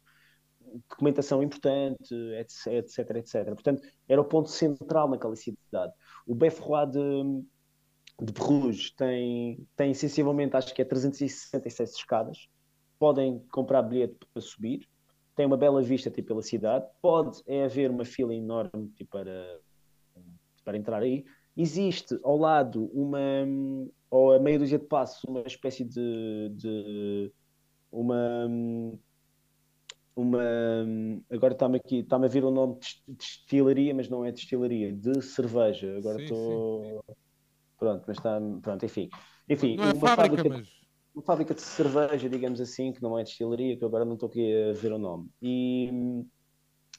[0.89, 3.45] documentação importante, etc, etc, etc.
[3.47, 5.93] Portanto, era o ponto central naquela cidade.
[6.27, 7.45] O Beffroi de,
[8.23, 12.49] de Bruges tem, tem sensivelmente, acho que é 366 escadas.
[12.99, 14.89] Podem comprar bilhete para subir
[15.37, 19.61] tem uma bela vista tipo, pela cidade, pode é haver uma fila enorme tipo, para,
[20.65, 21.25] para entrar aí.
[21.55, 23.19] Existe ao lado uma,
[24.11, 27.33] ou a meia dúzia de passos, uma espécie de, de
[27.93, 28.47] uma,
[30.17, 30.43] uma
[31.31, 35.23] agora está-me aqui, está-me a vir o nome de destilaria, mas não é destilaria, de
[35.23, 35.97] cerveja.
[35.99, 37.05] Agora estou.
[37.79, 38.41] Pronto, mas está.
[38.63, 39.11] Pronto, enfim.
[39.49, 40.87] Enfim, é uma fábrica, fábrica mas
[41.17, 44.69] uma fábrica de cerveja, digamos assim, que não é destilaria, que agora não estou aqui
[44.69, 45.31] a ver o nome.
[45.41, 45.91] E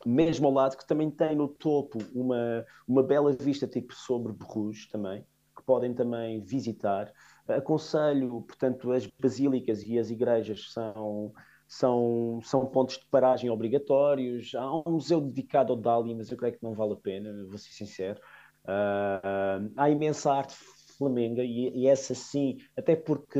[0.03, 4.87] mesmo ao lado, que também tem no topo uma, uma bela vista tipo sobre Bruges
[4.87, 5.23] também,
[5.55, 7.13] que podem também visitar.
[7.47, 11.31] Aconselho, portanto, as basílicas e as igrejas são,
[11.67, 14.55] são, são pontos de paragem obrigatórios.
[14.55, 17.57] Há um museu dedicado ao Dali, mas eu creio que não vale a pena, vou
[17.57, 18.19] ser sincero.
[18.63, 20.55] Uh, há imensa arte
[20.97, 23.39] flamenga, e, e, essa sim, até porque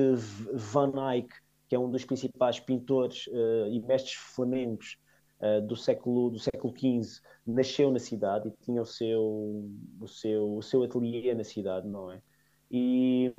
[0.53, 1.29] Van Eyck,
[1.67, 4.97] que é um dos principais pintores uh, e mestres flamengos
[5.41, 10.57] uh, do século do século XV, nasceu na cidade e tinha o seu o seu
[10.57, 12.21] o seu ateliê na cidade, não é?
[12.69, 13.33] E,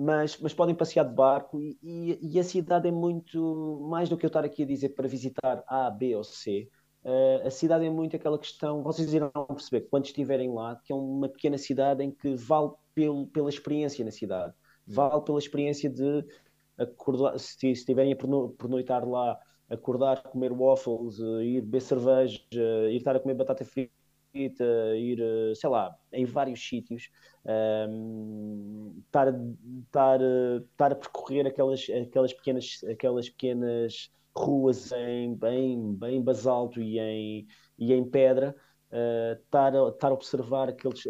[0.00, 4.16] mas, mas podem passear de barco e, e, e, a cidade é muito mais do
[4.16, 6.70] que eu estar aqui a dizer para visitar A, B ou C.
[7.04, 10.96] Uh, a cidade é muito aquela questão, vocês irão perceber quando estiverem lá, que é
[10.96, 14.54] uma pequena cidade em que vale pelo, pela experiência na cidade,
[14.88, 14.94] hum.
[14.94, 16.24] vale pela experiência de
[16.78, 18.16] acordar, se, se estiverem a
[18.56, 22.40] pernoitar lá, acordar, comer waffles, eh, ir beber cerveja,
[22.90, 23.92] ir estar a comer batata frita,
[24.34, 27.08] ir, eh, sei lá, em vários sítios,
[27.44, 29.28] um, ehm, estar,
[29.86, 30.20] estar,
[30.72, 37.46] estar a percorrer aquelas, aquelas, pequenas, aquelas pequenas ruas em bem, bem basalto e em,
[37.78, 38.54] e em pedra,
[38.90, 41.06] uh, estar, estar a observar aqueles,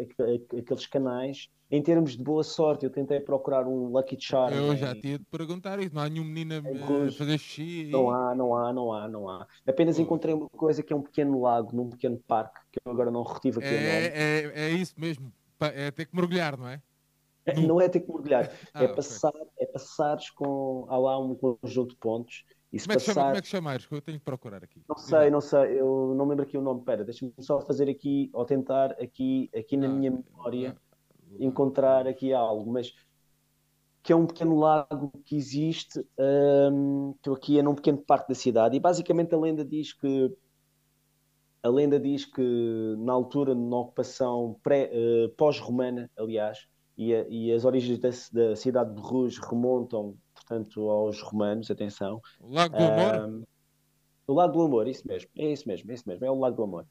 [0.57, 4.53] aqueles canais em termos de boa sorte, eu tentei procurar um Lucky Charm.
[4.53, 5.95] Eu já tinha de perguntar isso.
[5.95, 7.89] Não há nenhum menino a fazer xixi?
[7.89, 9.47] Não há, não há, não há, não há.
[9.65, 10.01] Apenas oh.
[10.01, 13.23] encontrei uma coisa que é um pequeno lago, num pequeno parque, que eu agora não
[13.23, 15.31] retive aqui é, é, é, isso mesmo.
[15.61, 16.81] É ter que mergulhar, não é?
[17.45, 18.51] é não é ter que mergulhar.
[18.73, 19.47] ah, é, passar, okay.
[19.59, 20.85] é passares com.
[20.89, 22.43] Há lá um conjunto de pontos.
[22.73, 23.87] E como, é que chama, como é que chamares?
[23.89, 24.81] Eu tenho que procurar aqui.
[24.89, 25.79] Não sei, não sei.
[25.79, 26.81] Eu não lembro aqui o nome.
[26.81, 30.75] Espera, deixa-me só fazer aqui, ou tentar aqui, aqui na ah, minha memória.
[30.77, 30.90] Ah
[31.39, 32.93] encontrar aqui algo, mas
[34.03, 36.03] que é um pequeno lago que existe,
[36.71, 40.35] um, estou aqui é num pequeno parque da cidade, e basicamente a lenda diz que
[41.63, 46.67] a lenda diz que na altura, na ocupação uh, pós-romana, aliás,
[46.97, 52.19] e, a, e, as origens da, da, cidade de Rouge remontam, portanto, aos romanos, atenção.
[52.39, 53.29] O Lago do Amor?
[53.29, 53.43] Um,
[54.27, 56.55] o Lago do Amor, isso mesmo, é isso mesmo, é isso mesmo, é o Lago
[56.55, 56.87] do Amor.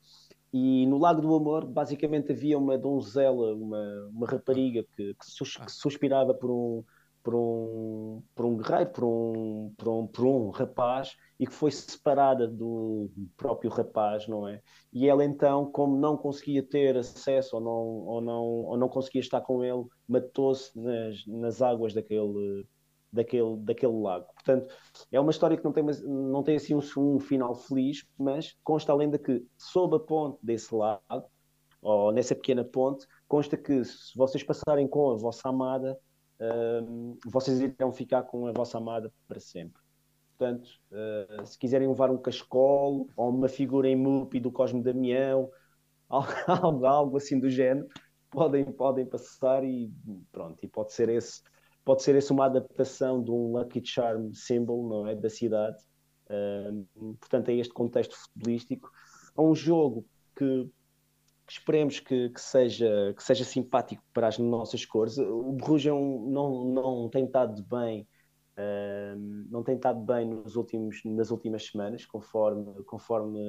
[0.52, 5.56] E no Lago do Amor, basicamente, havia uma donzela, uma, uma rapariga que, que, sus,
[5.56, 6.84] que suspirava por um,
[7.22, 11.70] por um, por um guerreiro, por um, por, um, por um rapaz e que foi
[11.70, 14.60] separada do próprio rapaz, não é?
[14.92, 19.20] E ela então, como não conseguia ter acesso ou não, ou não, ou não conseguia
[19.20, 22.66] estar com ele, matou-se nas, nas águas daquele,
[23.12, 24.26] daquele, daquele lago.
[24.34, 24.72] Portanto,
[25.10, 28.92] é uma história que não tem, não tem assim um, um final feliz, mas consta
[28.92, 31.30] a lenda que sob a ponte desse lago,
[31.82, 35.98] ou nessa pequena ponte, consta que se vocês passarem com a vossa amada,
[36.40, 39.80] uh, vocês irão ficar com a vossa amada para sempre.
[40.36, 45.50] Portanto, uh, se quiserem levar um cascolo ou uma figura em Mupi do Cosme Damião,
[46.08, 47.86] algo, algo assim do género,
[48.30, 49.92] podem, podem passar e
[50.30, 51.42] pronto, e pode ser esse
[51.90, 55.82] pode ser essa uma adaptação de um Lucky Charm symbol, não é, da cidade.
[56.30, 58.88] Uh, portanto, é este contexto futebolístico.
[59.36, 60.06] É um jogo
[60.36, 60.70] que,
[61.48, 65.18] esperemos que, que, seja, que seja simpático para as nossas cores.
[65.18, 68.06] O Bruges é um, não, não tem estado bem,
[69.48, 73.40] não tem estado bem nos últimos, nas últimas semanas, conforme, conforme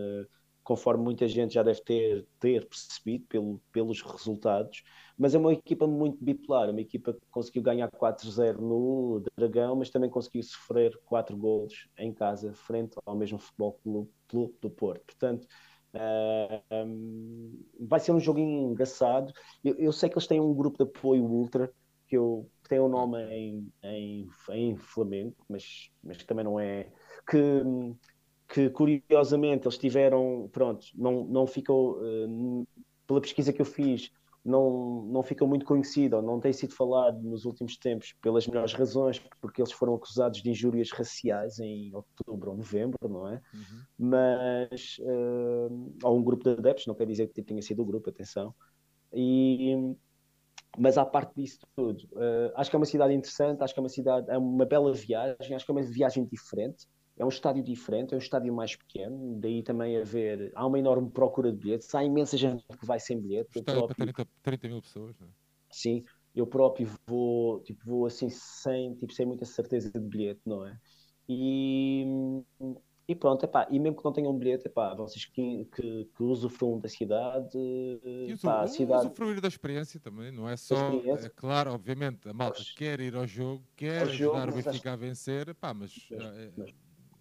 [0.72, 4.84] conforme muita gente já deve ter, ter percebido pelo, pelos resultados,
[5.18, 9.90] mas é uma equipa muito bipolar, uma equipa que conseguiu ganhar 4-0 no Dragão, mas
[9.90, 15.04] também conseguiu sofrer 4 golos em casa, frente ao mesmo Futebol Clube, do Porto.
[15.08, 15.44] Portanto,
[15.94, 19.34] uh, ah, um, vai ser um jogo engraçado.
[19.62, 21.70] Eu, eu, sei que eles têm um grupo de apoio ultra,
[22.08, 26.58] que, eu, que tem o um nome em, em, em Flamengo, mas, mas também não
[26.58, 26.88] é...
[27.30, 27.62] Que,
[28.52, 32.68] que curiosamente eles tiveram, pronto, não, não ficou, uh,
[33.08, 34.12] pela pesquisa que eu fiz,
[34.44, 38.74] não, não ficou muito conhecido, ou não tem sido falado nos últimos tempos pelas melhores
[38.74, 43.42] razões, porque eles foram acusados de injúrias raciais em outubro ou novembro, não é?
[43.54, 43.84] Uhum.
[43.98, 48.10] Mas, uh, ou um grupo de adeptos, não quer dizer que tenha sido o grupo,
[48.10, 48.54] atenção.
[49.14, 49.96] E,
[50.78, 53.84] mas à parte disso tudo, uh, acho que é uma cidade interessante, acho que é
[53.84, 56.86] uma cidade, é uma bela viagem, acho que é uma viagem diferente
[57.18, 61.10] é um estádio diferente, é um estádio mais pequeno, daí também haver, há uma enorme
[61.10, 63.60] procura de bilhetes, há imensa gente que vai sem bilhete.
[63.60, 65.32] Estádio próprio, para 30, 30 mil pessoas, não é?
[65.70, 70.66] Sim, eu próprio vou, tipo, vou assim sem, tipo, sem muita certeza de bilhete, não
[70.66, 70.78] é?
[71.28, 72.06] E,
[73.08, 76.24] e pronto, epá, e mesmo que não tenham um bilhete, epá, vocês que, que, que
[76.24, 79.06] usufruam da cidade, e epá, cidade...
[79.08, 82.72] usufruir da experiência também, não é só, é claro, obviamente, a malta Pois.
[82.72, 86.38] quer ir ao jogo, quer ao ajudar jogo, o Benfica a vencer, epá, mas, mas,
[86.38, 86.74] é, mas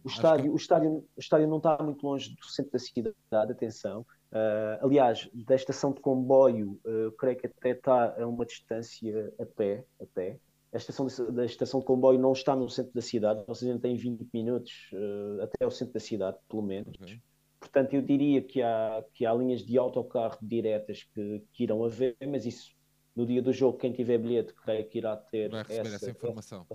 [0.04, 0.50] o estádio, que...
[0.50, 4.04] o, estádio, o estádio não está muito longe do centro da cidade, atenção.
[4.32, 9.44] Uh, aliás, da estação de comboio, uh, creio que até está a uma distância a
[9.44, 10.38] pé, até.
[10.72, 13.76] A estação de, da estação de comboio não está no centro da cidade, ou seja,
[13.78, 16.96] tem 20 minutos uh, até ao centro da cidade, pelo menos.
[17.00, 17.20] Okay.
[17.58, 22.16] Portanto, eu diria que há, que há linhas de autocarro diretas que, que irão haver,
[22.26, 22.72] mas isso,
[23.14, 25.96] no dia do jogo, quem tiver bilhete, creio que irá ter essa.
[25.96, 26.66] Essa informação,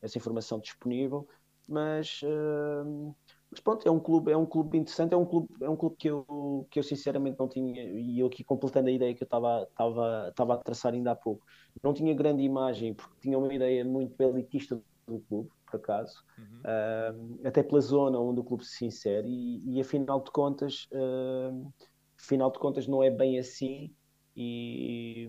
[0.00, 1.28] essa informação disponível
[1.70, 3.14] mas, uh,
[3.50, 5.96] mas pronto, é um clube, é um clube interessante, é um clube, é um clube
[5.96, 9.26] que eu, que eu sinceramente não tinha, e eu aqui completando a ideia que eu
[9.26, 11.44] estava, estava, estava a traçar ainda há pouco,
[11.82, 16.60] não tinha grande imagem, porque tinha uma ideia muito elitista do clube, por acaso, uhum.
[16.64, 21.72] uh, até pela zona onde o clube se insere, e, e afinal de contas, uh,
[22.18, 23.94] afinal de contas não é bem assim,
[24.36, 25.28] e,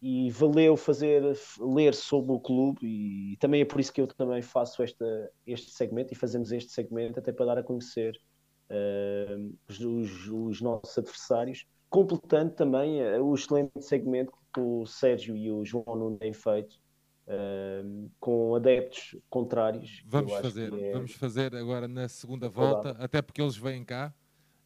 [0.00, 1.22] e valeu fazer
[1.58, 5.70] ler sobre o clube e também é por isso que eu também faço esta, este
[5.72, 8.18] segmento e fazemos este segmento até para dar a conhecer
[8.70, 15.50] uh, os, os, nossos adversários, completando também uh, o excelente segmento que o Sérgio e
[15.50, 16.76] o João Nuno têm feito
[17.26, 20.04] uh, com adeptos contrários.
[20.06, 20.92] Vamos fazer, é...
[20.92, 24.14] vamos fazer agora na segunda volta, até porque eles vêm cá.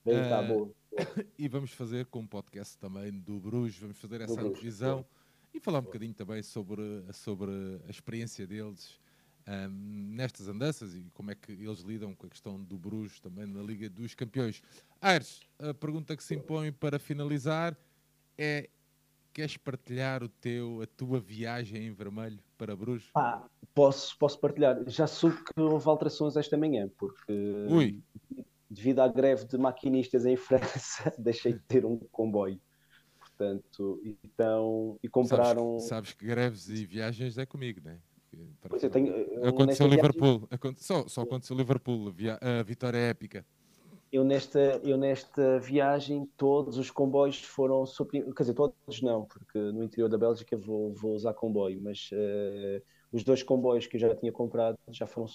[0.05, 0.71] Vêm cá, boa.
[1.39, 5.07] e vamos fazer com um podcast também do Bruges, vamos fazer essa revisão
[5.55, 7.51] e falar um bocadinho também sobre, sobre
[7.87, 9.01] a experiência deles
[9.47, 13.47] um, nestas andanças e como é que eles lidam com a questão do Bruges também
[13.47, 14.62] na Liga dos Campeões.
[15.01, 17.77] Aires, a pergunta que se impõe para finalizar
[18.39, 18.69] é
[19.33, 23.09] queres partilhar o teu, a tua viagem em vermelho para Bruges?
[23.15, 23.43] Ah,
[23.74, 24.79] posso, posso partilhar.
[24.87, 27.33] Já soube que houve alterações esta manhã, porque
[27.69, 28.03] Ui.
[28.70, 32.61] devido à greve de maquinistas em França, deixei de ter um comboio.
[33.43, 35.78] Portanto, então, e compraram.
[35.81, 37.98] Sabes, sabes, que greves e viagens é comigo, não é?
[38.69, 40.77] Pois eu tenho, eu aconteceu Liverpool, viagem...
[40.77, 43.44] só, só aconteceu Liverpool, a vitória é épica.
[44.10, 49.59] Eu nesta, eu nesta viagem, todos os comboios foram suprimidos, quer dizer, todos não, porque
[49.59, 54.01] no interior da Bélgica vou, vou usar comboio, mas uh, os dois comboios que eu
[54.01, 55.27] já tinha comprado já, foram,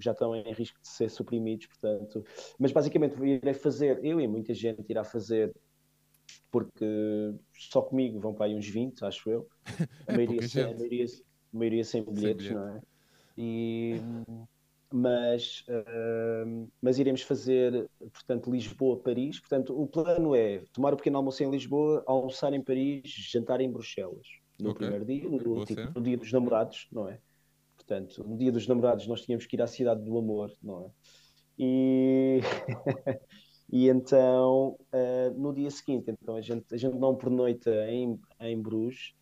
[0.00, 2.24] já estão em risco de ser suprimidos, portanto,
[2.58, 5.54] mas basicamente irei fazer, eu e muita gente irá fazer
[6.50, 9.48] porque só comigo vão para aí uns 20, acho eu.
[10.06, 12.54] A maioria, é sem, a maioria, a maioria sem bilhetes, sem bilhete.
[12.54, 12.80] não é?
[13.38, 14.00] E,
[14.92, 19.40] mas, uh, mas iremos fazer, portanto, Lisboa-Paris.
[19.40, 23.70] Portanto, o plano é tomar o pequeno almoço em Lisboa, almoçar em Paris, jantar em
[23.70, 24.26] Bruxelas.
[24.58, 24.88] No okay.
[24.88, 27.18] primeiro dia, no, tipo, no, dia dos namorados, não é?
[27.76, 30.90] Portanto, no dia dos namorados nós tínhamos que ir à cidade do amor, não é?
[31.58, 32.40] E
[33.70, 38.62] E então, uh, no dia seguinte, então a gente, a gente não pernoita em, em
[38.62, 39.12] Bruges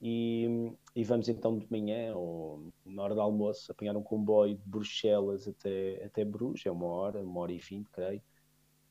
[0.00, 4.62] e, e vamos então de manhã ou na hora do almoço apanhar um comboio de
[4.66, 8.22] Bruxelas até, até Bruges, é uma hora, uma hora e vinte, creio.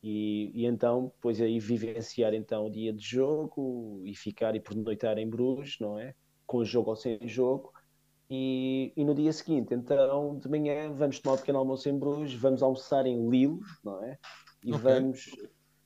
[0.04, 5.18] E, e então, depois aí vivenciar então o dia de jogo e ficar e pernoitar
[5.20, 6.16] em Bruges, não é?
[6.48, 7.72] Com jogo ou sem jogo.
[8.28, 12.34] E, e, no dia seguinte, então, de manhã, vamos tomar um pequeno almoço em Bruges,
[12.34, 14.18] vamos almoçar em Lille, não é?
[14.64, 14.82] E okay.
[14.82, 15.32] vamos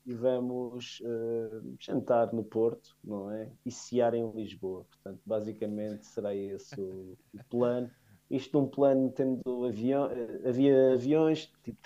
[0.05, 3.51] e vamos uh, jantar no Porto, não é?
[3.65, 4.85] E cear em Lisboa.
[4.85, 7.89] Portanto, basicamente será esse o, o plano.
[8.29, 10.07] isto num plano tendo avião,
[10.47, 11.79] havia aviões, tipo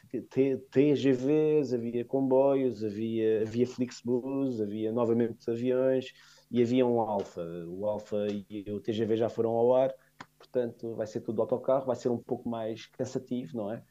[0.70, 6.12] TGVs, havia comboios, havia, havia Flixbus, havia novamente aviões
[6.52, 7.42] e havia um Alfa.
[7.68, 9.94] O Alfa e o TGV já foram ao ar,
[10.38, 13.82] portanto vai ser tudo autocarro, vai ser um pouco mais cansativo, não é?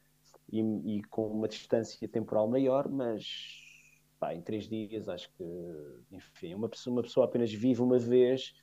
[0.51, 0.61] E,
[0.97, 3.25] e com uma distância temporal maior, mas
[4.19, 5.43] pá, em três dias acho que,
[6.11, 8.53] enfim, uma pessoa, uma pessoa apenas vive uma vez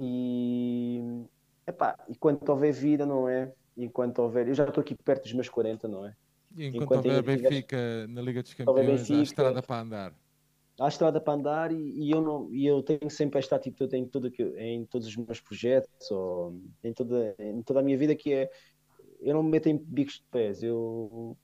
[0.00, 1.02] e
[1.68, 3.52] Epá, enquanto houver vida, não é?
[3.76, 4.48] Enquanto houver.
[4.48, 6.16] Eu já estou aqui perto dos meus 40, não é?
[6.56, 10.14] E enquanto, enquanto houver Benfica na Liga dos Campeões, Benfica, há estrada para andar.
[10.80, 14.06] Há estrada para andar e, e, eu, não, e eu tenho sempre esta atitude em,
[14.06, 18.14] tudo que, em todos os meus projetos ou em toda, em toda a minha vida
[18.14, 18.50] que é
[19.20, 20.62] eu não me meto em bicos de pés.
[20.62, 21.36] Eu,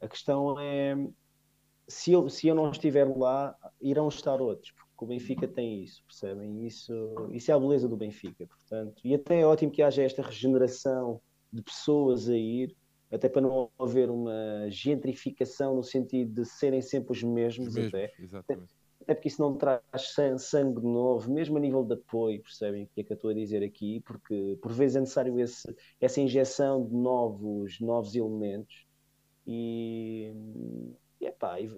[0.00, 0.96] a questão é
[1.88, 4.72] se eu, se eu não estiver lá, irão estar outros
[5.02, 6.64] o Benfica tem isso, percebem?
[6.64, 9.02] Isso, isso é a beleza do Benfica, portanto.
[9.04, 11.20] E até é ótimo que haja esta regeneração
[11.52, 12.76] de pessoas a ir,
[13.10, 17.94] até para não haver uma gentrificação no sentido de serem sempre os mesmos, os mesmos
[17.94, 18.12] até.
[18.18, 18.72] Exatamente.
[19.02, 19.82] Até porque isso não traz
[20.38, 23.34] sangue novo, mesmo a nível de apoio, percebem o que é que eu estou a
[23.34, 24.00] dizer aqui?
[24.00, 28.86] Porque por vezes é necessário esse, essa injeção de novos, novos elementos
[29.46, 30.32] e,
[31.20, 31.68] e, epá, e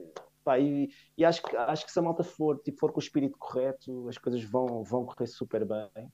[0.45, 3.03] Pá, e, e, acho, que, acho que se a malta for, tipo, for com o
[3.03, 6.13] espírito correto, as coisas vão, vão correr super bem.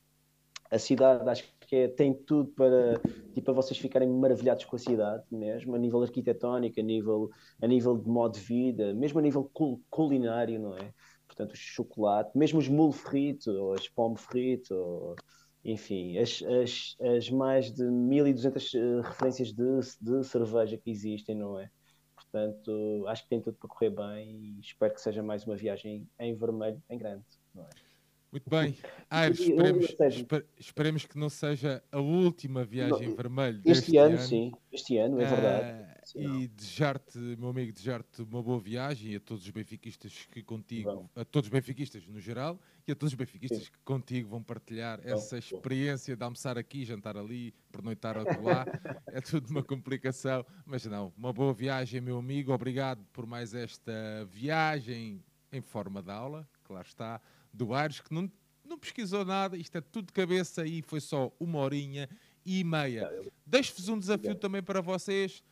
[0.70, 3.00] A cidade acho que é, tem tudo para,
[3.34, 7.28] tipo, para vocês ficarem maravilhados com a cidade mesmo, a nível arquitetónico, a nível,
[7.60, 10.94] a nível de modo de vida, mesmo a nível cul culinário, não é?
[11.40, 15.16] Portanto, o chocolate, mesmo os mule frito, ou as pomme frito, ou,
[15.64, 21.58] enfim, as, as, as mais de 1200 uh, referências de, de cerveja que existem, não
[21.58, 21.70] é?
[22.14, 26.06] Portanto, acho que tem tudo para correr bem e espero que seja mais uma viagem
[26.18, 27.24] em vermelho, em grande.
[27.56, 27.89] É?
[28.32, 28.76] Muito bem.
[29.10, 34.22] Aires, esperemos, esper, esperemos que não seja a última viagem não, vermelho este ano, ano.
[34.22, 34.52] sim.
[34.72, 35.82] Este ano, é verdade.
[36.14, 40.42] Uh, e desejar-te, meu amigo, desejar-te uma boa viagem e a todos os benfiquistas que
[40.44, 41.08] contigo, Bom.
[41.16, 43.70] a todos os benfiquistas no geral e a todos os benfiquistas sim.
[43.72, 45.08] que contigo vão partilhar Bom.
[45.08, 48.64] essa experiência de almoçar aqui, jantar ali, pernoitar lá.
[49.08, 51.12] é tudo uma complicação, mas não.
[51.16, 52.52] Uma boa viagem, meu amigo.
[52.52, 55.20] Obrigado por mais esta viagem
[55.52, 57.20] em forma de aula, claro está
[57.52, 58.30] do Aires, que não,
[58.64, 62.08] não pesquisou nada, isto é tudo de cabeça e foi só uma horinha
[62.44, 63.10] e meia.
[63.46, 65.42] Deixo-vos um desafio também para vocês.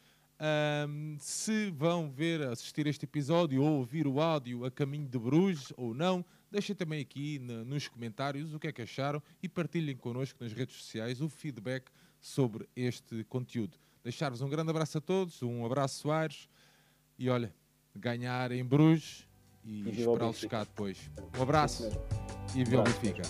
[0.41, 5.73] Um, se vão ver, assistir este episódio ou ouvir o áudio a caminho de Bruges
[5.77, 10.43] ou não, deixem também aqui nos comentários o que é que acharam e partilhem connosco
[10.43, 13.77] nas redes sociais o feedback sobre este conteúdo.
[14.05, 16.49] Deixar-vos um grande abraço a todos, um abraço Soares
[17.19, 17.53] e olha,
[17.95, 19.28] ganhar em Bruges
[19.69, 21.11] e, e esperá-los cá depois.
[21.39, 21.91] Um abraço
[22.55, 23.23] e viva o Benfica.